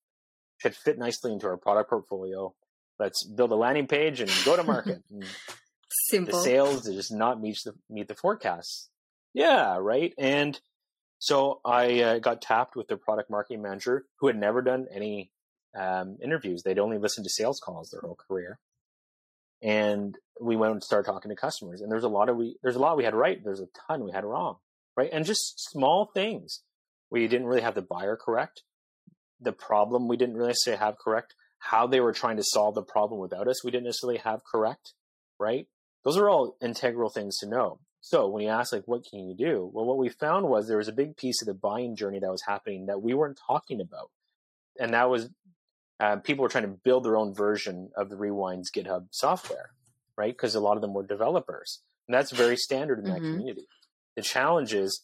Should 0.58 0.76
fit 0.76 0.98
nicely 0.98 1.32
into 1.32 1.46
our 1.46 1.56
product 1.56 1.88
portfolio. 1.88 2.54
Let's 2.98 3.24
build 3.24 3.50
a 3.50 3.54
landing 3.54 3.86
page 3.86 4.20
and 4.20 4.30
go 4.44 4.56
to 4.56 4.62
market. 4.62 5.02
Simple. 6.10 6.38
The 6.38 6.44
sales 6.44 6.84
just 6.84 7.12
not 7.12 7.40
meet 7.40 7.58
the 7.64 7.72
meet 7.88 8.08
the 8.08 8.14
forecasts. 8.14 8.90
Yeah, 9.32 9.78
right. 9.80 10.12
And 10.18 10.60
so 11.18 11.60
I 11.64 12.02
uh, 12.02 12.18
got 12.18 12.42
tapped 12.42 12.76
with 12.76 12.88
their 12.88 12.98
product 12.98 13.30
marketing 13.30 13.62
manager 13.62 14.04
who 14.18 14.26
had 14.26 14.36
never 14.36 14.60
done 14.60 14.86
any 14.92 15.30
um, 15.74 16.18
interviews. 16.22 16.62
They'd 16.62 16.78
only 16.78 16.98
listened 16.98 17.24
to 17.24 17.30
sales 17.30 17.58
calls 17.58 17.88
their 17.88 18.02
whole 18.02 18.18
career. 18.28 18.58
And 19.62 20.16
we 20.40 20.56
went 20.56 20.72
and 20.72 20.84
started 20.84 21.10
talking 21.10 21.30
to 21.30 21.36
customers. 21.36 21.80
And 21.80 21.90
there's 21.90 22.04
a 22.04 22.08
lot 22.08 22.28
of 22.28 22.36
we 22.36 22.56
there's 22.62 22.76
a 22.76 22.80
lot 22.80 22.98
we 22.98 23.04
had 23.04 23.14
right. 23.14 23.42
There's 23.42 23.60
a 23.60 23.68
ton 23.88 24.04
we 24.04 24.12
had 24.12 24.26
wrong. 24.26 24.56
Right. 24.94 25.10
And 25.10 25.24
just 25.24 25.58
small 25.70 26.10
things. 26.12 26.60
We 27.10 27.26
didn't 27.26 27.46
really 27.46 27.62
have 27.62 27.74
the 27.74 27.82
buyer 27.82 28.16
correct. 28.16 28.62
The 29.40 29.52
problem 29.52 30.08
we 30.08 30.16
didn't 30.16 30.36
really 30.36 30.48
necessarily 30.48 30.80
have 30.80 30.98
correct. 30.98 31.34
How 31.58 31.86
they 31.86 32.00
were 32.00 32.12
trying 32.12 32.36
to 32.36 32.44
solve 32.44 32.74
the 32.74 32.82
problem 32.82 33.20
without 33.20 33.48
us, 33.48 33.64
we 33.64 33.70
didn't 33.70 33.84
necessarily 33.84 34.18
have 34.18 34.40
correct. 34.44 34.94
Right. 35.38 35.66
Those 36.04 36.16
are 36.16 36.28
all 36.28 36.56
integral 36.62 37.10
things 37.10 37.38
to 37.38 37.48
know. 37.48 37.80
So 38.00 38.28
when 38.28 38.42
you 38.42 38.48
ask 38.48 38.72
like 38.72 38.86
what 38.86 39.04
can 39.08 39.28
you 39.28 39.34
do? 39.36 39.70
Well, 39.72 39.84
what 39.84 39.98
we 39.98 40.08
found 40.08 40.48
was 40.48 40.66
there 40.66 40.78
was 40.78 40.88
a 40.88 40.92
big 40.92 41.16
piece 41.16 41.42
of 41.42 41.46
the 41.46 41.54
buying 41.54 41.96
journey 41.96 42.18
that 42.18 42.30
was 42.30 42.42
happening 42.46 42.86
that 42.86 43.02
we 43.02 43.14
weren't 43.14 43.38
talking 43.46 43.80
about. 43.80 44.10
And 44.78 44.94
that 44.94 45.10
was 45.10 45.28
uh, 46.00 46.16
people 46.16 46.42
were 46.42 46.48
trying 46.48 46.64
to 46.64 46.78
build 46.82 47.04
their 47.04 47.16
own 47.16 47.34
version 47.34 47.90
of 47.94 48.08
the 48.08 48.16
Rewind's 48.16 48.70
GitHub 48.70 49.08
software, 49.10 49.70
right? 50.16 50.32
Because 50.32 50.54
a 50.54 50.60
lot 50.60 50.76
of 50.76 50.80
them 50.80 50.94
were 50.94 51.06
developers. 51.06 51.82
And 52.08 52.14
that's 52.14 52.30
very 52.30 52.56
standard 52.56 52.98
in 52.98 53.04
that 53.04 53.20
mm-hmm. 53.20 53.32
community. 53.32 53.66
The 54.16 54.22
challenge 54.22 54.72
is 54.72 55.02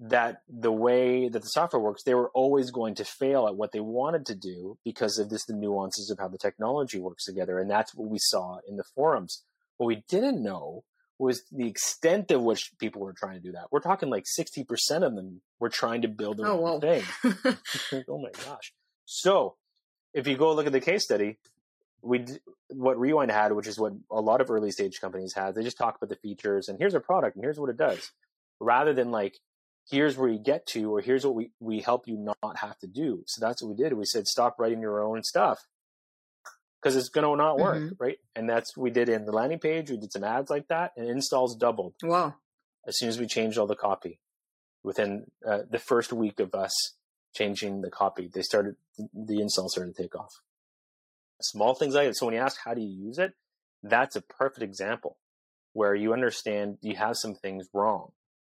that 0.00 0.42
the 0.48 0.72
way 0.72 1.28
that 1.28 1.42
the 1.42 1.48
software 1.48 1.80
works, 1.80 2.02
they 2.02 2.14
were 2.14 2.30
always 2.30 2.70
going 2.70 2.94
to 2.94 3.04
fail 3.04 3.46
at 3.46 3.56
what 3.56 3.72
they 3.72 3.80
wanted 3.80 4.24
to 4.26 4.34
do 4.34 4.78
because 4.82 5.18
of 5.18 5.28
this 5.28 5.44
the 5.44 5.52
nuances 5.52 6.10
of 6.10 6.18
how 6.18 6.28
the 6.28 6.38
technology 6.38 6.98
works 6.98 7.26
together. 7.26 7.58
And 7.58 7.70
that's 7.70 7.94
what 7.94 8.08
we 8.08 8.18
saw 8.18 8.58
in 8.66 8.76
the 8.76 8.84
forums. 8.94 9.42
What 9.76 9.88
we 9.88 10.02
didn't 10.08 10.42
know 10.42 10.84
was 11.18 11.42
the 11.52 11.68
extent 11.68 12.30
of 12.30 12.40
which 12.40 12.72
people 12.78 13.02
were 13.02 13.12
trying 13.12 13.34
to 13.34 13.40
do 13.40 13.52
that. 13.52 13.66
We're 13.70 13.80
talking 13.80 14.08
like 14.08 14.24
60% 14.24 14.66
of 15.02 15.14
them 15.14 15.42
were 15.58 15.68
trying 15.68 16.00
to 16.02 16.08
build 16.08 16.38
their 16.38 16.46
oh, 16.46 16.66
own 16.66 16.80
thing. 16.80 17.02
oh 18.08 18.18
my 18.18 18.30
gosh. 18.46 18.72
So 19.04 19.56
if 20.14 20.26
you 20.26 20.38
go 20.38 20.54
look 20.54 20.66
at 20.66 20.72
the 20.72 20.80
case 20.80 21.04
study, 21.04 21.36
we 22.00 22.24
what 22.68 22.98
Rewind 22.98 23.30
had, 23.30 23.52
which 23.52 23.66
is 23.66 23.78
what 23.78 23.92
a 24.10 24.20
lot 24.22 24.40
of 24.40 24.50
early 24.50 24.70
stage 24.70 24.98
companies 24.98 25.34
had, 25.34 25.54
they 25.54 25.62
just 25.62 25.76
talk 25.76 25.96
about 25.96 26.08
the 26.08 26.16
features 26.16 26.68
and 26.68 26.78
here's 26.78 26.94
our 26.94 27.00
product 27.00 27.36
and 27.36 27.44
here's 27.44 27.58
what 27.60 27.68
it 27.68 27.76
does, 27.76 28.12
rather 28.58 28.94
than 28.94 29.10
like 29.10 29.38
here's 29.88 30.16
where 30.16 30.28
you 30.28 30.38
get 30.38 30.66
to 30.66 30.94
or 30.94 31.00
here's 31.00 31.24
what 31.24 31.34
we 31.34 31.50
we 31.60 31.80
help 31.80 32.06
you 32.06 32.16
not 32.16 32.58
have 32.58 32.78
to 32.78 32.86
do. 32.86 33.22
So 33.26 33.44
that's 33.44 33.62
what 33.62 33.70
we 33.70 33.82
did. 33.82 33.92
We 33.92 34.04
said 34.04 34.26
stop 34.26 34.56
writing 34.58 34.80
your 34.80 35.02
own 35.02 35.22
stuff 35.22 35.58
because 36.80 36.96
it's 36.96 37.08
going 37.08 37.26
to 37.26 37.36
not 37.36 37.58
work, 37.58 37.76
mm-hmm. 37.76 38.02
right? 38.02 38.18
And 38.34 38.48
that's 38.48 38.76
what 38.76 38.84
we 38.84 38.90
did 38.90 39.08
in 39.08 39.26
the 39.26 39.32
landing 39.32 39.58
page. 39.58 39.90
We 39.90 39.98
did 39.98 40.12
some 40.12 40.24
ads 40.24 40.50
like 40.50 40.68
that, 40.68 40.92
and 40.96 41.08
installs 41.08 41.56
doubled. 41.56 41.94
Wow! 42.02 42.34
As 42.86 42.98
soon 42.98 43.08
as 43.08 43.18
we 43.18 43.26
changed 43.26 43.58
all 43.58 43.66
the 43.66 43.76
copy, 43.76 44.18
within 44.82 45.26
uh, 45.46 45.60
the 45.70 45.78
first 45.78 46.12
week 46.12 46.40
of 46.40 46.54
us 46.54 46.72
changing 47.34 47.82
the 47.82 47.90
copy, 47.90 48.30
they 48.32 48.42
started 48.42 48.76
the 48.98 49.40
install 49.40 49.68
started 49.68 49.94
to 49.94 50.02
take 50.02 50.14
off. 50.14 50.32
Small 51.42 51.74
things 51.74 51.94
like 51.94 52.08
that. 52.08 52.16
So 52.16 52.26
when 52.26 52.34
you 52.34 52.40
ask 52.40 52.58
how 52.62 52.74
do 52.74 52.82
you 52.82 53.06
use 53.06 53.18
it, 53.18 53.32
that's 53.82 54.16
a 54.16 54.20
perfect 54.20 54.62
example 54.62 55.16
where 55.72 55.94
you 55.94 56.12
understand 56.12 56.78
you 56.82 56.96
have 56.96 57.16
some 57.16 57.34
things 57.34 57.66
wrong 57.72 58.10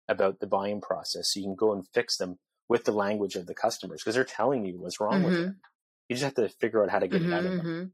about 0.08 0.40
the 0.40 0.46
buying 0.46 0.80
process. 0.80 1.32
So 1.32 1.40
you 1.40 1.46
can 1.46 1.54
go 1.54 1.72
and 1.72 1.86
fix 1.92 2.16
them 2.16 2.38
with 2.68 2.84
the 2.84 2.92
language 2.92 3.36
of 3.36 3.46
the 3.46 3.54
customers 3.54 4.02
because 4.02 4.14
they're 4.14 4.24
telling 4.24 4.64
you 4.64 4.78
what's 4.78 5.00
wrong 5.00 5.22
mm-hmm. 5.22 5.24
with 5.24 5.40
it. 5.40 5.54
You 6.08 6.16
just 6.16 6.24
have 6.24 6.34
to 6.34 6.48
figure 6.48 6.82
out 6.82 6.90
how 6.90 6.98
to 6.98 7.08
get 7.08 7.22
mm-hmm, 7.22 7.32
it 7.32 7.36
out 7.36 7.44
of 7.44 7.50
them. 7.50 7.60
Mm-hmm. 7.60 7.84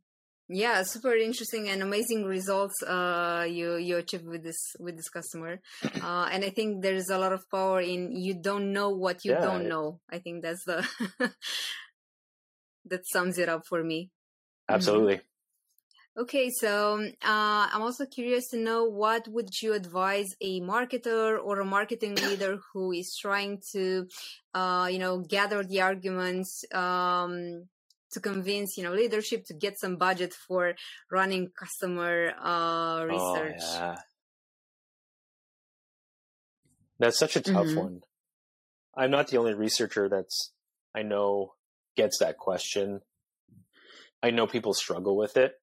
Yeah, 0.53 0.83
super 0.83 1.15
interesting 1.15 1.69
and 1.69 1.81
amazing 1.81 2.25
results 2.25 2.83
uh, 2.83 3.47
you 3.49 3.77
you 3.77 3.99
achieve 3.99 4.25
with 4.25 4.43
this 4.43 4.75
with 4.81 4.97
this 4.97 5.09
customer, 5.09 5.61
uh, 6.03 6.29
and 6.33 6.45
I 6.45 6.51
think 6.51 6.83
there's 6.83 7.09
a 7.09 7.19
lot 7.19 7.33
of 7.33 7.49
power 7.49 7.81
in 7.81 8.11
you 8.17 8.35
don't 8.35 8.73
know 8.73 8.91
what 8.91 9.25
you 9.25 9.31
yeah, 9.31 9.43
don't 9.43 9.69
know. 9.69 10.01
I 10.11 10.19
think 10.19 10.43
that's 10.43 10.65
the 10.65 10.85
that 12.87 13.07
sums 13.07 13.39
it 13.39 13.49
up 13.49 13.63
for 13.65 13.85
me. 13.85 14.11
Absolutely. 14.69 15.21
Okay, 16.19 16.51
so 16.51 17.01
uh, 17.01 17.69
I'm 17.73 17.83
also 17.83 18.05
curious 18.05 18.49
to 18.49 18.59
know 18.59 18.85
what 18.85 19.29
would 19.29 19.51
you 19.63 19.75
advise 19.75 20.35
a 20.41 20.61
marketer 20.61 21.39
or 21.43 21.61
a 21.61 21.65
marketing 21.65 22.15
leader 22.29 22.59
who 22.73 22.93
is 22.93 23.17
trying 23.17 23.63
to, 23.73 24.09
uh, 24.53 24.89
you 24.91 24.99
know, 24.99 25.21
gather 25.21 25.63
the 25.63 25.81
arguments 25.83 26.65
um, 26.75 27.69
to 28.13 28.21
convince 28.21 28.77
you 28.77 28.83
know 28.83 28.93
leadership 28.93 29.45
to 29.47 29.55
get 29.55 29.79
some 29.79 29.97
budget 29.97 30.35
for 30.35 30.75
running 31.11 31.49
customer 31.59 32.33
uh, 32.43 33.01
oh, 33.01 33.05
research. 33.05 33.61
Oh, 33.63 33.75
yeah. 33.75 33.97
That's 36.99 37.19
such 37.19 37.37
a 37.37 37.41
tough 37.41 37.67
mm-hmm. 37.67 37.79
one. 37.79 38.01
I'm 38.95 39.11
not 39.11 39.29
the 39.29 39.39
only 39.39 39.55
researcher 39.55 40.09
that's 40.09 40.53
I 40.95 41.03
know 41.03 41.55
gets 41.97 42.19
that 42.19 42.37
question. 42.37 43.01
I 44.23 44.31
know 44.31 44.47
people 44.47 44.75
struggle 44.75 45.17
with 45.17 45.37
it. 45.37 45.60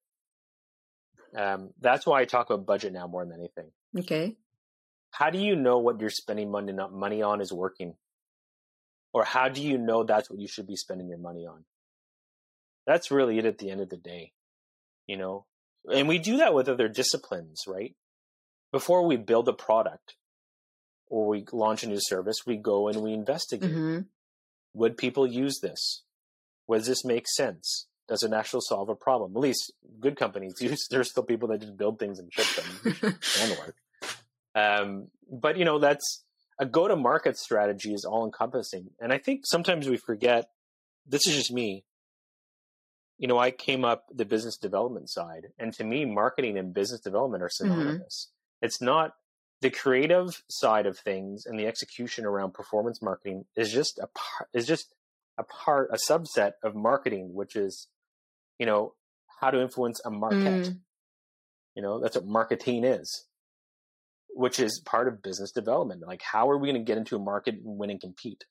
Um, 1.36 1.70
that's 1.80 2.06
why 2.06 2.20
I 2.20 2.24
talk 2.24 2.50
about 2.50 2.66
budget 2.66 2.92
now 2.92 3.06
more 3.06 3.24
than 3.24 3.38
anything. 3.38 3.70
Okay. 3.98 4.36
How 5.10 5.30
do 5.30 5.38
you 5.38 5.56
know 5.56 5.78
what 5.78 6.00
you're 6.00 6.10
spending 6.10 6.50
money 6.50 6.72
money 6.72 7.22
on 7.22 7.40
is 7.40 7.52
working? 7.52 7.94
Or 9.12 9.24
how 9.24 9.48
do 9.48 9.62
you 9.62 9.78
know 9.78 10.04
that's 10.04 10.30
what 10.30 10.38
you 10.38 10.48
should 10.48 10.66
be 10.66 10.76
spending 10.76 11.08
your 11.08 11.18
money 11.18 11.46
on? 11.46 11.64
That's 12.86 13.10
really 13.10 13.38
it 13.38 13.46
at 13.46 13.58
the 13.58 13.70
end 13.70 13.80
of 13.80 13.88
the 13.88 13.96
day, 13.96 14.32
you 15.06 15.16
know? 15.16 15.46
And 15.90 16.08
we 16.08 16.18
do 16.18 16.36
that 16.38 16.54
with 16.54 16.68
other 16.68 16.88
disciplines, 16.88 17.64
right? 17.66 17.94
Before 18.70 19.06
we 19.06 19.16
build 19.16 19.48
a 19.48 19.52
product 19.52 20.16
or 21.06 21.26
we 21.26 21.44
launch 21.52 21.82
a 21.82 21.88
new 21.88 22.00
service, 22.00 22.46
we 22.46 22.56
go 22.56 22.88
and 22.88 23.02
we 23.02 23.12
investigate. 23.12 23.70
Mm-hmm. 23.70 24.00
Would 24.74 24.98
people 24.98 25.26
use 25.26 25.60
this? 25.60 26.04
Does 26.70 26.86
this 26.86 27.04
make 27.04 27.26
sense? 27.26 27.87
Does 28.08 28.22
it 28.22 28.32
actually 28.32 28.62
solve 28.66 28.88
a 28.88 28.94
problem? 28.94 29.32
At 29.36 29.40
least 29.40 29.72
good 30.00 30.16
companies 30.16 30.54
use. 30.60 30.86
There's 30.90 31.10
still 31.10 31.22
people 31.22 31.48
that 31.48 31.60
just 31.60 31.76
build 31.76 31.98
things 31.98 32.18
and 32.18 32.32
ship 32.32 32.46
them 32.56 32.96
and 33.40 33.58
work. 33.58 33.76
Um, 34.54 35.08
but 35.30 35.56
you 35.56 35.64
know, 35.64 35.78
that's 35.78 36.24
a 36.58 36.66
go-to-market 36.66 37.36
strategy 37.36 37.92
is 37.92 38.04
all-encompassing, 38.04 38.90
and 39.00 39.12
I 39.12 39.18
think 39.18 39.42
sometimes 39.44 39.88
we 39.88 39.96
forget. 39.96 40.50
This 41.10 41.26
is 41.26 41.36
just 41.36 41.50
me 41.50 41.84
you 43.18 43.26
know, 43.26 43.38
I 43.38 43.50
came 43.50 43.84
up 43.84 44.04
the 44.14 44.24
business 44.24 44.56
development 44.56 45.10
side, 45.10 45.48
and 45.58 45.72
to 45.74 45.84
me, 45.84 46.04
marketing 46.04 46.56
and 46.56 46.72
business 46.72 47.00
development 47.00 47.42
are 47.42 47.48
mm-hmm. 47.48 47.72
synonymous. 47.72 48.28
Mm-hmm. 48.30 48.66
It's 48.66 48.80
not 48.80 49.14
the 49.60 49.70
creative 49.70 50.42
side 50.48 50.86
of 50.86 50.96
things 50.96 51.44
and 51.44 51.58
the 51.58 51.66
execution 51.66 52.24
around 52.24 52.54
performance 52.54 53.02
marketing 53.02 53.44
is 53.56 53.72
just 53.72 53.98
a 53.98 54.06
part 54.06 54.48
is 54.52 54.66
just 54.66 54.94
a 55.36 55.42
part 55.42 55.90
a 55.92 55.98
subset 56.10 56.52
of 56.62 56.76
marketing, 56.76 57.34
which 57.34 57.56
is, 57.56 57.88
you 58.58 58.66
know, 58.66 58.94
how 59.40 59.50
to 59.50 59.60
influence 59.60 60.00
a 60.04 60.10
market. 60.10 60.38
Mm. 60.38 60.78
You 61.74 61.82
know, 61.82 62.00
that's 62.00 62.16
what 62.16 62.26
marketing 62.26 62.84
is, 62.84 63.26
which 64.30 64.58
is 64.58 64.82
part 64.84 65.06
of 65.06 65.22
business 65.22 65.52
development. 65.52 66.02
Like, 66.06 66.22
how 66.22 66.50
are 66.50 66.58
we 66.58 66.68
going 66.68 66.82
to 66.82 66.86
get 66.86 66.98
into 66.98 67.16
a 67.16 67.20
market 67.20 67.54
and 67.54 67.78
win 67.78 67.90
and 67.90 68.00
compete? 68.00 68.44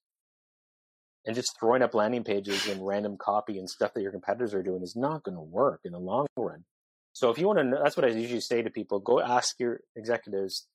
and 1.28 1.36
just 1.36 1.60
throwing 1.60 1.82
up 1.82 1.93
landing 1.93 2.24
pages 2.24 2.67
and 2.67 2.88
random 2.88 3.17
copy 3.20 3.60
and 3.60 3.70
stuff 3.70 3.93
that 3.93 4.02
your 4.02 4.13
competitors 4.13 4.54
are 4.54 4.63
doing 4.63 4.82
is 4.82 4.96
not 4.96 5.24
going 5.24 5.36
to 5.36 5.41
work 5.41 5.82
in 5.84 5.91
the 5.91 6.00
long 6.00 6.26
run. 6.38 6.63
So 7.12 7.30
if 7.30 7.38
you 7.38 7.48
want 7.48 7.60
to 7.60 7.65
know, 7.65 7.80
that's 7.84 7.98
what 7.98 8.06
I 8.06 8.10
usually 8.10 8.39
say 8.39 8.62
to 8.62 8.70
people, 8.70 9.00
go 9.00 9.20
ask 9.20 9.60
your 9.60 9.82
executives 9.96 10.67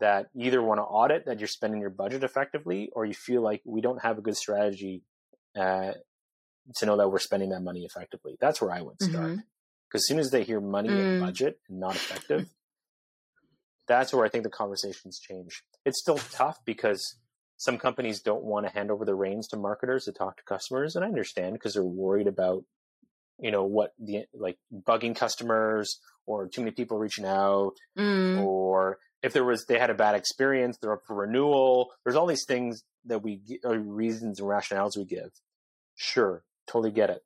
that 0.00 0.28
either 0.34 0.62
want 0.62 0.78
to 0.78 0.84
audit 0.84 1.26
that 1.26 1.38
you're 1.38 1.48
spending 1.48 1.82
your 1.82 1.90
budget 1.90 2.24
effectively 2.24 2.88
or 2.94 3.04
you 3.04 3.12
feel 3.12 3.42
like 3.42 3.60
we 3.66 3.82
don't 3.82 4.02
have 4.02 4.16
a 4.16 4.22
good 4.22 4.36
strategy 4.36 5.02
uh, 5.54 5.92
to 6.76 6.86
know 6.86 6.96
that 6.96 7.08
we're 7.08 7.18
spending 7.18 7.50
that 7.50 7.60
money 7.60 7.84
effectively. 7.84 8.36
That's 8.40 8.60
where 8.60 8.72
I 8.72 8.80
would 8.80 9.02
start. 9.02 9.12
Because 9.12 9.38
mm-hmm. 9.38 9.94
as 9.94 10.06
soon 10.06 10.18
as 10.18 10.30
they 10.30 10.44
hear 10.44 10.60
money 10.60 10.88
mm. 10.88 10.98
and 10.98 11.20
budget 11.20 11.58
and 11.68 11.80
not 11.80 11.96
effective, 11.96 12.48
that's 13.88 14.12
where 14.12 14.24
I 14.24 14.28
think 14.28 14.44
the 14.44 14.50
conversations 14.50 15.18
change. 15.18 15.62
It's 15.84 16.00
still 16.00 16.18
tough 16.18 16.58
because 16.64 17.16
some 17.60 17.76
companies 17.76 18.22
don't 18.22 18.42
want 18.42 18.66
to 18.66 18.72
hand 18.72 18.90
over 18.90 19.04
the 19.04 19.14
reins 19.14 19.46
to 19.48 19.56
marketers 19.58 20.04
to 20.04 20.12
talk 20.12 20.38
to 20.38 20.42
customers 20.44 20.96
and 20.96 21.04
i 21.04 21.08
understand 21.08 21.52
because 21.52 21.74
they're 21.74 21.84
worried 21.84 22.26
about 22.26 22.64
you 23.38 23.50
know 23.50 23.64
what 23.64 23.92
the 23.98 24.24
like 24.34 24.58
bugging 24.72 25.14
customers 25.14 25.98
or 26.26 26.48
too 26.48 26.62
many 26.62 26.70
people 26.70 26.98
reaching 26.98 27.26
out 27.26 27.72
mm. 27.98 28.42
or 28.42 28.98
if 29.22 29.32
there 29.34 29.44
was 29.44 29.66
they 29.66 29.78
had 29.78 29.90
a 29.90 29.94
bad 29.94 30.14
experience 30.14 30.78
they're 30.80 30.94
up 30.94 31.02
for 31.06 31.16
renewal 31.16 31.90
there's 32.04 32.16
all 32.16 32.26
these 32.26 32.46
things 32.46 32.82
that 33.04 33.22
we 33.22 33.40
reasons 33.64 34.40
and 34.40 34.48
rationales 34.48 34.96
we 34.96 35.04
give 35.04 35.30
sure 35.94 36.42
totally 36.70 36.90
get 36.90 37.10
it 37.10 37.22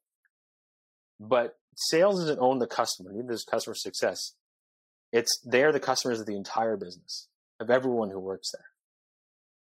but 1.20 1.57
sales 1.76 2.20
doesn't 2.20 2.40
own 2.40 2.59
the 2.59 2.66
customer. 2.66 3.12
Neither 3.12 3.28
does 3.28 3.45
customer 3.45 3.74
success. 3.74 4.32
It's 5.12 5.40
they're 5.45 5.72
the 5.72 5.80
customers 5.80 6.20
of 6.20 6.26
the 6.26 6.36
entire 6.36 6.76
business 6.76 7.28
of 7.61 7.70
everyone 7.70 8.11
who 8.11 8.18
works 8.18 8.51
there. 8.53 8.66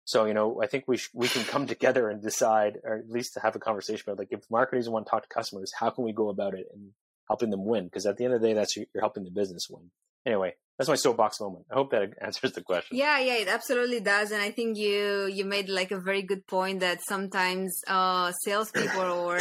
So 0.06 0.26
you 0.26 0.34
know, 0.34 0.62
I 0.62 0.68
think 0.68 0.86
we 0.88 0.98
sh- 0.98 1.10
we 1.14 1.28
can 1.28 1.44
come 1.44 1.68
together 1.74 2.10
and 2.10 2.22
decide, 2.22 2.80
or 2.84 2.96
at 2.96 3.10
least 3.10 3.38
have 3.42 3.56
a 3.56 3.60
conversation 3.60 4.04
about 4.08 4.20
like 4.20 4.32
if 4.32 4.50
marketers 4.50 4.90
want 4.90 5.06
to 5.06 5.10
talk 5.10 5.24
to 5.24 5.30
customers, 5.30 5.74
how 5.80 5.90
can 5.90 6.04
we 6.04 6.14
go 6.14 6.30
about 6.30 6.54
it 6.54 6.68
and 6.74 6.92
helping 7.28 7.50
them 7.50 7.66
win? 7.66 7.86
Because 7.86 8.06
at 8.06 8.18
the 8.18 8.26
end 8.26 8.34
of 8.34 8.42
the 8.42 8.48
day, 8.48 8.54
that's 8.54 8.76
you're 8.76 8.88
helping 9.00 9.24
the 9.24 9.32
business 9.32 9.70
win. 9.70 9.92
Anyway, 10.26 10.56
that's 10.78 10.90
my 10.90 10.96
soapbox 10.96 11.40
moment. 11.42 11.66
I 11.72 11.76
hope 11.76 11.92
that 11.92 12.14
answers 12.22 12.52
the 12.54 12.62
question. 12.62 12.98
Yeah, 12.98 13.20
yeah, 13.20 13.36
it 13.38 13.48
absolutely 13.48 14.00
does, 14.00 14.32
and 14.32 14.42
I 14.42 14.52
think 14.52 14.78
you 14.78 15.26
you 15.26 15.46
made 15.46 15.70
like 15.70 15.92
a 15.92 16.00
very 16.00 16.22
good 16.22 16.46
point 16.48 16.80
that 16.82 17.00
sometimes 17.08 17.82
uh, 17.88 18.32
salespeople 18.44 19.02
or 19.26 19.40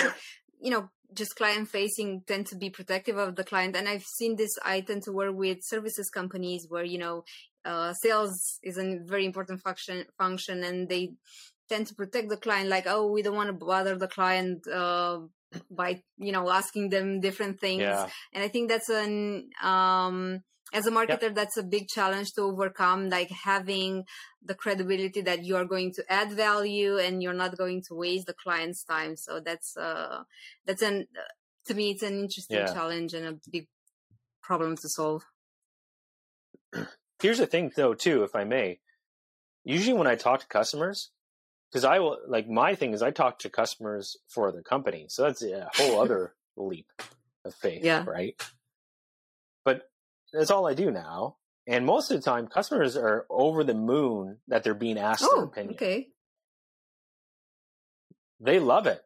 you 0.60 0.70
know 0.70 0.90
just 1.14 1.36
client 1.36 1.68
facing 1.68 2.22
tend 2.26 2.46
to 2.46 2.56
be 2.56 2.70
protective 2.70 3.16
of 3.16 3.36
the 3.36 3.44
client 3.44 3.76
and 3.76 3.88
i've 3.88 4.02
seen 4.02 4.36
this 4.36 4.50
i 4.64 4.80
tend 4.80 5.02
to 5.02 5.12
work 5.12 5.34
with 5.34 5.58
services 5.62 6.10
companies 6.10 6.66
where 6.68 6.84
you 6.84 6.98
know 6.98 7.24
uh, 7.64 7.92
sales 7.94 8.58
is 8.62 8.76
a 8.78 8.98
very 9.04 9.24
important 9.24 9.60
function 9.60 10.04
function 10.18 10.62
and 10.64 10.88
they 10.88 11.12
tend 11.68 11.86
to 11.86 11.94
protect 11.94 12.28
the 12.28 12.36
client 12.36 12.68
like 12.68 12.86
oh 12.86 13.06
we 13.10 13.22
don't 13.22 13.36
want 13.36 13.48
to 13.48 13.52
bother 13.66 13.96
the 13.96 14.08
client 14.08 14.66
uh, 14.68 15.18
by 15.70 16.00
you 16.18 16.32
know 16.32 16.50
asking 16.50 16.88
them 16.90 17.20
different 17.20 17.60
things 17.60 17.82
Yeah. 17.82 18.08
and 18.32 18.42
i 18.44 18.48
think 18.48 18.68
that's 18.68 18.88
an 18.88 19.48
um 19.62 20.42
as 20.72 20.86
a 20.86 20.90
marketer 20.90 21.34
that's 21.34 21.56
a 21.56 21.62
big 21.62 21.88
challenge 21.88 22.32
to 22.32 22.42
overcome 22.42 23.08
like 23.08 23.30
having 23.30 24.04
the 24.44 24.54
credibility 24.54 25.20
that 25.20 25.44
you 25.44 25.56
are 25.56 25.64
going 25.64 25.92
to 25.92 26.02
add 26.12 26.32
value 26.32 26.98
and 26.98 27.22
you're 27.22 27.32
not 27.32 27.56
going 27.56 27.82
to 27.82 27.94
waste 27.94 28.26
the 28.26 28.34
client's 28.34 28.82
time 28.84 29.16
so 29.16 29.40
that's 29.40 29.76
uh 29.76 30.22
that's 30.66 30.82
an 30.82 31.06
to 31.64 31.74
me 31.74 31.90
it's 31.90 32.02
an 32.02 32.18
interesting 32.20 32.58
Yeah. 32.58 32.72
challenge 32.72 33.14
and 33.14 33.26
a 33.26 33.38
big 33.50 33.68
problem 34.42 34.76
to 34.76 34.88
solve 34.88 35.24
Here's 37.22 37.38
the 37.38 37.46
thing, 37.46 37.72
though, 37.74 37.94
too, 37.94 38.24
if 38.24 38.34
I 38.36 38.44
may. 38.44 38.80
Usually, 39.64 39.96
when 39.96 40.06
I 40.06 40.16
talk 40.16 40.40
to 40.40 40.46
customers, 40.46 41.10
because 41.70 41.84
I 41.84 41.98
will 41.98 42.18
like 42.28 42.46
my 42.48 42.74
thing 42.74 42.92
is 42.92 43.02
I 43.02 43.10
talk 43.10 43.38
to 43.40 43.50
customers 43.50 44.16
for 44.28 44.52
the 44.52 44.62
company, 44.62 45.06
so 45.08 45.22
that's 45.22 45.42
a 45.42 45.68
whole 45.74 45.98
other 46.00 46.34
leap 46.56 46.86
of 47.44 47.54
faith, 47.54 47.84
Yeah. 47.84 48.04
right? 48.06 48.34
That's 50.36 50.50
all 50.50 50.66
I 50.66 50.74
do 50.74 50.90
now, 50.90 51.36
and 51.66 51.86
most 51.86 52.10
of 52.10 52.16
the 52.18 52.22
time, 52.22 52.46
customers 52.46 52.96
are 52.96 53.26
over 53.30 53.64
the 53.64 53.74
moon 53.74 54.38
that 54.48 54.62
they're 54.64 54.74
being 54.74 54.98
asked 54.98 55.22
their 55.22 55.40
oh 55.40 55.44
opinion. 55.44 55.74
okay 55.74 56.08
They 58.40 58.58
love 58.58 58.86
it, 58.86 59.02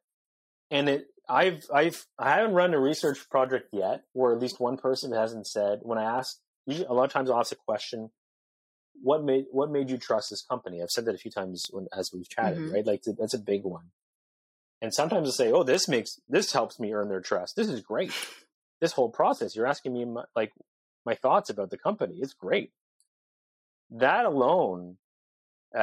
and 0.71 0.89
it. 0.89 1.07
I've 1.29 1.65
I've 1.73 2.05
I 2.19 2.31
haven't 2.35 2.55
run 2.55 2.75
a 2.75 2.81
research 2.81 3.29
project 3.31 3.69
yet 3.73 4.03
where 4.13 4.33
at 4.35 4.41
least 4.41 4.59
one 4.59 4.77
person 4.77 5.13
hasn't 5.13 5.47
said 5.47 5.79
when 5.83 5.99
I 5.99 6.19
ask. 6.19 6.39
Usually, 6.67 6.87
a 6.87 6.93
lot 6.93 7.05
of 7.05 7.13
times 7.13 7.31
I'll 7.31 7.39
ask 7.39 7.53
a 7.53 7.57
question 7.57 8.11
what 9.03 9.23
made 9.23 9.45
what 9.53 9.71
made 9.71 9.89
you 9.91 9.97
trust 9.99 10.31
this 10.31 10.43
company? 10.43 10.83
I've 10.83 10.91
said 10.91 11.05
that 11.05 11.15
a 11.15 11.19
few 11.19 11.31
times 11.31 11.67
when, 11.71 11.87
as 11.97 12.11
we've 12.13 12.29
chatted, 12.29 12.59
Mhm. 12.59 12.73
right? 12.73 12.85
Like 12.87 13.03
that's 13.05 13.35
a 13.35 13.39
big 13.39 13.63
one. 13.65 13.93
And 14.83 14.93
sometimes 14.93 15.29
I 15.29 15.31
say, 15.33 15.53
"Oh, 15.53 15.63
this 15.63 15.87
makes 15.89 16.19
this 16.29 16.53
helps 16.53 16.81
me 16.81 16.93
earn 16.93 17.09
their 17.09 17.21
trust. 17.21 17.55
This 17.55 17.69
is 17.69 17.81
great. 17.81 18.13
This 18.81 18.93
whole 18.93 19.11
process, 19.11 19.55
you're 19.55 19.67
asking 19.67 19.93
me 19.93 20.07
like 20.35 20.53
my 21.11 21.17
thoughts 21.25 21.51
about 21.51 21.71
the 21.71 21.79
company. 21.89 22.17
It's 22.25 22.35
great." 22.35 22.71
That 23.91 24.25
alone 24.25 24.97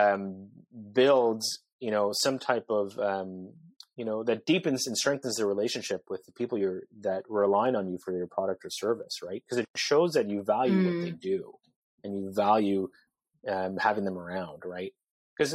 um, 0.02 0.50
builds, 0.94 1.46
you 1.80 1.92
know, 1.92 2.12
some 2.14 2.38
type 2.40 2.68
of 2.70 2.98
um, 3.00 3.54
you 3.96 4.06
know 4.06 4.24
that 4.24 4.46
deepens 4.46 4.88
and 4.88 4.98
strengthens 4.98 5.36
the 5.38 5.46
relationship 5.46 6.02
with 6.10 6.22
the 6.26 6.32
people 6.32 6.58
you're 6.58 6.84
that 7.02 7.24
relying 7.28 7.76
on 7.76 7.88
you 7.92 7.98
for 8.04 8.12
your 8.16 8.28
product 8.28 8.64
or 8.66 8.70
service, 8.70 9.16
right? 9.28 9.44
Because 9.44 9.60
it 9.64 9.68
shows 9.76 10.12
that 10.14 10.30
you 10.30 10.44
value 10.44 10.80
what 10.86 11.00
they 11.02 11.12
do 11.12 11.54
and 12.04 12.16
you 12.16 12.32
value 12.34 12.90
um, 13.48 13.78
having 13.78 14.06
them 14.06 14.18
around, 14.18 14.64
right? 14.66 14.94
Because 15.36 15.54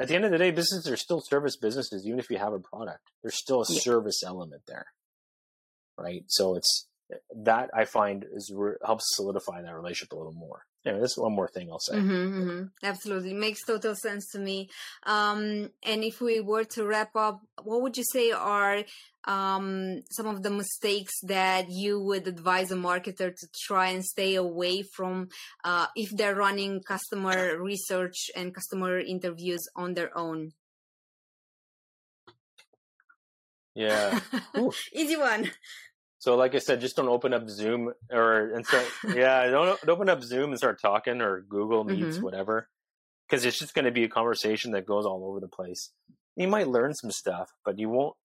at 0.00 0.08
the 0.08 0.14
end 0.16 0.24
of 0.24 0.32
the 0.32 0.38
day, 0.38 0.50
businesses 0.50 0.90
are 0.90 0.96
still 0.96 1.20
service 1.20 1.56
businesses, 1.56 2.04
even 2.06 2.18
if 2.18 2.28
you 2.30 2.38
have 2.38 2.52
a 2.52 2.58
product. 2.58 3.04
There's 3.22 3.36
still 3.36 3.62
a 3.62 3.66
Yeah. 3.68 3.80
service 3.80 4.22
element 4.24 4.62
there, 4.66 4.86
right? 5.96 6.24
So 6.26 6.56
it's 6.56 6.88
that 7.36 7.70
I 7.74 7.84
find 7.84 8.24
is 8.32 8.52
re- 8.54 8.76
helps 8.84 9.04
solidify 9.16 9.62
that 9.62 9.74
relationship 9.74 10.12
a 10.12 10.16
little 10.16 10.32
more. 10.32 10.64
Anyway, 10.86 11.00
that's 11.00 11.16
one 11.16 11.32
more 11.32 11.48
thing 11.48 11.70
I'll 11.70 11.78
say. 11.78 11.96
Mm-hmm, 11.96 12.40
mm-hmm. 12.40 12.64
Absolutely. 12.82 13.32
Makes 13.32 13.64
total 13.64 13.94
sense 13.94 14.30
to 14.32 14.38
me. 14.38 14.68
Um, 15.04 15.70
and 15.82 16.04
if 16.04 16.20
we 16.20 16.40
were 16.40 16.64
to 16.64 16.84
wrap 16.84 17.16
up, 17.16 17.40
what 17.62 17.80
would 17.80 17.96
you 17.96 18.04
say 18.04 18.32
are 18.32 18.84
um, 19.26 20.02
some 20.10 20.26
of 20.26 20.42
the 20.42 20.50
mistakes 20.50 21.14
that 21.22 21.70
you 21.70 22.00
would 22.00 22.26
advise 22.28 22.70
a 22.70 22.76
marketer 22.76 23.34
to 23.34 23.46
try 23.66 23.88
and 23.88 24.04
stay 24.04 24.34
away 24.34 24.82
from 24.82 25.28
uh, 25.64 25.86
if 25.96 26.10
they're 26.10 26.34
running 26.34 26.82
customer 26.82 27.58
research 27.58 28.30
and 28.36 28.54
customer 28.54 28.98
interviews 28.98 29.66
on 29.74 29.94
their 29.94 30.16
own? 30.16 30.52
Yeah. 33.74 34.20
Easy 34.92 35.16
one. 35.16 35.50
So, 36.24 36.36
like 36.36 36.54
I 36.54 36.58
said, 36.58 36.80
just 36.80 36.96
don't 36.96 37.08
open 37.10 37.34
up 37.34 37.50
Zoom 37.50 37.92
or 38.10 38.54
and 38.54 38.64
start. 38.64 38.86
yeah, 39.14 39.46
don't, 39.50 39.78
don't 39.82 39.90
open 39.90 40.08
up 40.08 40.22
Zoom 40.22 40.52
and 40.52 40.58
start 40.58 40.80
talking 40.80 41.20
or 41.20 41.42
Google 41.42 41.84
Meets, 41.84 42.16
Mhm. 42.16 42.22
whatever, 42.22 42.70
because 43.28 43.44
it's 43.44 43.58
just 43.58 43.74
going 43.74 43.84
to 43.84 43.90
be 43.90 44.04
a 44.04 44.08
conversation 44.08 44.70
that 44.70 44.86
goes 44.86 45.04
all 45.04 45.22
over 45.26 45.38
the 45.38 45.48
place. 45.48 45.90
You 46.34 46.48
might 46.48 46.66
learn 46.66 46.94
some 46.94 47.10
stuff, 47.10 47.50
but 47.62 47.78
you 47.78 47.90
won't. 47.90 48.16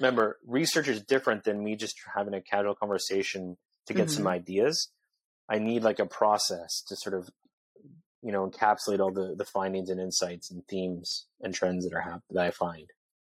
Remember, 0.00 0.38
research 0.44 0.88
is 0.88 1.00
different 1.04 1.44
than 1.44 1.62
me 1.62 1.76
just 1.76 1.94
having 2.16 2.34
a 2.34 2.40
casual 2.42 2.74
conversation 2.74 3.58
to 3.86 3.94
get 3.94 4.10
some 4.10 4.26
ideas. 4.26 4.88
I 5.48 5.60
need 5.60 5.84
like 5.84 6.00
a 6.00 6.06
process 6.06 6.82
to 6.88 6.96
sort 6.96 7.14
of, 7.14 7.30
you 8.22 8.32
know, 8.32 8.50
encapsulate 8.50 8.98
all 8.98 9.12
the 9.12 9.36
the 9.36 9.44
findings 9.44 9.88
and 9.88 10.00
insights 10.00 10.50
and 10.50 10.66
themes 10.66 11.26
and 11.40 11.54
trends 11.54 11.84
that 11.84 11.94
are 11.94 12.00
hap- 12.00 12.24
that 12.30 12.44
I 12.44 12.50
find. 12.50 12.90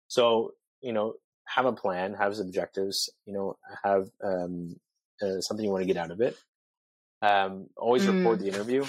So, 0.08 0.54
you 0.80 0.94
know, 0.94 1.16
have 1.48 1.66
a 1.66 1.74
plan, 1.74 2.14
have 2.14 2.38
objectives, 2.40 3.10
you 3.26 3.34
know, 3.34 3.58
have 3.84 4.08
um, 4.24 4.76
uh, 5.22 5.40
something 5.42 5.66
you 5.66 5.72
want 5.72 5.82
to 5.82 5.88
get 5.94 5.98
out 5.98 6.12
of 6.12 6.22
it. 6.22 6.38
Um, 7.22 7.70
always 7.78 8.04
Mm. 8.04 8.10
record 8.18 8.40
the 8.40 8.48
interview. 8.48 8.86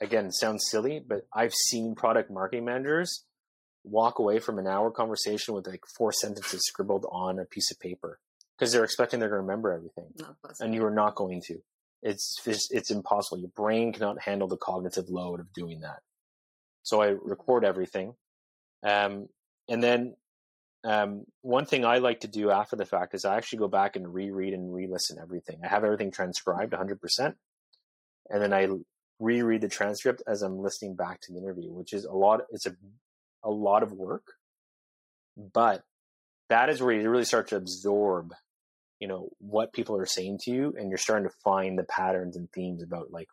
Again, 0.00 0.32
sounds 0.32 0.64
silly, 0.68 0.98
but 0.98 1.26
I've 1.32 1.54
seen 1.54 1.94
product 1.94 2.30
marketing 2.30 2.64
managers 2.64 3.24
walk 3.84 4.18
away 4.18 4.38
from 4.40 4.58
an 4.58 4.66
hour 4.66 4.90
conversation 4.90 5.54
with 5.54 5.66
like 5.66 5.82
four 5.96 6.12
sentences 6.12 6.66
scribbled 6.66 7.06
on 7.10 7.38
a 7.38 7.44
piece 7.44 7.70
of 7.70 7.78
paper 7.78 8.18
because 8.56 8.72
they're 8.72 8.84
expecting 8.84 9.20
they're 9.20 9.28
going 9.28 9.38
to 9.38 9.42
remember 9.42 9.72
everything, 9.72 10.12
and 10.60 10.74
you 10.74 10.84
are 10.84 10.90
not 10.90 11.14
going 11.14 11.40
to. 11.46 11.58
It's 12.02 12.40
just, 12.44 12.72
it's 12.74 12.90
impossible. 12.90 13.38
Your 13.38 13.50
brain 13.50 13.92
cannot 13.92 14.20
handle 14.20 14.48
the 14.48 14.56
cognitive 14.56 15.08
load 15.08 15.38
of 15.38 15.52
doing 15.52 15.80
that. 15.80 16.00
So 16.82 17.00
I 17.00 17.14
record 17.22 17.64
everything, 17.64 18.14
um, 18.82 19.28
and 19.68 19.82
then 19.82 20.16
um, 20.84 21.24
one 21.42 21.64
thing 21.64 21.84
I 21.84 21.98
like 21.98 22.20
to 22.20 22.28
do 22.28 22.50
after 22.50 22.76
the 22.76 22.84
fact 22.84 23.14
is 23.14 23.24
I 23.24 23.36
actually 23.36 23.60
go 23.60 23.68
back 23.68 23.96
and 23.96 24.12
reread 24.12 24.52
and 24.52 24.74
re-listen 24.74 25.18
everything. 25.20 25.60
I 25.64 25.68
have 25.68 25.84
everything 25.84 26.10
transcribed 26.10 26.72
100%, 26.72 27.34
and 28.30 28.42
then 28.42 28.52
I 28.52 28.68
reread 29.20 29.60
the 29.60 29.68
transcript 29.68 30.22
as 30.26 30.42
I'm 30.42 30.58
listening 30.58 30.96
back 30.96 31.20
to 31.22 31.32
the 31.32 31.38
interview, 31.38 31.72
which 31.72 31.92
is 31.92 32.04
a 32.04 32.12
lot. 32.12 32.42
It's 32.50 32.66
a 32.66 32.74
a 33.44 33.50
lot 33.50 33.82
of 33.82 33.92
work, 33.92 34.24
but 35.36 35.82
that 36.48 36.68
is 36.68 36.82
where 36.82 36.94
you 36.94 37.08
really 37.08 37.24
start 37.24 37.48
to 37.48 37.56
absorb, 37.56 38.34
you 39.00 39.08
know, 39.08 39.30
what 39.38 39.72
people 39.72 39.96
are 39.96 40.06
saying 40.06 40.38
to 40.42 40.50
you, 40.50 40.74
and 40.76 40.88
you're 40.88 40.98
starting 40.98 41.28
to 41.28 41.34
find 41.44 41.78
the 41.78 41.84
patterns 41.84 42.36
and 42.36 42.50
themes 42.52 42.82
about 42.82 43.10
like 43.10 43.28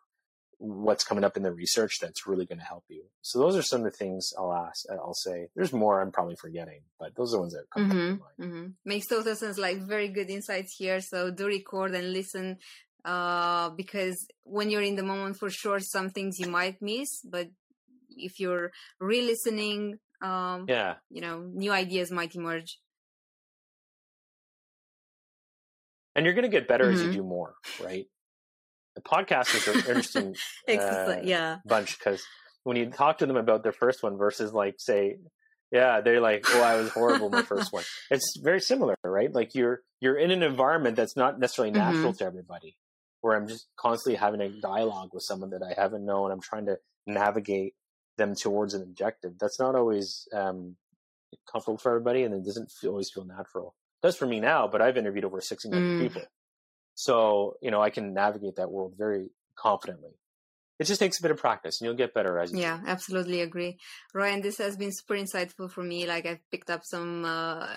what's 0.60 1.04
coming 1.04 1.24
up 1.24 1.38
in 1.38 1.42
the 1.42 1.52
research 1.52 1.98
that's 2.00 2.26
really 2.26 2.44
going 2.44 2.58
to 2.58 2.64
help 2.64 2.84
you. 2.88 3.04
So 3.22 3.38
those 3.38 3.56
are 3.56 3.62
some 3.62 3.80
of 3.80 3.90
the 3.90 3.96
things 3.96 4.32
I'll 4.38 4.52
ask. 4.52 4.84
I'll 4.90 5.14
say. 5.14 5.48
There's 5.56 5.72
more 5.72 6.00
I'm 6.02 6.12
probably 6.12 6.36
forgetting, 6.36 6.82
but 6.98 7.14
those 7.16 7.32
are 7.32 7.38
the 7.38 7.40
ones 7.40 7.54
that 7.54 7.70
come 7.70 7.88
to 7.88 7.96
mind. 7.96 8.20
hmm 8.38 8.66
Makes 8.84 9.06
total 9.06 9.34
sense. 9.34 9.56
Like 9.58 9.78
very 9.78 10.08
good 10.08 10.28
insights 10.28 10.76
here. 10.76 11.00
So 11.00 11.30
do 11.30 11.46
record 11.46 11.94
and 11.94 12.12
listen, 12.12 12.58
uh, 13.06 13.70
because 13.70 14.26
when 14.44 14.68
you're 14.70 14.82
in 14.82 14.96
the 14.96 15.02
moment, 15.02 15.38
for 15.38 15.48
sure, 15.48 15.80
some 15.80 16.10
things 16.10 16.38
you 16.38 16.48
might 16.48 16.76
miss. 16.82 17.22
But 17.24 17.48
if 18.10 18.38
you're 18.38 18.70
re-listening, 19.00 19.98
um, 20.20 20.66
Yeah. 20.68 20.96
you 21.08 21.22
know, 21.22 21.40
new 21.40 21.72
ideas 21.72 22.10
might 22.10 22.34
emerge. 22.34 22.78
And 26.14 26.26
you're 26.26 26.34
going 26.34 26.50
to 26.50 26.50
get 26.50 26.68
better 26.68 26.90
as 26.90 27.00
you 27.02 27.08
Mhm. 27.08 27.12
do 27.12 27.22
more, 27.22 27.54
right? 27.78 28.06
The 29.02 29.08
podcast 29.08 29.54
is 29.54 29.66
an 29.68 29.74
interesting 29.88 30.36
uh, 30.68 31.20
yeah. 31.22 31.58
bunch 31.66 31.98
because 31.98 32.22
when 32.64 32.76
you 32.76 32.90
talk 32.90 33.18
to 33.18 33.26
them 33.26 33.36
about 33.36 33.62
their 33.62 33.72
first 33.72 34.02
one 34.02 34.16
versus 34.16 34.52
like 34.52 34.76
say, 34.78 35.16
yeah, 35.72 36.00
they're 36.00 36.20
like, 36.20 36.44
oh, 36.48 36.62
I 36.62 36.76
was 36.76 36.90
horrible 36.90 37.30
my 37.30 37.42
first 37.42 37.72
one. 37.72 37.84
It's 38.10 38.36
very 38.42 38.60
similar, 38.60 38.96
right? 39.04 39.32
Like 39.32 39.54
you're 39.54 39.80
you're 40.00 40.16
in 40.16 40.30
an 40.30 40.42
environment 40.42 40.96
that's 40.96 41.16
not 41.16 41.38
necessarily 41.38 41.72
natural 41.72 42.12
to 42.14 42.24
everybody, 42.24 42.76
where 43.20 43.36
I'm 43.36 43.46
just 43.48 43.66
constantly 43.76 44.16
having 44.18 44.40
a 44.40 44.48
dialogue 44.48 45.10
with 45.12 45.22
someone 45.22 45.50
that 45.50 45.62
I 45.62 45.80
haven't 45.80 46.04
known. 46.04 46.30
I'm 46.32 46.40
trying 46.40 46.66
to 46.66 46.78
navigate 47.06 47.74
them 48.18 48.34
towards 48.34 48.74
an 48.74 48.82
objective. 48.82 49.38
That's 49.38 49.58
not 49.60 49.74
always 49.74 50.26
um, 50.34 50.76
comfortable 51.50 51.78
for 51.78 51.90
everybody, 51.90 52.24
and 52.24 52.34
it 52.34 52.44
doesn't 52.44 52.70
feel, 52.70 52.90
always 52.90 53.10
feel 53.14 53.24
natural. 53.24 53.74
It 54.02 54.06
does 54.06 54.16
for 54.16 54.26
me 54.26 54.40
now, 54.40 54.66
but 54.68 54.82
I've 54.82 54.96
interviewed 54.98 55.24
over 55.24 55.36
1,600 55.36 55.80
Mm. 55.80 56.00
people. 56.02 56.22
So, 57.00 57.56
you 57.62 57.70
know, 57.70 57.80
I 57.80 57.88
can 57.88 58.12
navigate 58.12 58.56
that 58.56 58.70
world 58.70 58.92
very 58.98 59.30
confidently. 59.56 60.10
It 60.78 60.84
just 60.84 61.00
takes 61.00 61.18
a 61.18 61.22
bit 61.22 61.30
of 61.30 61.38
practice 61.38 61.80
and 61.80 61.86
you'll 61.86 61.96
get 61.96 62.12
better 62.12 62.38
as 62.38 62.52
you 62.52 62.58
Yeah, 62.58 62.78
absolutely 62.86 63.40
agree. 63.40 63.78
Ryan, 64.12 64.42
this 64.42 64.58
has 64.58 64.76
been 64.76 64.92
super 64.92 65.14
insightful 65.14 65.70
for 65.70 65.82
me. 65.82 66.06
Like 66.06 66.26
I've 66.26 66.44
picked 66.50 66.68
up 66.68 66.82
some 66.84 67.24
uh, 67.24 67.68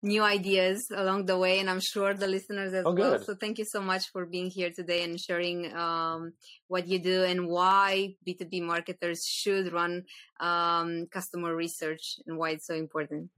new 0.00 0.22
ideas 0.22 0.86
along 0.94 1.26
the 1.26 1.36
way 1.36 1.58
and 1.58 1.68
I'm 1.68 1.80
sure 1.80 2.14
the 2.14 2.28
listeners 2.28 2.72
as 2.72 2.84
oh, 2.86 2.92
well. 2.92 3.18
Good. 3.18 3.26
So 3.26 3.34
thank 3.34 3.58
you 3.58 3.64
so 3.64 3.80
much 3.80 4.04
for 4.12 4.26
being 4.26 4.48
here 4.48 4.70
today 4.70 5.02
and 5.02 5.18
sharing 5.18 5.74
um, 5.76 6.34
what 6.68 6.86
you 6.86 7.00
do 7.00 7.24
and 7.24 7.48
why 7.48 8.14
B2B 8.24 8.62
marketers 8.62 9.24
should 9.26 9.72
run 9.72 10.04
um, 10.38 11.06
customer 11.10 11.52
research 11.54 12.20
and 12.28 12.38
why 12.38 12.50
it's 12.50 12.68
so 12.68 12.74
important. 12.74 13.30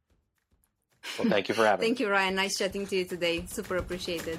Well, 1.18 1.30
thank 1.30 1.48
you 1.48 1.54
for 1.54 1.64
having 1.70 1.80
me. 1.80 1.86
thank 1.86 2.00
you, 2.00 2.10
Ryan. 2.10 2.34
Nice 2.34 2.58
chatting 2.58 2.86
to 2.88 2.96
you 2.96 3.06
today. 3.06 3.46
Super 3.46 3.76
appreciated. 3.76 4.38